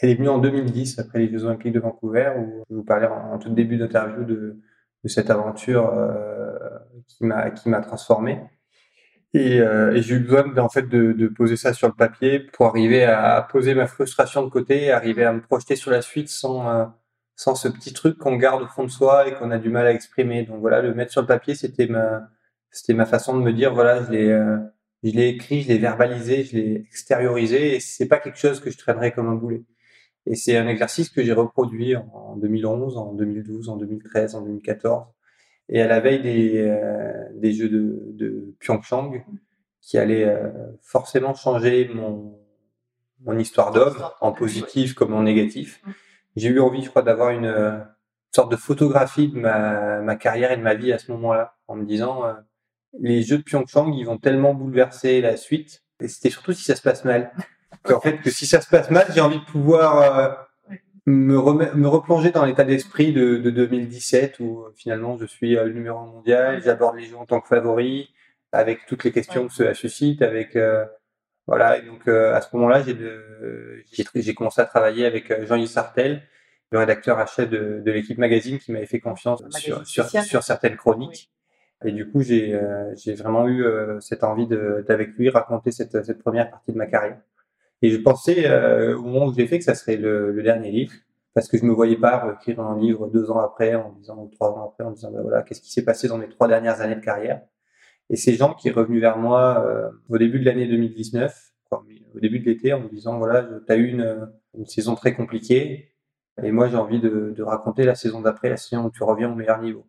elle 0.00 0.10
est 0.10 0.14
venue 0.14 0.28
en 0.28 0.38
2010 0.38 0.98
après 0.98 1.20
les 1.20 1.30
Jeux 1.30 1.44
Olympiques 1.44 1.72
de 1.72 1.80
Vancouver, 1.80 2.32
où 2.38 2.64
je 2.70 2.74
vous 2.76 2.84
parlais 2.84 3.06
en, 3.06 3.38
tout 3.38 3.50
début 3.50 3.76
d'interview 3.76 4.24
de, 4.24 4.58
cette 5.04 5.30
aventure 5.30 5.92
euh, 5.94 6.56
qui 7.08 7.24
m'a 7.24 7.80
transformé. 7.80 8.40
Et, 9.34 9.60
euh, 9.60 9.94
et 9.94 10.02
j'ai 10.02 10.16
eu 10.16 10.20
besoin 10.20 10.56
en 10.58 10.68
fait 10.68 10.88
de, 10.88 11.26
poser 11.28 11.56
ça 11.56 11.72
sur 11.72 11.88
le 11.88 11.94
papier 11.94 12.38
pour 12.40 12.66
arriver 12.66 13.04
à 13.04 13.46
poser 13.50 13.74
ma 13.74 13.86
frustration 13.86 14.44
de 14.44 14.50
côté, 14.50 14.90
arriver 14.90 15.24
à 15.24 15.32
me 15.32 15.40
projeter 15.40 15.74
sur 15.74 15.90
la 15.90 16.02
suite 16.02 16.28
sans 16.28 16.92
sans 17.34 17.54
ce 17.54 17.68
petit 17.68 17.92
truc 17.92 18.18
qu'on 18.18 18.36
garde 18.36 18.62
au 18.62 18.66
fond 18.66 18.84
de 18.84 18.90
soi 18.90 19.26
et 19.28 19.34
qu'on 19.34 19.50
a 19.50 19.58
du 19.58 19.68
mal 19.70 19.86
à 19.86 19.92
exprimer. 19.92 20.44
Donc 20.44 20.60
voilà, 20.60 20.82
le 20.82 20.94
mettre 20.94 21.12
sur 21.12 21.22
le 21.22 21.26
papier, 21.26 21.54
c'était 21.54 21.86
ma 21.86 22.28
c'était 22.72 22.94
ma 22.94 23.06
façon 23.06 23.36
de 23.38 23.42
me 23.42 23.52
dire 23.52 23.74
voilà, 23.74 24.04
je 24.04 24.10
l'ai 24.10 24.30
euh, 24.30 24.58
je 25.04 25.10
l'ai 25.10 25.28
écrit, 25.28 25.62
je 25.62 25.68
l'ai 25.68 25.78
verbalisé, 25.78 26.44
je 26.44 26.56
l'ai 26.56 26.74
extériorisé 26.88 27.76
et 27.76 27.80
c'est 27.80 28.06
pas 28.08 28.18
quelque 28.18 28.38
chose 28.38 28.60
que 28.60 28.70
je 28.70 28.78
traînerai 28.78 29.12
comme 29.12 29.28
un 29.28 29.34
boulet. 29.34 29.64
Et 30.26 30.36
c'est 30.36 30.56
un 30.56 30.68
exercice 30.68 31.10
que 31.10 31.22
j'ai 31.24 31.32
reproduit 31.32 31.96
en, 31.96 32.08
en 32.12 32.36
2011, 32.36 32.96
en 32.96 33.12
2012, 33.14 33.68
en 33.68 33.76
2013, 33.76 34.34
en 34.36 34.42
2014 34.42 35.06
et 35.68 35.80
à 35.80 35.86
la 35.86 36.00
veille 36.00 36.20
des, 36.22 36.58
euh, 36.58 37.28
des 37.34 37.52
Jeux 37.52 37.68
de, 37.68 38.12
de 38.12 38.54
Pyeongchang 38.60 39.24
qui 39.80 39.98
allaient 39.98 40.26
euh, 40.26 40.50
forcément 40.82 41.34
changer 41.34 41.88
mon, 41.92 42.38
mon 43.24 43.38
histoire 43.38 43.72
d'homme 43.72 43.96
en 44.20 44.32
positif 44.32 44.94
comme 44.94 45.14
en 45.14 45.22
négatif. 45.22 45.82
J'ai 46.36 46.48
eu 46.48 46.60
envie, 46.60 46.82
je 46.82 46.90
crois, 46.90 47.02
d'avoir 47.02 47.30
une 47.30 47.46
euh, 47.46 47.78
sorte 48.34 48.50
de 48.50 48.56
photographie 48.56 49.28
de 49.28 49.38
ma, 49.38 50.00
ma 50.00 50.16
carrière 50.16 50.52
et 50.52 50.56
de 50.56 50.62
ma 50.62 50.74
vie 50.74 50.92
à 50.92 50.98
ce 50.98 51.10
moment-là, 51.12 51.56
en 51.68 51.76
me 51.76 51.84
disant 51.84 52.24
euh, 52.24 52.34
les 53.00 53.22
Jeux 53.22 53.38
de 53.38 53.42
Pyeongchang, 53.42 53.92
ils 53.94 54.04
vont 54.04 54.18
tellement 54.18 54.54
bouleverser 54.54 55.20
la 55.20 55.36
suite, 55.36 55.82
et 56.00 56.08
c'était 56.08 56.30
surtout 56.30 56.52
si 56.52 56.64
ça 56.64 56.76
se 56.76 56.82
passe 56.82 57.04
mal. 57.04 57.32
Qu'en 57.84 58.00
fait, 58.00 58.18
que 58.18 58.30
si 58.30 58.46
ça 58.46 58.60
se 58.60 58.68
passe 58.68 58.90
mal, 58.90 59.06
j'ai 59.12 59.20
envie 59.20 59.40
de 59.40 59.44
pouvoir 59.44 59.98
euh, 59.98 60.28
me, 61.06 61.88
replonger 61.88 62.30
dans 62.30 62.44
l'état 62.44 62.64
d'esprit 62.64 63.12
de, 63.12 63.36
de 63.38 63.50
2017 63.50 64.38
où 64.40 64.60
euh, 64.60 64.72
finalement 64.76 65.16
je 65.18 65.24
suis 65.24 65.56
euh, 65.56 65.64
le 65.64 65.72
numéro 65.72 66.04
mondial, 66.04 66.62
j'aborde 66.62 66.96
les 66.96 67.06
Jeux 67.06 67.16
en 67.16 67.26
tant 67.26 67.40
que 67.40 67.48
favori, 67.48 68.10
avec 68.52 68.86
toutes 68.86 69.04
les 69.04 69.12
questions 69.12 69.48
que 69.48 69.52
cela 69.52 69.74
suscite, 69.74 70.22
avec 70.22 70.54
euh, 70.56 70.84
voilà. 71.46 71.78
Et 71.78 71.82
donc 71.82 72.06
euh, 72.06 72.34
à 72.34 72.40
ce 72.40 72.54
moment-là, 72.56 72.84
j'ai 72.84 74.34
commencé 74.34 74.60
à 74.60 74.64
travailler 74.64 75.06
avec 75.06 75.46
Jean-Yves 75.46 75.68
Sartel, 75.68 76.22
le 76.70 76.78
rédacteur 76.78 77.18
à 77.18 77.26
chef 77.26 77.50
de, 77.50 77.82
de 77.84 77.90
l'équipe 77.90 78.18
magazine, 78.18 78.58
qui 78.58 78.72
m'avait 78.72 78.86
fait 78.86 79.00
confiance 79.00 79.42
sur, 79.50 79.86
sur, 79.86 80.08
sur 80.08 80.42
certaines 80.42 80.76
chroniques. 80.76 81.30
Et 81.84 81.92
du 81.92 82.08
coup, 82.10 82.20
j'ai 82.22 82.54
euh, 82.54 82.94
j'ai 82.96 83.14
vraiment 83.14 83.46
eu 83.48 83.64
euh, 83.64 84.00
cette 84.00 84.24
envie 84.24 84.46
d'avec 84.46 85.10
lui 85.16 85.30
raconter 85.30 85.70
cette, 85.70 86.04
cette 86.04 86.22
première 86.22 86.50
partie 86.50 86.72
de 86.72 86.78
ma 86.78 86.86
carrière. 86.86 87.20
Et 87.82 87.90
je 87.90 87.98
pensais 87.98 88.46
euh, 88.48 88.96
au 88.96 89.02
moment 89.02 89.26
où 89.26 89.32
je 89.32 89.38
l'ai 89.38 89.46
fait 89.46 89.58
que 89.58 89.64
ça 89.64 89.74
serait 89.74 89.96
le, 89.96 90.30
le 90.32 90.42
dernier 90.42 90.70
livre, 90.70 90.92
parce 91.34 91.48
que 91.48 91.58
je 91.58 91.64
me 91.64 91.72
voyais 91.72 91.96
pas 91.96 92.34
écrire 92.34 92.60
un 92.60 92.78
livre 92.78 93.08
deux 93.08 93.30
ans 93.30 93.40
après, 93.40 93.74
en 93.74 93.92
disant 93.92 94.18
ou 94.22 94.28
trois 94.28 94.50
ans 94.50 94.68
après, 94.70 94.84
en 94.84 94.92
disant 94.92 95.10
ben 95.10 95.22
voilà, 95.22 95.42
qu'est-ce 95.42 95.60
qui 95.60 95.70
s'est 95.72 95.84
passé 95.84 96.08
dans 96.08 96.18
mes 96.18 96.28
trois 96.28 96.48
dernières 96.48 96.80
années 96.80 96.94
de 96.94 97.00
carrière? 97.00 97.42
Et 98.10 98.16
c'est 98.16 98.34
Jean 98.34 98.54
qui 98.54 98.68
est 98.68 98.72
revenu 98.72 99.00
vers 99.00 99.18
moi 99.18 99.64
euh, 99.66 99.90
au 100.08 100.18
début 100.18 100.38
de 100.40 100.44
l'année 100.44 100.66
2019, 100.68 101.34
quoi, 101.70 101.84
mais 101.88 102.02
au 102.14 102.20
début 102.20 102.40
de 102.40 102.44
l'été, 102.44 102.72
en 102.72 102.80
me 102.80 102.88
disant 102.88 103.18
voilà, 103.18 103.42
tu 103.66 103.72
as 103.72 103.76
eu 103.76 103.86
une, 103.86 104.30
une 104.56 104.66
saison 104.66 104.94
très 104.94 105.14
compliquée, 105.14 105.94
et 106.42 106.52
moi 106.52 106.68
j'ai 106.68 106.76
envie 106.76 107.00
de, 107.00 107.32
de 107.36 107.42
raconter 107.42 107.84
la 107.84 107.94
saison 107.94 108.20
d'après, 108.20 108.50
la 108.50 108.56
saison 108.56 108.84
où 108.86 108.90
tu 108.90 109.02
reviens 109.02 109.32
au 109.32 109.34
meilleur 109.34 109.60
niveau. 109.60 109.86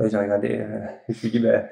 J'ai 0.00 0.16
regardé, 0.16 0.58
euh, 0.58 0.86
je 1.08 1.12
me 1.12 1.14
suis 1.14 1.30
dit 1.30 1.40
ben 1.40 1.66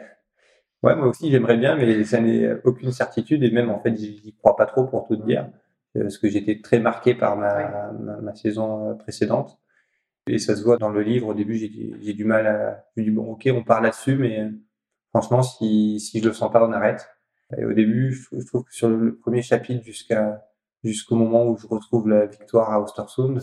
Ouais, 0.82 0.94
moi 0.96 1.06
aussi 1.08 1.30
j'aimerais 1.30 1.56
bien, 1.56 1.76
mais 1.76 2.04
ça 2.04 2.20
n'est 2.20 2.52
aucune 2.64 2.92
certitude 2.92 3.42
et 3.42 3.50
même 3.50 3.70
en 3.70 3.80
fait 3.80 3.96
j'y 3.96 4.34
crois 4.36 4.54
pas 4.56 4.66
trop 4.66 4.84
pour 4.84 5.06
tout 5.06 5.16
te 5.16 5.24
dire, 5.24 5.50
euh, 5.96 6.02
parce 6.02 6.18
que 6.18 6.28
j'étais 6.28 6.60
très 6.60 6.78
marqué 6.78 7.14
par 7.14 7.36
ma, 7.36 7.92
ma, 7.92 8.16
ma 8.20 8.34
saison 8.34 8.90
euh, 8.90 8.94
précédente 8.94 9.58
et 10.26 10.38
ça 10.38 10.56
se 10.56 10.62
voit 10.62 10.76
dans 10.78 10.90
le 10.90 11.02
livre. 11.02 11.28
Au 11.28 11.34
début 11.34 11.56
j'ai 11.56 12.12
du 12.14 12.24
mal 12.24 12.46
à, 12.46 12.84
je 12.96 13.02
me 13.02 13.06
dis 13.06 13.10
bon 13.12 13.32
ok 13.32 13.48
on 13.54 13.64
parle 13.64 13.84
là-dessus, 13.84 14.16
mais 14.16 14.50
franchement 15.10 15.42
si 15.42 16.00
si 16.00 16.20
je 16.20 16.28
le 16.28 16.34
sens 16.34 16.52
pas 16.52 16.66
on 16.66 16.72
arrête. 16.72 17.08
Et 17.58 17.64
au 17.64 17.72
début 17.72 18.12
je 18.12 18.46
trouve, 18.46 18.64
que 18.64 18.74
sur 18.74 18.88
le 18.88 19.16
premier 19.16 19.42
chapitre 19.42 19.84
jusqu'à 19.84 20.44
jusqu'au 20.84 21.16
moment 21.16 21.46
où 21.46 21.56
je 21.56 21.66
retrouve 21.66 22.08
la 22.08 22.26
victoire 22.26 22.70
à 22.70 22.80
Ostersund, 22.82 23.40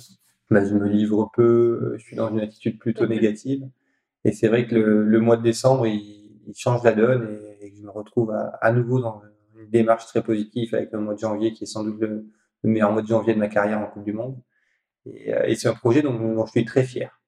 ben, 0.51 0.65
je 0.65 0.75
me 0.75 0.87
livre 0.87 1.31
peu, 1.33 1.95
je 1.97 2.03
suis 2.03 2.15
dans 2.15 2.29
une 2.29 2.41
attitude 2.41 2.77
plutôt 2.77 3.07
négative. 3.07 3.67
Et 4.25 4.31
c'est 4.31 4.47
vrai 4.47 4.67
que 4.67 4.75
le, 4.75 5.03
le 5.03 5.19
mois 5.19 5.37
de 5.37 5.43
décembre, 5.43 5.87
il, 5.87 6.21
il 6.47 6.53
change 6.55 6.83
la 6.83 6.93
donne 6.93 7.39
et, 7.59 7.67
et 7.67 7.73
je 7.75 7.81
me 7.81 7.89
retrouve 7.89 8.31
à, 8.31 8.47
à 8.61 8.71
nouveau 8.71 8.99
dans 8.99 9.21
une 9.57 9.69
démarche 9.69 10.05
très 10.05 10.23
positive 10.23 10.73
avec 10.75 10.91
le 10.91 10.99
mois 10.99 11.13
de 11.13 11.19
janvier 11.19 11.53
qui 11.53 11.63
est 11.63 11.67
sans 11.67 11.83
doute 11.83 11.99
le, 11.99 12.27
le 12.63 12.69
meilleur 12.69 12.91
mois 12.91 13.01
de 13.01 13.07
janvier 13.07 13.33
de 13.33 13.39
ma 13.39 13.47
carrière 13.47 13.79
en 13.79 13.87
Coupe 13.87 14.03
du 14.03 14.13
Monde. 14.13 14.37
Et, 15.05 15.33
euh, 15.33 15.45
et 15.45 15.55
c'est 15.55 15.67
un 15.67 15.73
projet 15.73 16.01
dont, 16.01 16.13
dont 16.13 16.45
je 16.45 16.51
suis 16.51 16.65
très 16.65 16.83
fier 16.83 17.21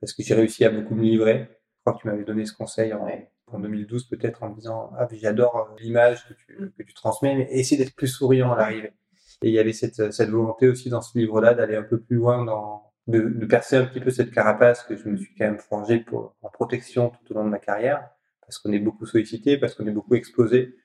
parce 0.00 0.12
que 0.12 0.22
j'ai 0.22 0.34
réussi 0.34 0.64
à 0.64 0.70
beaucoup 0.70 0.94
me 0.94 1.02
livrer. 1.02 1.48
Je 1.76 1.80
crois 1.84 1.94
que 1.94 2.02
tu 2.02 2.08
m'avais 2.08 2.24
donné 2.24 2.44
ce 2.44 2.52
conseil 2.52 2.92
en, 2.92 3.06
en 3.46 3.58
2012 3.58 4.08
peut-être 4.08 4.42
en 4.42 4.50
me 4.50 4.54
disant 4.54 4.90
ah 4.98 5.08
j'adore 5.12 5.56
euh, 5.56 5.76
l'image 5.80 6.26
que 6.28 6.34
tu, 6.34 6.72
que 6.76 6.82
tu 6.82 6.94
transmets, 6.94 7.36
mais 7.36 7.48
essaie 7.50 7.76
d'être 7.76 7.94
plus 7.94 8.08
souriant 8.08 8.52
à 8.52 8.56
l'arrivée. 8.56 8.92
Et 9.42 9.48
il 9.48 9.54
y 9.54 9.58
avait 9.58 9.72
cette, 9.72 10.12
cette 10.12 10.28
volonté 10.28 10.68
aussi 10.68 10.90
dans 10.90 11.00
ce 11.00 11.16
livre-là 11.18 11.54
d'aller 11.54 11.76
un 11.76 11.82
peu 11.82 11.98
plus 11.98 12.16
loin 12.16 12.44
dans 12.44 12.89
de, 13.06 13.46
percer 13.46 13.76
un 13.76 13.84
petit 13.84 14.00
peu 14.00 14.10
cette 14.10 14.30
carapace 14.30 14.82
que 14.82 14.96
je 14.96 15.08
me 15.08 15.16
suis 15.16 15.34
quand 15.34 15.44
même 15.44 15.58
forgé 15.58 15.98
pour, 15.98 16.34
en 16.42 16.48
protection 16.48 17.10
tout 17.10 17.32
au 17.32 17.38
long 17.38 17.44
de 17.44 17.50
ma 17.50 17.58
carrière, 17.58 18.08
parce 18.42 18.58
qu'on 18.58 18.72
est 18.72 18.78
beaucoup 18.78 19.06
sollicité, 19.06 19.58
parce 19.58 19.74
qu'on 19.74 19.86
est 19.86 19.92
beaucoup 19.92 20.14
exposé, 20.14 20.76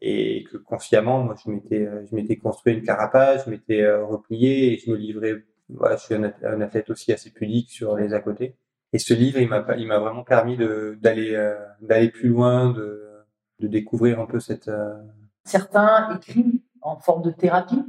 et 0.00 0.44
que 0.50 0.56
consciemment, 0.56 1.22
moi, 1.22 1.34
je 1.44 1.50
m'étais, 1.50 1.86
euh, 1.86 2.04
je 2.08 2.14
m'étais 2.14 2.36
construit 2.36 2.74
une 2.74 2.82
carapace, 2.82 3.46
je 3.46 3.50
m'étais 3.50 3.82
euh, 3.82 4.04
replié, 4.04 4.72
et 4.72 4.78
je 4.78 4.90
me 4.90 4.96
livrais. 4.96 5.44
Voilà, 5.68 5.96
je 5.96 6.02
suis 6.04 6.14
un 6.14 6.60
athlète, 6.62 6.88
aussi 6.88 7.12
assez 7.12 7.30
pudique 7.30 7.70
sur 7.70 7.96
les 7.96 8.14
à 8.14 8.20
côté. 8.20 8.56
Et 8.94 8.98
ce 8.98 9.12
livre, 9.12 9.38
il 9.38 9.48
m'a, 9.48 9.66
il 9.76 9.86
m'a 9.86 9.98
vraiment 9.98 10.24
permis 10.24 10.56
de, 10.56 10.98
d'aller, 11.02 11.34
euh, 11.34 11.58
d'aller 11.82 12.08
plus 12.08 12.28
loin, 12.28 12.70
de, 12.70 13.02
de 13.60 13.68
découvrir 13.68 14.18
un 14.18 14.26
peu 14.26 14.40
cette. 14.40 14.70
Certains 15.44 16.16
écrivent 16.16 16.60
en 16.80 16.96
forme 16.98 17.22
de 17.22 17.30
thérapie. 17.30 17.84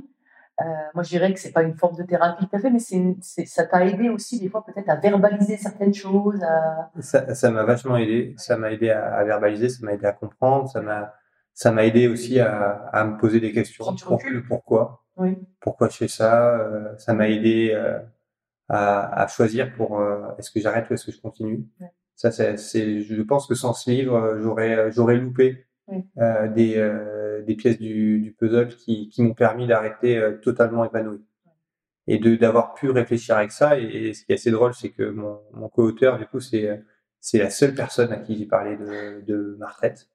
Euh, 0.61 0.65
moi, 0.93 1.03
je 1.03 1.09
dirais 1.09 1.33
que 1.33 1.39
c'est 1.39 1.51
pas 1.53 1.63
une 1.63 1.75
forme 1.75 1.95
de 1.95 2.03
thérapie 2.03 2.45
tout 2.47 2.55
à 2.55 2.59
fait, 2.59 2.69
mais 2.69 2.79
c'est 2.79 3.45
ça 3.45 3.65
t'a 3.65 3.85
aidé 3.85 4.09
aussi 4.09 4.39
des 4.39 4.49
fois 4.49 4.65
peut-être 4.65 4.89
à 4.89 4.95
verbaliser 4.97 5.55
certaines 5.57 5.93
choses. 5.93 6.41
À... 6.43 6.91
Ça, 6.99 7.33
ça 7.33 7.49
m'a 7.51 7.63
vachement 7.63 7.95
aidé. 7.97 8.33
Ça 8.37 8.57
m'a 8.57 8.71
aidé 8.71 8.89
à, 8.89 9.13
à 9.15 9.23
verbaliser, 9.23 9.69
ça 9.69 9.85
m'a 9.85 9.93
aidé 9.93 10.05
à 10.05 10.11
comprendre, 10.11 10.67
ça 10.69 10.81
m'a, 10.81 11.13
ça 11.53 11.71
m'a 11.71 11.85
aidé 11.85 12.07
aussi 12.07 12.39
à, 12.39 12.71
à 12.91 13.05
me 13.05 13.17
poser 13.17 13.39
des 13.39 13.51
questions. 13.53 13.85
Pour- 14.03 14.21
pourquoi, 14.47 15.03
Oui. 15.17 15.37
pourquoi 15.61 15.87
je 15.89 15.97
fais 15.97 16.07
ça. 16.07 16.55
euh, 16.57 16.95
ça 16.97 17.13
m'a 17.13 17.29
aidé 17.29 17.71
euh, 17.73 17.99
à, 18.67 19.21
à 19.23 19.27
choisir 19.27 19.73
pour 19.75 20.01
est-ce 20.37 20.51
que 20.51 20.59
j'arrête 20.59 20.89
ou 20.89 20.93
est-ce 20.93 21.05
que 21.05 21.11
je 21.11 21.21
continue. 21.21 21.65
Ouais. 21.79 21.91
Ça, 22.15 22.31
c'est, 22.31 22.57
c'est, 22.57 22.99
je 23.01 23.21
pense 23.21 23.47
que 23.47 23.55
sans 23.55 23.71
ce 23.73 23.89
livre, 23.89 24.37
j'aurais, 24.41 24.91
j'aurais 24.91 25.15
loupé 25.15 25.65
Oui. 25.87 26.05
des, 26.49 26.75
des 27.41 27.55
pièces 27.55 27.79
du, 27.79 28.19
du 28.19 28.31
puzzle 28.31 28.75
qui, 28.75 29.09
qui 29.09 29.23
m'ont 29.23 29.33
permis 29.33 29.67
d'arrêter 29.67 30.17
euh, 30.17 30.37
totalement 30.37 30.85
épanoui 30.85 31.21
et 32.07 32.17
de 32.19 32.35
d'avoir 32.35 32.73
pu 32.73 32.89
réfléchir 32.89 33.37
avec 33.37 33.51
ça. 33.51 33.79
Et, 33.79 34.13
ce 34.13 34.25
qui 34.25 34.31
est 34.31 34.35
assez 34.35 34.51
drôle, 34.51 34.73
c'est 34.73 34.89
que 34.89 35.03
mon, 35.03 35.39
mon 35.53 35.69
co-auteur, 35.69 36.17
du 36.17 36.25
coup, 36.25 36.39
c'est 36.39 36.81
c'est 37.19 37.37
la 37.39 37.49
seule 37.49 37.75
personne 37.75 38.11
à 38.11 38.17
qui 38.17 38.37
j'ai 38.37 38.45
parlé 38.45 38.77
de, 38.77 39.21
de 39.25 39.55
ma 39.59 39.67
retraite 39.67 40.09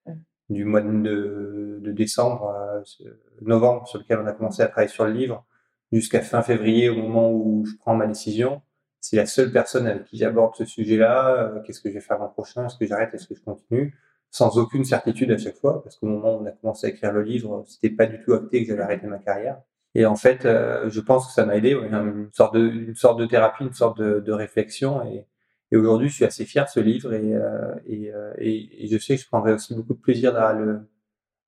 du 0.50 0.64
mois 0.64 0.80
de, 0.80 1.78
de 1.80 1.92
décembre, 1.92 2.54
euh, 2.54 3.10
novembre, 3.42 3.86
sur 3.88 3.98
lequel 3.98 4.18
on 4.18 4.26
a 4.26 4.32
commencé 4.32 4.62
à 4.62 4.66
travailler 4.66 4.92
sur 4.92 5.04
le 5.04 5.12
livre, 5.12 5.46
jusqu'à 5.92 6.20
fin 6.20 6.42
février, 6.42 6.88
au 6.88 6.96
moment 6.96 7.30
où 7.32 7.64
je 7.66 7.76
prends 7.76 7.94
ma 7.94 8.06
décision. 8.06 8.62
C'est 9.00 9.16
la 9.16 9.26
seule 9.26 9.52
personne 9.52 9.86
avec 9.86 10.04
qui 10.04 10.16
j'aborde 10.16 10.54
ce 10.56 10.64
sujet-là. 10.64 11.54
Euh, 11.56 11.60
Qu'est-ce 11.62 11.80
que 11.80 11.88
je 11.88 11.94
vais 11.94 12.00
faire 12.00 12.18
l'an 12.18 12.28
prochain 12.28 12.66
Est-ce 12.66 12.76
que 12.78 12.86
j'arrête 12.86 13.12
Est-ce 13.14 13.28
que 13.28 13.34
je 13.34 13.42
continue? 13.42 13.98
Sans 14.30 14.58
aucune 14.58 14.84
certitude 14.84 15.30
à 15.30 15.38
chaque 15.38 15.56
fois, 15.56 15.82
parce 15.82 15.96
qu'au 15.96 16.06
moment 16.06 16.36
où 16.36 16.42
on 16.42 16.46
a 16.46 16.50
commencé 16.50 16.86
à 16.88 16.90
écrire 16.90 17.12
le 17.12 17.22
livre, 17.22 17.64
c'était 17.68 17.94
pas 17.94 18.06
du 18.06 18.20
tout 18.20 18.32
acté 18.32 18.62
que 18.62 18.68
j'allais 18.68 18.82
arrêter 18.82 19.06
ma 19.06 19.18
carrière. 19.18 19.60
Et 19.94 20.06
en 20.06 20.16
fait, 20.16 20.44
euh, 20.44 20.90
je 20.90 21.00
pense 21.00 21.26
que 21.28 21.32
ça 21.32 21.46
m'a 21.46 21.56
aidé, 21.56 21.74
ouais, 21.76 21.86
une 21.88 22.28
sorte 22.32 22.54
de, 22.54 22.68
une 22.68 22.96
sorte 22.96 23.20
de 23.20 23.26
thérapie, 23.26 23.64
une 23.64 23.72
sorte 23.72 23.98
de, 23.98 24.18
de 24.20 24.32
réflexion. 24.32 25.04
Et, 25.06 25.24
et 25.70 25.76
aujourd'hui, 25.76 26.08
je 26.08 26.14
suis 26.16 26.24
assez 26.24 26.44
fier 26.44 26.64
de 26.64 26.70
ce 26.70 26.80
livre 26.80 27.12
et, 27.14 27.32
euh, 27.34 27.74
et, 27.86 28.12
euh, 28.12 28.32
et, 28.38 28.84
et 28.84 28.88
je 28.88 28.98
sais 28.98 29.14
que 29.16 29.22
je 29.22 29.28
prendrai 29.28 29.52
aussi 29.52 29.74
beaucoup 29.74 29.94
de 29.94 30.00
plaisir 30.00 30.36
à 30.36 30.52
le, 30.52 30.80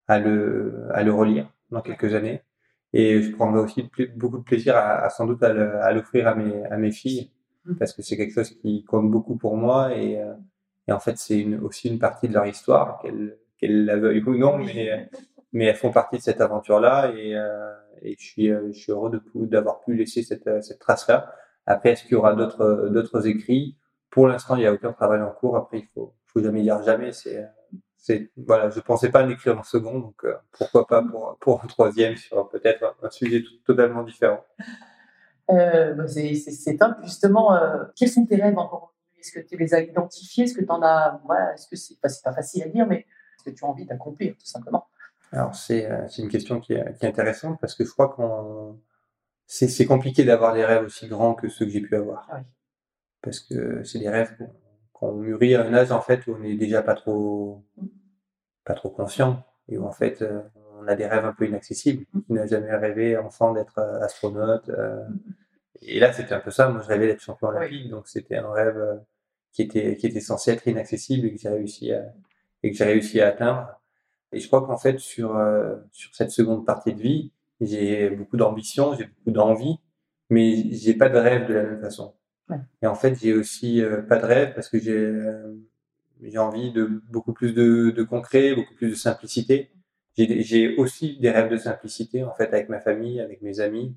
à 0.08 0.18
le, 0.18 0.86
à 0.92 1.02
le 1.02 1.12
relire 1.12 1.50
dans 1.70 1.80
quelques 1.82 2.14
années. 2.14 2.42
Et 2.92 3.22
je 3.22 3.32
prendrai 3.32 3.60
aussi 3.60 3.88
beaucoup 4.16 4.38
de 4.38 4.44
plaisir 4.44 4.76
à, 4.76 5.04
à 5.04 5.10
sans 5.10 5.26
doute 5.26 5.42
à 5.42 5.52
le- 5.52 5.76
à 5.82 5.92
l'offrir 5.92 6.28
à 6.28 6.34
mes, 6.34 6.64
à 6.66 6.76
mes 6.76 6.92
filles 6.92 7.30
parce 7.78 7.92
que 7.92 8.02
c'est 8.02 8.16
quelque 8.16 8.32
chose 8.34 8.50
qui 8.60 8.84
compte 8.84 9.10
beaucoup 9.10 9.36
pour 9.36 9.56
moi 9.56 9.94
et, 9.96 10.20
euh, 10.20 10.32
et 10.88 10.92
en 10.92 11.00
fait, 11.00 11.16
c'est 11.18 11.38
une, 11.38 11.60
aussi 11.60 11.88
une 11.88 11.98
partie 11.98 12.28
de 12.28 12.34
leur 12.34 12.46
histoire, 12.46 13.00
qu'elles 13.02 13.36
qu'elles 13.58 13.86
la 13.86 13.96
veuillent 13.96 14.22
ou 14.22 14.36
non, 14.36 14.58
mais, 14.58 15.08
mais 15.52 15.64
elles 15.64 15.76
font 15.76 15.90
partie 15.90 16.18
de 16.18 16.22
cette 16.22 16.40
aventure-là 16.42 17.12
et, 17.16 17.34
euh, 17.34 17.72
et 18.02 18.14
je 18.18 18.24
suis, 18.24 18.50
euh, 18.50 18.68
je 18.72 18.78
suis 18.78 18.92
heureux 18.92 19.10
d'avoir 19.34 19.80
pu 19.80 19.94
laisser 19.94 20.22
cette, 20.22 20.46
euh, 20.46 20.60
cette 20.60 20.78
trace-là. 20.78 21.32
Après, 21.64 21.92
est-ce 21.92 22.02
qu'il 22.02 22.12
y 22.12 22.16
aura 22.16 22.34
d'autres, 22.34 23.26
écrits? 23.26 23.76
Pour 24.10 24.28
l'instant, 24.28 24.56
il 24.56 24.60
n'y 24.60 24.66
a 24.66 24.72
aucun 24.72 24.92
travail 24.92 25.22
en 25.22 25.30
cours. 25.30 25.56
Après, 25.56 25.78
il 25.78 25.86
faut, 25.94 26.14
faut 26.26 26.42
jamais 26.42 26.62
dire 26.62 26.82
jamais. 26.82 27.12
C'est, 27.12 28.30
voilà, 28.36 28.70
je 28.70 28.78
pensais 28.80 29.10
pas 29.10 29.24
l'écrire 29.24 29.58
en 29.58 29.64
second, 29.64 29.98
donc 29.98 30.24
euh, 30.24 30.34
pourquoi 30.52 30.86
pas 30.86 31.02
pour, 31.02 31.36
pour 31.40 31.64
un 31.64 31.66
troisième 31.66 32.16
sur 32.16 32.48
peut-être 32.48 32.94
un, 33.02 33.10
sujet 33.10 33.42
tout- 33.42 33.56
totalement 33.64 34.04
différent. 34.04 34.44
Euh, 35.50 35.94
bah, 35.94 36.06
c'est 36.06 36.76
top, 36.76 36.96
justement. 37.02 37.56
euh, 37.56 37.84
quels 37.96 38.10
sont 38.10 38.26
tes 38.26 38.36
rêves 38.36 38.58
encore 38.58 38.94
Est-ce 39.26 39.40
que 39.40 39.46
tu 39.46 39.56
les 39.56 39.74
as 39.74 39.80
identifiés? 39.80 40.44
Est-ce 40.44 40.54
que 40.54 40.64
tu 40.64 40.70
en 40.70 40.82
as. 40.82 41.20
Voilà, 41.24 41.54
est-ce 41.54 41.68
que 41.68 41.76
c'est 41.76 41.94
enfin, 42.02 42.14
pas 42.24 42.32
facile 42.32 42.62
à 42.62 42.68
dire, 42.68 42.86
mais 42.86 43.00
est-ce 43.00 43.50
que 43.50 43.50
tu 43.50 43.64
as 43.64 43.68
envie 43.68 43.86
d'accomplir, 43.86 44.34
tout 44.34 44.46
simplement? 44.46 44.86
Alors 45.32 45.54
c'est 45.54 45.90
euh, 45.90 46.06
une 46.18 46.28
question 46.28 46.60
qui 46.60 46.74
est, 46.74 46.94
qui 46.94 47.04
est 47.04 47.08
intéressante 47.08 47.58
parce 47.60 47.74
que 47.74 47.84
je 47.84 47.90
crois 47.90 48.08
qu'on 48.08 48.80
c'est 49.46 49.86
compliqué 49.86 50.24
d'avoir 50.24 50.54
des 50.54 50.64
rêves 50.64 50.84
aussi 50.84 51.06
grands 51.08 51.34
que 51.34 51.48
ceux 51.48 51.66
que 51.66 51.70
j'ai 51.70 51.80
pu 51.80 51.94
avoir 51.94 52.28
oui. 52.32 52.40
parce 53.22 53.40
que 53.40 53.82
c'est 53.84 53.98
des 53.98 54.08
rêves 54.08 54.36
qu'on 54.92 55.12
mûrit 55.12 55.54
à 55.54 55.64
un 55.64 55.74
âge 55.74 55.92
en 55.92 56.00
fait 56.00 56.26
où 56.26 56.36
on 56.38 56.42
est 56.42 56.56
déjà 56.56 56.82
pas 56.82 56.94
trop 56.94 57.64
pas 58.64 58.74
trop 58.74 58.90
conscient 58.90 59.44
et 59.68 59.78
où 59.78 59.84
en 59.84 59.92
fait 59.92 60.22
euh, 60.22 60.42
on 60.78 60.88
a 60.88 60.94
des 60.94 61.06
rêves 61.06 61.24
un 61.24 61.32
peu 61.32 61.46
inaccessibles. 61.46 62.04
Qui 62.26 62.32
n'a 62.32 62.46
jamais 62.46 62.74
rêvé 62.74 63.16
enfant 63.16 63.52
d'être 63.52 63.78
euh, 63.78 64.00
astronaute 64.00 64.68
euh, 64.68 65.04
et 65.80 66.00
là 66.00 66.12
c'était 66.12 66.34
un 66.34 66.40
peu 66.40 66.50
ça. 66.50 66.68
Moi 66.68 66.80
je 66.82 66.88
rêvais 66.88 67.06
d'être 67.06 67.20
champion 67.20 67.48
olympique 67.48 67.88
donc 67.88 68.08
c'était 68.08 68.36
un 68.36 68.50
rêve 68.50 69.00
qui 69.56 69.62
était 69.62 69.96
qui 69.96 70.06
était 70.06 70.20
censé 70.20 70.50
être 70.52 70.66
inaccessible 70.68 71.26
et 71.26 71.32
que 71.34 71.40
j'ai 71.40 71.48
réussi 71.48 71.92
à 71.92 72.02
et 72.62 72.70
que 72.70 72.76
j'ai 72.76 72.84
réussi 72.84 73.20
à 73.20 73.28
atteindre. 73.28 73.66
Et 74.32 74.38
je 74.40 74.46
crois 74.48 74.66
qu'en 74.66 74.76
fait, 74.76 74.98
sur, 74.98 75.36
euh, 75.36 75.76
sur 75.92 76.14
cette 76.14 76.30
seconde 76.30 76.66
partie 76.66 76.92
de 76.92 77.00
vie, 77.00 77.32
j'ai 77.60 78.10
beaucoup 78.10 78.36
d'ambition, 78.36 78.94
j'ai 78.94 79.06
beaucoup 79.06 79.30
d'envie, 79.30 79.78
mais 80.30 80.70
j'ai 80.72 80.94
pas 80.94 81.08
de 81.08 81.16
rêve 81.16 81.48
de 81.48 81.54
la 81.54 81.62
même 81.62 81.80
façon. 81.80 82.14
Ouais. 82.50 82.58
Et 82.82 82.86
en 82.86 82.94
fait, 82.94 83.14
j'ai 83.18 83.32
aussi 83.32 83.80
euh, 83.80 84.02
pas 84.02 84.18
de 84.18 84.26
rêve 84.26 84.52
parce 84.54 84.68
que 84.68 84.78
j'ai 84.78 84.94
euh, 84.94 85.54
j'ai 86.22 86.38
envie 86.38 86.70
de 86.72 86.84
beaucoup 87.10 87.32
plus 87.32 87.52
de, 87.54 87.90
de 87.90 88.02
concret, 88.02 88.54
beaucoup 88.54 88.74
plus 88.74 88.90
de 88.90 88.94
simplicité. 88.94 89.70
J'ai 90.18 90.76
aussi 90.76 91.18
des 91.18 91.30
rêves 91.30 91.50
de 91.50 91.58
simplicité, 91.58 92.24
en 92.24 92.32
fait, 92.34 92.48
avec 92.48 92.68
ma 92.68 92.80
famille, 92.80 93.20
avec 93.20 93.42
mes 93.42 93.60
amis. 93.60 93.94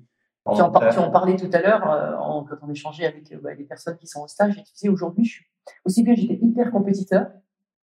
Tu 0.54 0.62
en, 0.62 0.70
par- 0.70 0.92
tu 0.92 0.98
en 0.98 1.10
parlais 1.10 1.36
tout 1.36 1.50
à 1.52 1.60
l'heure 1.60 1.90
euh, 1.90 2.44
quand 2.48 2.58
on 2.66 2.70
échangeait 2.70 3.06
avec 3.06 3.34
bah, 3.42 3.54
les 3.54 3.64
personnes 3.64 3.96
qui 3.96 4.06
sont 4.06 4.22
au 4.22 4.28
stage 4.28 4.56
et 4.58 4.62
tu 4.62 4.72
disais 4.72 4.88
aujourd'hui, 4.88 5.24
je 5.24 5.32
suis 5.32 5.46
aussi 5.84 6.02
bien 6.02 6.14
j'étais 6.14 6.38
hyper 6.42 6.70
compétiteur, 6.70 7.26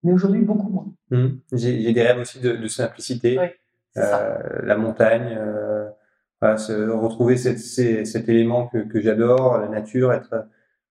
mais 0.02 0.12
aujourd'hui 0.12 0.42
beaucoup 0.42 0.68
moins. 0.70 0.92
Mhm. 1.10 1.40
J'ai 1.52 1.92
des 1.92 2.02
rêves 2.02 2.18
aussi 2.20 2.40
de, 2.40 2.52
de 2.56 2.66
simplicité. 2.68 3.38
Oui, 3.38 3.46
euh, 3.96 4.38
la 4.64 4.76
montagne, 4.76 5.36
euh, 5.38 5.88
voilà, 6.40 6.56
se- 6.56 6.88
retrouver 6.90 7.36
cette- 7.36 7.58
ces- 7.60 8.04
cet 8.04 8.28
élément 8.28 8.66
que, 8.68 8.78
que 8.78 9.00
j'adore, 9.00 9.58
la 9.58 9.68
nature, 9.68 10.12
être 10.12 10.32
euh, 10.32 10.42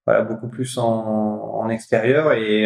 voilà, 0.06 0.24
beaucoup 0.24 0.48
plus 0.48 0.78
en, 0.78 0.84
en 0.86 1.70
extérieur 1.70 2.34
et, 2.34 2.64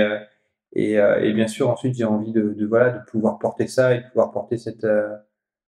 et, 0.73 0.93
et 0.93 1.33
bien 1.33 1.47
sûr 1.47 1.69
ensuite 1.69 1.95
j'ai 1.95 2.03
envie 2.05 2.31
de, 2.31 2.53
de 2.53 2.65
voilà 2.65 2.89
de 2.91 3.05
pouvoir 3.11 3.37
porter 3.39 3.67
ça 3.67 3.93
et 3.95 3.99
de 4.01 4.07
pouvoir 4.09 4.31
porter 4.31 4.57
cette 4.57 4.87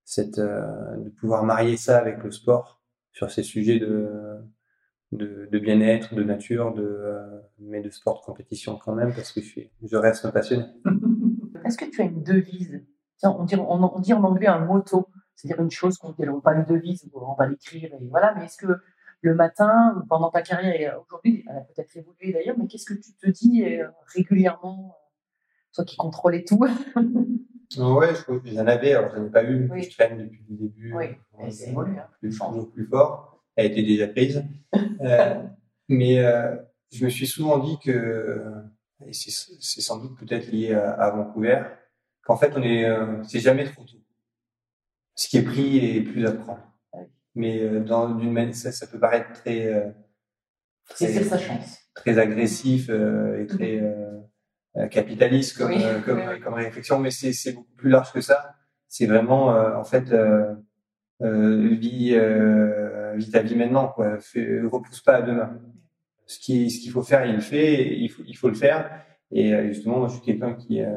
cette 0.04 0.40
de 0.40 1.10
pouvoir 1.20 1.44
marier 1.44 1.78
ça 1.78 1.98
avec 2.00 2.24
le 2.24 2.32
sport 2.32 2.82
sur 3.12 3.30
ces 3.30 3.44
sujets 3.44 3.80
de 3.80 4.10
de, 5.12 5.48
de 5.52 5.60
bien-être, 5.60 6.14
de 6.14 6.24
nature, 6.24 6.74
de 6.74 6.84
euh, 6.84 7.40
mais 7.60 7.82
de 7.82 7.90
sport 7.90 8.20
de 8.22 8.26
compétition 8.26 8.78
quand 8.84 8.94
même 8.94 9.14
parce 9.14 9.32
que 9.32 9.42
je 9.42 9.46
suis 9.48 9.72
je 9.84 9.96
reste 9.98 10.26
un 10.26 10.32
passionné. 10.32 10.66
Est-ce 11.66 11.78
que 11.78 11.86
tu 11.86 12.02
as 12.02 12.06
une 12.06 12.24
devise? 12.24 12.82
Tiens, 13.18 13.36
on, 13.38 13.44
dit, 13.44 13.56
on, 13.56 13.70
on 13.70 14.00
dit 14.00 14.14
en 14.14 14.24
anglais 14.24 14.48
un 14.48 14.60
motto, 14.66 15.10
c'est-à-dire 15.36 15.62
une 15.62 15.72
chose 15.72 15.98
qu'on 15.98 16.12
dit, 16.12 16.24
alors, 16.24 16.42
pas 16.42 16.54
une 16.54 16.64
devise, 16.64 17.10
on 17.14 17.34
va 17.34 17.48
l'écrire, 17.48 17.94
et 17.94 18.08
voilà, 18.10 18.34
mais 18.36 18.46
est-ce 18.46 18.58
que 18.58 18.80
le 19.22 19.36
matin, 19.36 20.04
pendant 20.08 20.30
ta 20.30 20.42
carrière, 20.42 20.74
et 20.80 20.90
aujourd'hui, 21.06 21.44
elle 21.50 21.58
a 21.58 21.62
peut-être 21.62 21.96
évolué 21.98 22.32
d'ailleurs, 22.32 22.56
mais 22.58 22.68
qu'est-ce 22.68 22.86
que 22.86 22.94
tu 22.94 23.14
te 23.14 23.30
dis 23.30 23.66
euh, 23.66 23.88
régulièrement, 24.16 24.96
euh, 24.96 25.74
toi 25.74 25.84
qui 25.84 25.98
contrôlais 25.98 26.46
tout 26.46 26.60
Ouais, 27.78 28.16
je 28.16 28.22
trouve 28.24 28.42
que 28.42 28.50
j'en 28.50 28.66
avais, 28.66 28.94
alors 28.94 29.12
j'en 29.14 29.26
ai 29.26 29.30
pas 29.30 29.44
eu 29.44 29.70
Oui. 29.70 29.84
je 29.84 29.92
traîne 29.92 30.18
depuis 30.18 30.44
le 30.50 30.56
début. 30.56 30.94
Oui, 30.96 31.06
c'est 31.52 31.70
évolué, 31.70 32.00
hein. 32.00 32.08
plus, 32.20 32.38
toujours 32.38 32.72
plus 32.72 32.88
fort. 32.88 33.39
Elle 33.60 33.72
était 33.72 33.84
déjà 33.84 34.08
prise. 34.08 34.44
Euh, 35.02 35.42
mais 35.88 36.20
euh, 36.20 36.56
je 36.92 37.06
me 37.06 37.10
suis 37.10 37.26
souvent 37.26 37.58
dit 37.58 37.78
que, 37.84 38.44
et 39.08 39.14
c'est 39.14 39.82
sans 39.82 39.98
doute 39.98 40.18
peut-être 40.20 40.52
lié 40.52 40.74
à, 40.74 40.92
à 40.92 41.10
Vancouver, 41.12 41.64
qu'en 42.22 42.36
fait 42.36 42.52
on 42.56 42.62
est, 42.62 42.84
euh, 42.86 43.24
c'est 43.24 43.40
jamais 43.40 43.64
trop 43.64 43.84
tôt. 43.86 43.98
Ce 45.16 45.30
qui 45.30 45.38
est 45.38 45.42
pris 45.44 45.78
est 45.98 46.02
plus 46.02 46.28
à 46.28 46.34
prendre. 46.34 46.62
Mais 47.34 47.80
dans 47.80 48.10
d'une 48.14 48.34
manière, 48.34 48.54
ça, 48.56 48.72
ça 48.74 48.88
peut 48.88 49.00
paraître 49.00 49.32
très, 49.32 49.94
Saisir 50.94 51.24
sa 51.24 51.38
chance. 51.38 51.80
très 51.96 52.20
agressif 52.20 52.90
et 52.90 53.48
très 53.48 53.80
euh, 53.80 54.20
euh, 54.78 54.88
capitaliste 54.88 55.58
comme, 55.58 55.72
Oui, 55.72 55.82
euh, 55.84 56.00
comme, 56.02 56.20
oui, 56.20 56.24
oui. 56.34 56.40
comme 56.42 56.54
réflexion, 56.56 57.00
mais 57.00 57.12
c'est 57.12 57.54
beaucoup 57.54 57.74
plus 57.76 57.90
large 57.90 58.12
que 58.12 58.22
ça. 58.22 58.56
C'est 58.88 59.06
vraiment, 59.08 59.56
euh, 59.56 59.76
en 59.76 59.84
fait, 59.84 60.12
euh, 60.12 60.54
euh, 61.22 61.78
vis, 63.16 63.34
euh, 63.36 63.42
vis 63.42 63.56
maintenant, 63.56 63.88
quoi. 63.90 64.20
Fais, 64.20 64.62
repousse 64.62 65.02
pas 65.02 65.18
à 65.18 65.22
demain. 65.22 65.60
Ce 66.26 66.40
qui, 66.40 66.70
ce 66.72 66.80
qu'il 66.82 66.92
faut 66.92 67.04
faire, 67.04 67.26
il 67.26 67.36
le 67.36 67.42
fait, 67.42 67.98
il 67.98 68.10
faut, 68.10 68.24
il 68.28 68.36
faut 68.36 68.50
le 68.50 68.56
faire. 68.56 68.90
Et 69.32 69.54
euh, 69.54 69.68
justement, 69.70 70.00
moi, 70.00 70.08
je 70.10 70.14
suis 70.16 70.22
quelqu'un 70.24 70.54
qui, 70.56 70.82
euh, 70.82 70.96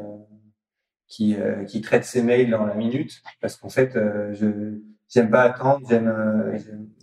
qui, 1.06 1.34
euh, 1.36 1.64
qui 1.64 1.80
traite 1.80 2.04
ses 2.04 2.22
mails 2.22 2.50
dans 2.50 2.64
la 2.66 2.74
minute, 2.74 3.22
parce 3.40 3.56
qu'en 3.56 3.68
fait, 3.68 3.96
euh, 3.96 4.32
je 4.32 4.78
j'aime 5.08 5.30
pas 5.30 5.42
attendre, 5.42 5.86
j'aime, 5.88 6.08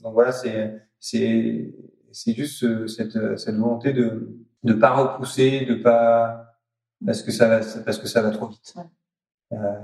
donc 0.02 0.14
voilà, 0.14 0.32
c'est, 0.32 0.82
c'est, 1.00 1.72
c'est 2.12 2.34
juste 2.34 2.58
ce- 2.60 2.88
cette, 2.88 3.38
cette 3.38 3.56
volonté 3.56 3.94
de, 3.94 4.36
de 4.64 4.74
pas 4.74 4.92
repousser, 4.96 5.66
de 5.66 5.76
pas, 5.76 6.56
parce 7.06 7.22
que 7.22 7.32
ça 7.32 7.48
va, 7.48 7.60
parce 7.86 8.00
que 8.00 8.08
ça 8.08 8.22
va 8.24 8.32
trop 8.32 8.48
vite. 8.48 8.74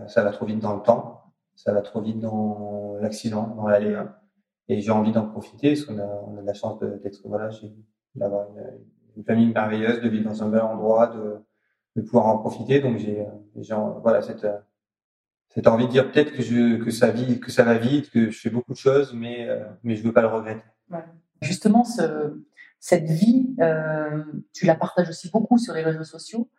Ça 0.07 0.23
va 0.23 0.32
trop 0.32 0.45
vite 0.45 0.59
dans 0.59 0.76
le 0.76 0.82
temps, 0.82 1.34
ça 1.55 1.73
va 1.73 1.82
trop 1.82 2.01
vite 2.01 2.19
dans 2.19 2.95
l'accident, 3.01 3.47
dans 3.55 3.67
l'aléa. 3.67 4.21
Et 4.68 4.82
j'ai 4.82 4.91
envie 4.91 5.11
d'en 5.11 5.28
profiter 5.28 5.74
parce 5.74 5.86
qu'on 5.86 5.99
a, 5.99 6.05
on 6.28 6.38
a 6.38 6.41
la 6.41 6.53
chance 6.53 6.80
d'être, 6.80 7.22
voilà, 7.26 7.49
d'avoir 8.16 8.47
une, 8.49 8.63
une 9.18 9.24
famille 9.24 9.51
merveilleuse, 9.53 10.01
de 10.01 10.09
vivre 10.09 10.30
dans 10.30 10.43
un 10.43 10.49
bel 10.49 10.61
endroit, 10.61 11.07
de, 11.07 11.36
de 11.95 12.01
pouvoir 12.01 12.26
en 12.28 12.38
profiter. 12.39 12.80
Donc 12.80 12.97
j'ai, 12.97 13.22
euh, 13.22 13.76
voilà, 14.01 14.22
cette, 14.22 14.43
euh, 14.43 14.57
cette 15.49 15.68
envie 15.68 15.86
de 15.86 15.91
dire 15.91 16.11
peut-être 16.11 16.32
que 16.34 16.41
je, 16.41 16.78
que 16.84 16.89
ça 16.91 17.11
vit, 17.11 17.39
que 17.39 17.51
ça 17.51 17.63
va 17.63 17.78
vite, 17.78 18.09
que 18.09 18.30
je 18.32 18.39
fais 18.39 18.49
beaucoup 18.49 18.74
de 18.74 18.78
choses, 18.78 19.13
mais, 19.13 19.47
euh, 19.47 19.63
mais 19.84 19.95
je 19.95 20.03
veux 20.03 20.11
pas 20.13 20.22
le 20.22 20.28
regretter. 20.28 20.63
Justement, 21.41 21.84
ce- 21.84 22.41
cette 22.80 23.05
vie, 23.09 23.55
tu 24.53 24.66
la 24.66 24.76
partages 24.76 25.09
aussi 25.09 25.30
beaucoup 25.32 25.57
sur 25.57 25.74
les 25.74 25.82
réseaux 25.84 26.03
sociaux, 26.03 26.49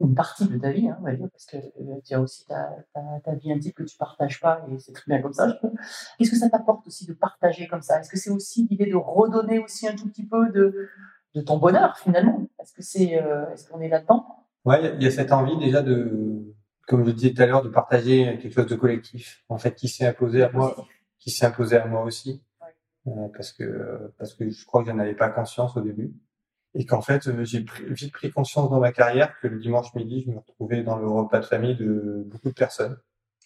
une 0.00 0.14
partie 0.14 0.46
de 0.48 0.56
ta 0.58 0.70
vie, 0.70 0.88
hein, 0.88 0.96
on 1.00 1.04
va 1.04 1.12
dire, 1.14 1.28
parce 1.30 1.44
que 1.46 1.56
euh, 1.58 2.00
tu 2.04 2.14
as 2.14 2.20
aussi 2.20 2.46
ta, 2.46 2.70
ta, 2.94 3.00
ta 3.24 3.34
vie 3.34 3.52
intime 3.52 3.72
que 3.72 3.82
tu 3.82 3.96
partages 3.98 4.40
pas, 4.40 4.64
et 4.70 4.78
c'est 4.78 4.92
très 4.92 5.04
bien 5.06 5.20
comme 5.20 5.32
ça, 5.34 5.48
je 5.48 5.54
trouve. 5.54 5.72
Qu'est-ce 6.18 6.30
que 6.30 6.36
ça 6.36 6.48
t'apporte 6.48 6.86
aussi 6.86 7.06
de 7.06 7.12
partager 7.12 7.66
comme 7.68 7.82
ça? 7.82 8.00
Est-ce 8.00 8.08
que 8.10 8.16
c'est 8.18 8.30
aussi 8.30 8.66
l'idée 8.70 8.86
de 8.86 8.96
redonner 8.96 9.58
aussi 9.58 9.86
un 9.88 9.94
tout 9.94 10.08
petit 10.08 10.26
peu 10.26 10.50
de, 10.50 10.88
de 11.34 11.40
ton 11.42 11.58
bonheur, 11.58 11.98
finalement? 11.98 12.46
Est-ce 12.60 12.72
que 12.72 12.82
c'est, 12.82 13.20
euh, 13.22 13.50
est-ce 13.52 13.68
qu'on 13.68 13.80
est 13.80 13.88
là-dedans? 13.88 14.24
Ouais, 14.64 14.80
il 14.80 14.84
y 14.84 14.88
a- 14.88 14.94
il 14.94 15.02
y 15.02 15.06
a 15.06 15.10
cette 15.10 15.32
envie 15.32 15.58
déjà 15.58 15.82
de, 15.82 16.54
comme 16.86 17.04
je 17.04 17.10
disais 17.10 17.32
tout 17.34 17.42
à 17.42 17.46
l'heure, 17.46 17.62
de 17.62 17.68
partager 17.68 18.38
quelque 18.40 18.54
chose 18.54 18.66
de 18.66 18.76
collectif, 18.76 19.44
en 19.48 19.58
fait, 19.58 19.74
qui 19.74 19.88
s'est 19.88 20.06
imposé 20.06 20.42
à 20.42 20.50
moi, 20.50 20.74
qui 21.18 21.30
s'est 21.30 21.46
imposé 21.46 21.76
à 21.76 21.86
moi 21.86 22.02
aussi, 22.04 22.42
euh, 23.06 23.28
parce 23.34 23.52
que 23.52 24.12
parce 24.18 24.34
que 24.34 24.48
je 24.48 24.66
crois 24.66 24.82
que 24.82 24.90
j'en 24.90 24.98
avais 24.98 25.14
pas 25.14 25.28
conscience 25.30 25.76
au 25.76 25.80
début, 25.82 26.12
et 26.74 26.86
qu'en 26.86 27.00
fait 27.02 27.26
euh, 27.28 27.44
j'ai 27.44 27.64
vite 27.88 28.12
pris 28.12 28.30
conscience 28.30 28.70
dans 28.70 28.80
ma 28.80 28.92
carrière 28.92 29.38
que 29.40 29.48
le 29.48 29.58
dimanche 29.58 29.94
midi, 29.94 30.24
je 30.26 30.30
me 30.32 30.38
retrouvais 30.38 30.82
dans 30.82 30.96
le 30.98 31.08
repas 31.08 31.40
de 31.40 31.44
famille 31.46 31.76
de 31.76 32.22
beaucoup 32.26 32.48
de 32.48 32.54
personnes, 32.54 32.96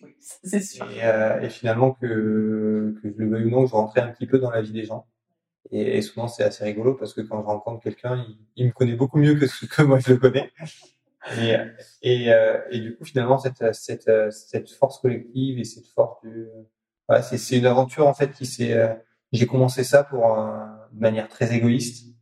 Oui, 0.02 0.14
c'est 0.18 0.60
sûr. 0.60 0.84
et, 0.90 1.04
euh, 1.04 1.40
et 1.40 1.48
finalement 1.50 1.92
que 1.92 2.94
que 3.02 3.08
je 3.10 3.16
le 3.18 3.28
veuille 3.30 3.46
ou 3.46 3.50
non, 3.50 3.66
je 3.66 3.72
rentrais 3.72 4.00
un 4.02 4.08
petit 4.08 4.26
peu 4.26 4.38
dans 4.38 4.50
la 4.50 4.60
vie 4.62 4.72
des 4.72 4.84
gens. 4.84 5.06
Et, 5.70 5.96
et 5.98 6.02
souvent 6.02 6.28
c'est 6.28 6.44
assez 6.44 6.62
rigolo 6.64 6.94
parce 6.94 7.14
que 7.14 7.22
quand 7.22 7.40
je 7.40 7.46
rencontre 7.46 7.82
quelqu'un, 7.82 8.16
il, 8.28 8.36
il 8.56 8.66
me 8.66 8.72
connaît 8.72 8.96
beaucoup 8.96 9.18
mieux 9.18 9.34
que 9.34 9.46
ce 9.46 9.64
que 9.66 9.82
moi 9.82 9.98
je 9.98 10.12
le 10.12 10.18
connais. 10.18 10.50
Et, 11.40 11.54
et, 12.02 12.32
euh, 12.34 12.58
et 12.70 12.80
du 12.80 12.96
coup, 12.96 13.04
finalement, 13.06 13.38
cette, 13.38 13.72
cette, 13.74 14.10
cette 14.30 14.70
force 14.70 14.98
collective 15.00 15.58
et 15.58 15.64
cette 15.64 15.86
force 15.86 16.20
du, 16.22 16.46
voilà, 17.08 17.22
c'est 17.22 17.38
c'est 17.38 17.56
une 17.56 17.64
aventure 17.66 18.06
en 18.06 18.12
fait 18.14 18.30
qui 18.32 18.44
s'est. 18.46 18.74
euh, 18.74 18.92
J'ai 19.32 19.46
commencé 19.46 19.84
ça 19.84 20.04
pour 20.04 20.38
euh, 20.38 20.58
de 20.92 21.00
manière 21.00 21.28
très 21.28 21.54
égoïste 21.56 22.13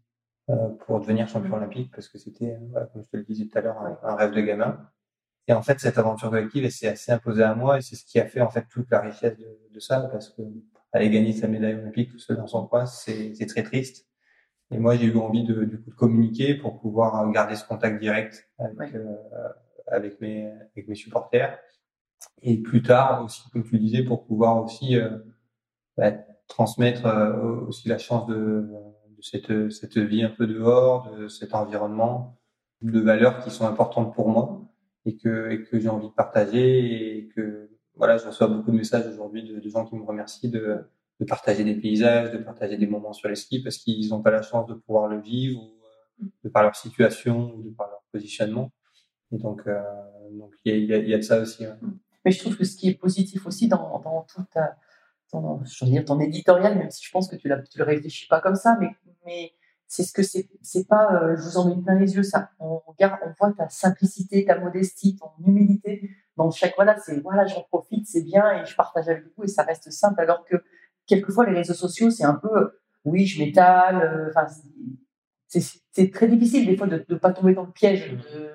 pour 0.86 1.00
devenir 1.00 1.28
champion 1.28 1.54
olympique 1.56 1.90
parce 1.94 2.08
que 2.08 2.18
c'était, 2.18 2.52
euh, 2.52 2.58
voilà, 2.70 2.86
comme 2.86 3.02
je 3.04 3.08
te 3.10 3.16
le 3.16 3.24
disais 3.24 3.46
tout 3.46 3.58
à 3.58 3.60
l'heure, 3.62 3.78
un, 3.78 3.98
un 4.02 4.14
rêve 4.16 4.32
de 4.32 4.40
gamin. 4.40 4.78
Et 5.48 5.52
en 5.52 5.62
fait, 5.62 5.80
cette 5.80 5.98
aventure 5.98 6.30
collective, 6.30 6.64
elle 6.64 6.72
s'est 6.72 6.88
assez 6.88 7.12
imposée 7.12 7.42
à 7.42 7.54
moi 7.54 7.78
et 7.78 7.82
c'est 7.82 7.96
ce 7.96 8.04
qui 8.04 8.20
a 8.20 8.26
fait 8.26 8.40
en 8.40 8.50
fait 8.50 8.66
toute 8.70 8.90
la 8.90 9.00
richesse 9.00 9.36
de, 9.38 9.58
de 9.72 9.80
ça 9.80 10.00
parce 10.12 10.30
que 10.30 10.42
aller 10.92 11.10
gagner 11.10 11.32
sa 11.32 11.48
médaille 11.48 11.74
olympique 11.74 12.10
tout 12.10 12.18
seul 12.18 12.36
dans 12.36 12.46
son 12.46 12.66
coin, 12.66 12.86
c'est 12.86 13.34
c'est 13.34 13.46
très 13.46 13.62
triste. 13.62 14.06
Et 14.72 14.78
moi, 14.78 14.96
j'ai 14.96 15.06
eu 15.06 15.16
envie 15.18 15.44
de, 15.44 15.64
du 15.64 15.80
coup, 15.80 15.90
de 15.90 15.94
communiquer 15.96 16.54
pour 16.54 16.80
pouvoir 16.80 17.30
garder 17.32 17.56
ce 17.56 17.66
contact 17.66 18.00
direct 18.00 18.48
avec, 18.58 18.78
Ouais. 18.78 18.92
euh, 18.96 19.16
avec 19.88 20.20
mes 20.20 20.46
avec 20.76 20.88
mes 20.88 20.94
supporters. 20.94 21.58
Et 22.42 22.58
plus 22.62 22.82
tard 22.82 23.24
aussi, 23.24 23.42
comme 23.52 23.64
tu 23.64 23.78
disais, 23.78 24.02
pour 24.04 24.24
pouvoir 24.26 24.62
aussi 24.62 24.96
euh, 24.96 25.18
bah, 25.96 26.12
transmettre 26.48 27.06
euh, 27.06 27.60
aussi 27.68 27.88
la 27.88 27.98
chance 27.98 28.26
de 28.28 28.68
cette, 29.22 29.70
cette 29.70 29.98
vie 29.98 30.22
un 30.22 30.30
peu 30.30 30.46
dehors, 30.46 31.14
de 31.16 31.28
cet 31.28 31.54
environnement, 31.54 32.38
de 32.82 33.00
valeurs 33.00 33.42
qui 33.42 33.50
sont 33.50 33.66
importantes 33.66 34.14
pour 34.14 34.28
moi 34.28 34.62
et 35.06 35.16
que, 35.16 35.54
que 35.70 35.78
j'ai 35.78 35.88
envie 35.88 36.08
de 36.08 36.12
partager 36.12 37.18
et 37.18 37.28
que 37.28 37.70
voilà, 37.94 38.16
je 38.16 38.26
reçois 38.26 38.48
beaucoup 38.48 38.70
de 38.70 38.76
messages 38.76 39.06
aujourd'hui 39.06 39.42
de, 39.42 39.68
gens 39.68 39.84
qui 39.84 39.94
me 39.96 40.04
remercient 40.04 40.48
de, 40.48 40.78
de 41.20 41.24
partager 41.24 41.64
des 41.64 41.74
paysages, 41.74 42.32
de 42.32 42.38
partager 42.38 42.76
des 42.76 42.86
moments 42.86 43.12
sur 43.12 43.28
les 43.28 43.36
skis 43.36 43.62
parce 43.62 43.78
qu'ils 43.78 44.08
n'ont 44.08 44.22
pas 44.22 44.30
la 44.30 44.42
chance 44.42 44.66
de 44.66 44.74
pouvoir 44.74 45.08
le 45.08 45.20
vivre 45.20 45.70
de 46.44 46.48
par 46.48 46.62
leur 46.62 46.76
situation 46.76 47.54
ou 47.54 47.62
de 47.62 47.70
par 47.70 47.88
leur 47.88 48.02
positionnement. 48.12 48.70
Donc, 49.30 49.62
euh, 49.66 49.80
donc 50.32 50.52
il 50.64 50.84
y 50.84 51.14
a, 51.14 51.16
de 51.16 51.22
ça 51.22 51.40
aussi. 51.40 51.64
Mais 52.24 52.30
je 52.30 52.40
trouve 52.40 52.56
que 52.56 52.64
ce 52.64 52.76
qui 52.76 52.88
est 52.88 52.94
positif 52.94 53.46
aussi 53.46 53.68
dans, 53.68 53.98
dans 54.00 54.22
tout 54.22 54.44
ta, 54.52 54.76
ton, 55.32 55.64
je 55.64 55.84
veux 55.84 55.90
dire, 55.90 56.04
ton 56.04 56.20
éditorial, 56.20 56.78
même 56.78 56.90
si 56.90 57.04
je 57.04 57.10
pense 57.10 57.28
que 57.28 57.36
tu 57.36 57.48
ne 57.48 57.56
le 57.56 57.84
réfléchis 57.84 58.28
pas 58.28 58.40
comme 58.40 58.54
ça, 58.54 58.76
mais, 58.78 58.90
mais 59.26 59.52
c'est 59.88 60.04
ce 60.04 60.12
que 60.12 60.22
c'est, 60.22 60.48
c'est 60.62 60.86
pas, 60.86 61.22
euh, 61.22 61.36
je 61.36 61.42
vous 61.42 61.56
en 61.56 61.68
mets 61.68 61.82
plein 61.82 61.98
les 61.98 62.14
yeux, 62.14 62.22
ça. 62.22 62.50
On, 62.60 62.80
regarde, 62.86 63.18
on 63.26 63.32
voit 63.38 63.52
ta 63.52 63.68
simplicité, 63.68 64.44
ta 64.44 64.58
modestie, 64.58 65.16
ton 65.16 65.30
humilité 65.44 66.10
dans 66.36 66.50
chaque, 66.50 66.74
voilà, 66.76 66.96
c'est, 66.98 67.20
voilà, 67.20 67.46
j'en 67.46 67.62
profite, 67.62 68.06
c'est 68.06 68.22
bien 68.22 68.62
et 68.62 68.66
je 68.66 68.74
partage 68.76 69.08
avec 69.08 69.24
vous 69.36 69.44
et 69.44 69.48
ça 69.48 69.64
reste 69.64 69.90
simple, 69.90 70.20
alors 70.20 70.44
que 70.44 70.56
quelquefois 71.06 71.46
les 71.46 71.56
réseaux 71.56 71.74
sociaux, 71.74 72.10
c'est 72.10 72.24
un 72.24 72.34
peu, 72.34 72.56
euh, 72.56 72.80
oui, 73.04 73.26
je 73.26 73.42
m'étale, 73.42 74.02
euh, 74.02 74.30
enfin, 74.30 74.46
c'est, 75.48 75.60
c'est, 75.60 75.80
c'est 75.90 76.10
très 76.10 76.28
difficile 76.28 76.66
des 76.66 76.76
fois 76.76 76.86
de 76.86 77.04
ne 77.08 77.16
pas 77.16 77.32
tomber 77.32 77.54
dans 77.54 77.64
le 77.64 77.72
piège, 77.72 78.12
de, 78.12 78.50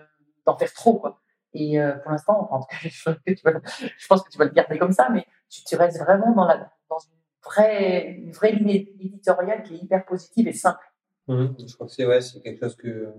d'en 0.45 0.57
faire 0.57 0.73
trop, 0.73 0.97
quoi. 0.97 1.21
Et 1.53 1.79
euh, 1.79 1.93
pour 1.99 2.11
l'instant, 2.11 2.47
enfin, 2.51 2.55
en 2.57 2.59
tout 2.61 2.67
cas, 2.69 2.77
je, 3.27 3.33
tu 3.33 3.41
vas- 3.43 3.61
je 3.97 4.07
pense 4.07 4.23
que 4.23 4.29
tu 4.29 4.37
vas 4.37 4.45
le 4.45 4.51
garder 4.51 4.77
comme 4.77 4.91
ça, 4.91 5.09
mais 5.09 5.25
tu, 5.49 5.63
tu 5.63 5.75
restes 5.75 5.99
vraiment 5.99 6.31
dans, 6.33 6.45
la, 6.45 6.71
dans 6.89 6.99
une, 6.99 7.17
vraie, 7.43 8.11
une 8.11 8.31
vraie 8.31 8.51
ligne 8.51 8.69
éditoriale 8.99 9.63
qui 9.63 9.75
est 9.75 9.77
hyper 9.77 10.05
positive 10.05 10.47
et 10.47 10.53
simple. 10.53 10.85
Mhm. 11.27 11.55
Je 11.67 11.73
crois 11.75 11.87
que 11.87 11.93
c'est 11.93 12.05
ouais, 12.05 12.19
quelque 12.43 12.59
chose 12.59 12.75
que 12.75 13.13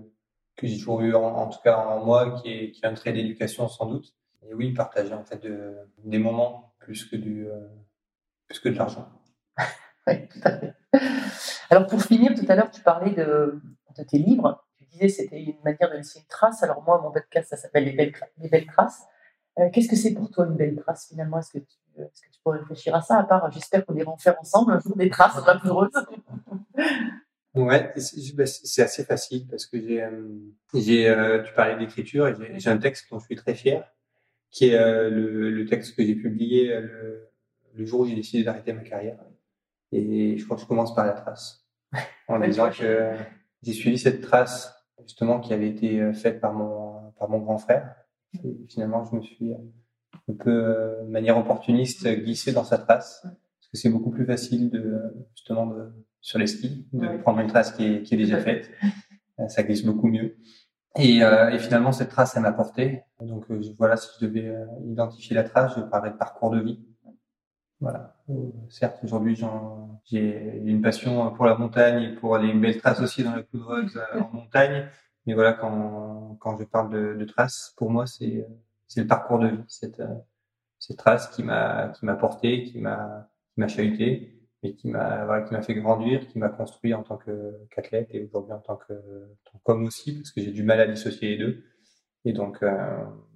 que 0.55 0.67
j'ai 0.67 0.77
toujours 0.77 0.99
eu 1.01 1.15
en, 1.15 1.23
en 1.23 1.47
tout 1.47 1.59
cas 1.63 1.77
en 1.77 2.03
moi, 2.03 2.31
qui 2.41 2.51
est 2.51 2.71
qui 2.71 2.83
est 2.83 2.87
un 2.87 2.93
trait 2.93 3.13
d'éducation 3.13 3.67
sans 3.69 3.85
doute. 3.85 4.13
Et 4.47 4.53
oui, 4.53 4.73
partager 4.73 5.13
en 5.13 5.23
fait 5.23 5.37
de, 5.41 5.77
des 6.03 6.19
moments 6.19 6.73
plus 6.79 7.05
que 7.05 7.15
du 7.15 7.47
euh, 7.47 7.67
plus 8.47 8.59
que 8.59 8.69
de 8.69 8.75
l'argent. 8.75 9.09
Ouais, 10.07 10.27
tout 10.27 10.39
à 10.43 10.57
fait. 10.57 10.73
Alors 11.69 11.85
pour 11.85 12.01
finir, 12.01 12.33
tout 12.33 12.45
à 12.47 12.55
l'heure, 12.55 12.71
tu 12.71 12.81
parlais 12.81 13.11
de, 13.11 13.61
de 13.97 14.03
tes 14.03 14.17
livres. 14.17 14.65
Disais 14.99 15.09
c'était 15.23 15.41
une 15.41 15.59
manière 15.63 15.89
de 15.91 15.97
laisser 15.97 16.19
une 16.19 16.25
trace. 16.27 16.61
Alors 16.63 16.83
moi, 16.83 16.99
mon 17.01 17.11
podcast, 17.11 17.49
ça 17.49 17.57
s'appelle 17.57 17.85
Les 17.85 17.93
belles, 17.93 18.11
Cra- 18.11 18.27
Les 18.39 18.49
belles 18.49 18.65
traces. 18.67 19.01
Euh, 19.59 19.69
Qu'est-ce 19.71 19.87
que 19.89 19.95
c'est 19.95 20.13
pour 20.13 20.29
toi 20.31 20.45
une 20.45 20.55
belle 20.55 20.75
trace 20.75 21.07
finalement? 21.09 21.39
Est-ce 21.39 21.51
que, 21.51 21.57
tu, 21.59 21.75
que 21.97 22.01
tu 22.31 22.39
pourrais 22.43 22.59
réfléchir 22.59 22.95
à 22.95 23.01
ça 23.01 23.17
À 23.17 23.23
part, 23.23 23.51
j'espère 23.51 23.85
qu'on 23.85 23.95
ira 23.95 24.11
en 24.11 24.17
faire 24.17 24.35
ensemble 24.39 24.73
un 24.73 24.79
jour 24.79 24.95
des 24.95 25.09
traces 25.09 25.37
amoureuses. 25.47 25.89
Ouais, 27.55 27.91
et 27.95 27.99
c'est 27.99 28.35
bah, 28.35 28.45
c'est- 28.45 28.83
assez 28.83 29.03
facile 29.03 29.47
parce 29.47 29.65
que 29.65 29.81
j'ai 29.81 30.03
euh, 30.03 30.27
j'ai 30.75 31.09
euh, 31.09 31.41
tu 31.41 31.51
parlais 31.53 31.75
d'écriture 31.77 32.27
et 32.27 32.35
j'ai- 32.59 32.69
un 32.69 32.77
texte 32.77 33.07
dont 33.11 33.17
je 33.19 33.25
suis 33.25 33.35
très 33.35 33.55
fier, 33.55 33.91
qui 34.51 34.69
est 34.69 34.77
le, 35.09 35.49
le 35.49 35.65
texte 35.65 35.95
que 35.95 36.03
j'ai 36.05 36.13
publié 36.15 36.67
le, 36.79 37.27
le 37.73 37.85
jour 37.85 38.01
où 38.01 38.05
j'ai 38.05 38.15
décidé 38.15 38.43
d'arrêter 38.43 38.71
ma 38.71 38.83
carrière. 38.83 39.17
Et 39.91 40.37
je 40.37 40.45
crois 40.45 40.57
que 40.57 40.61
je 40.61 40.67
commence 40.67 40.93
par 40.93 41.07
la 41.07 41.13
trace, 41.13 41.65
en 42.27 42.39
Ouais, 42.39 42.47
disant 42.47 42.69
que 42.69 43.13
j'ai 43.63 43.73
suivi 43.73 43.97
cette 43.97 44.21
trace 44.21 44.71
justement 45.05 45.39
qui 45.39 45.53
avait 45.53 45.69
été 45.69 45.99
euh, 46.01 46.13
faite 46.13 46.39
par 46.41 46.53
mon 46.53 47.11
par 47.19 47.29
mon 47.29 47.39
grand 47.39 47.57
frère. 47.57 47.95
Et 48.43 48.57
finalement, 48.67 49.03
je 49.05 49.15
me 49.15 49.21
suis 49.21 49.51
euh, 49.51 49.57
un 50.29 50.33
peu 50.33 50.51
euh, 50.51 51.03
de 51.03 51.09
manière 51.09 51.37
opportuniste 51.37 52.07
glissé 52.07 52.51
dans 52.51 52.63
sa 52.63 52.77
trace 52.77 53.21
parce 53.23 53.67
que 53.71 53.77
c'est 53.77 53.89
beaucoup 53.89 54.11
plus 54.11 54.25
facile 54.25 54.69
de 54.69 55.01
justement 55.35 55.67
de 55.67 55.91
sur 56.21 56.37
les 56.39 56.47
skis 56.47 56.87
de 56.93 57.07
Ouais. 57.07 57.17
prendre 57.19 57.39
une 57.39 57.47
trace 57.47 57.71
qui 57.71 57.85
est, 57.85 58.03
qui 58.03 58.13
est 58.15 58.17
déjà 58.17 58.39
faite. 58.39 58.69
Ça 59.47 59.63
glisse 59.63 59.85
beaucoup 59.85 60.07
mieux. 60.07 60.35
Et, 60.97 61.23
euh, 61.23 61.49
et 61.49 61.59
finalement, 61.59 61.93
cette 61.93 62.09
trace, 62.09 62.35
elle 62.35 62.41
m'a 62.41 62.51
porté. 62.51 63.03
Donc 63.21 63.45
euh, 63.51 63.61
voilà, 63.77 63.95
si 63.95 64.09
je 64.19 64.25
devais 64.25 64.47
euh, 64.47 64.65
identifier 64.85 65.33
la 65.35 65.43
trace, 65.43 65.73
je 65.77 65.81
parlais 65.81 66.09
de 66.11 66.17
parcours 66.17 66.49
de 66.49 66.59
vie. 66.59 66.83
Voilà. 67.81 68.13
Euh, 68.29 68.33
certes, 68.69 68.99
aujourd'hui, 69.03 69.39
j'ai 70.05 70.61
une 70.65 70.81
passion 70.81 71.31
pour 71.31 71.45
la 71.45 71.55
montagne 71.55 72.03
et 72.03 72.15
pour 72.15 72.37
les 72.37 72.53
belles 72.53 72.77
traces 72.77 72.99
aussi 73.01 73.23
dans 73.23 73.35
la 73.35 73.43
poudreuse 73.43 73.97
euh, 73.97 74.21
en 74.21 74.29
montagne. 74.33 74.87
Mais 75.25 75.33
voilà, 75.33 75.53
quand, 75.53 76.37
quand 76.39 76.57
je 76.57 76.65
parle 76.65 76.89
de, 76.89 77.13
de 77.15 77.25
traces, 77.25 77.73
pour 77.77 77.89
moi, 77.89 78.05
c'est 78.05 78.45
le 78.97 79.07
parcours 79.07 79.39
de 79.39 79.47
vie, 79.47 79.63
cette, 79.67 79.99
euh, 80.01 80.15
cette 80.77 80.97
trace 80.97 81.27
qui 81.29 81.43
m'a 81.43 81.89
qui 81.89 82.05
m'a 82.05 82.15
porté, 82.15 82.63
qui 82.63 82.79
m'a 82.79 83.29
qui 83.53 83.59
m'a 83.61 83.67
chahuté, 83.67 84.41
mais 84.63 84.73
qui 84.73 84.89
m'a 84.89 85.25
voilà, 85.25 85.43
qui 85.43 85.53
m'a 85.53 85.61
fait 85.61 85.75
grandir, 85.75 86.27
qui 86.27 86.39
m'a 86.39 86.49
construit 86.49 86.93
en 86.93 87.03
tant 87.03 87.17
que 87.17 87.53
qu'athlète 87.71 88.09
et 88.11 88.23
aujourd'hui 88.25 88.53
en 88.53 88.59
tant 88.59 88.77
que 88.77 88.93
qu'homme 89.63 89.85
aussi, 89.85 90.17
parce 90.17 90.31
que 90.31 90.41
j'ai 90.41 90.51
du 90.51 90.63
mal 90.63 90.81
à 90.81 90.87
dissocier 90.87 91.29
les 91.29 91.37
deux. 91.37 91.63
Et 92.25 92.33
donc 92.33 92.63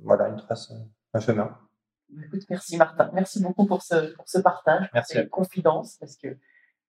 voilà, 0.01 0.29
une 0.29 0.37
trace, 0.37 0.73
un 1.13 1.19
chemin. 1.19 1.57
Écoute, 2.25 2.43
merci 2.49 2.77
Martin. 2.77 3.09
Merci 3.13 3.41
beaucoup 3.41 3.65
pour 3.65 3.81
ce, 3.81 4.13
pour 4.15 4.27
ce 4.27 4.39
partage, 4.39 4.89
pour 4.89 4.95
Merci 4.95 5.13
ces 5.13 5.27
confidences, 5.27 5.97
parce 5.99 6.15
que 6.15 6.37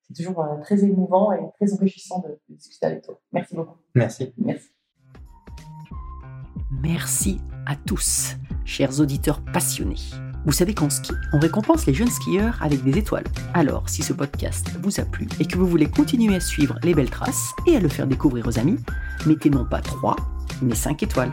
c'est 0.03 0.15
toujours 0.15 0.43
euh, 0.43 0.61
très 0.61 0.85
émouvant 0.85 1.33
et 1.33 1.41
très 1.59 1.73
enrichissant 1.73 2.21
de, 2.21 2.39
de 2.49 2.55
discuter 2.57 2.87
avec 2.87 3.03
toi. 3.03 3.21
Merci 3.33 3.55
beaucoup. 3.55 3.79
Merci. 3.95 4.35
Merci. 4.37 4.71
Merci 6.83 7.41
à 7.67 7.77
tous, 7.77 8.37
chers 8.65 9.01
auditeurs 9.01 9.43
passionnés. 9.53 9.97
Vous 10.45 10.53
savez 10.53 10.75
qu'en 10.75 10.91
ski, 10.91 11.13
on 11.33 11.39
récompense 11.39 11.87
les 11.87 11.95
jeunes 11.95 12.11
skieurs 12.11 12.63
avec 12.63 12.85
des 12.85 12.99
étoiles. 12.99 13.25
Alors, 13.55 13.89
si 13.89 14.03
ce 14.03 14.13
podcast 14.13 14.71
vous 14.83 15.01
a 15.01 15.05
plu 15.05 15.27
et 15.41 15.47
que 15.47 15.57
vous 15.57 15.67
voulez 15.67 15.89
continuer 15.89 16.37
à 16.37 16.41
suivre 16.41 16.79
les 16.83 16.93
belles 16.93 17.11
traces 17.11 17.53
et 17.67 17.77
à 17.77 17.81
le 17.81 17.89
faire 17.89 18.07
découvrir 18.07 18.47
aux 18.47 18.59
amis, 18.59 18.79
mettez 19.25 19.49
non 19.49 19.65
pas 19.65 19.81
3, 19.81 20.17
mais 20.61 20.75
5 20.75 21.03
étoiles. 21.03 21.33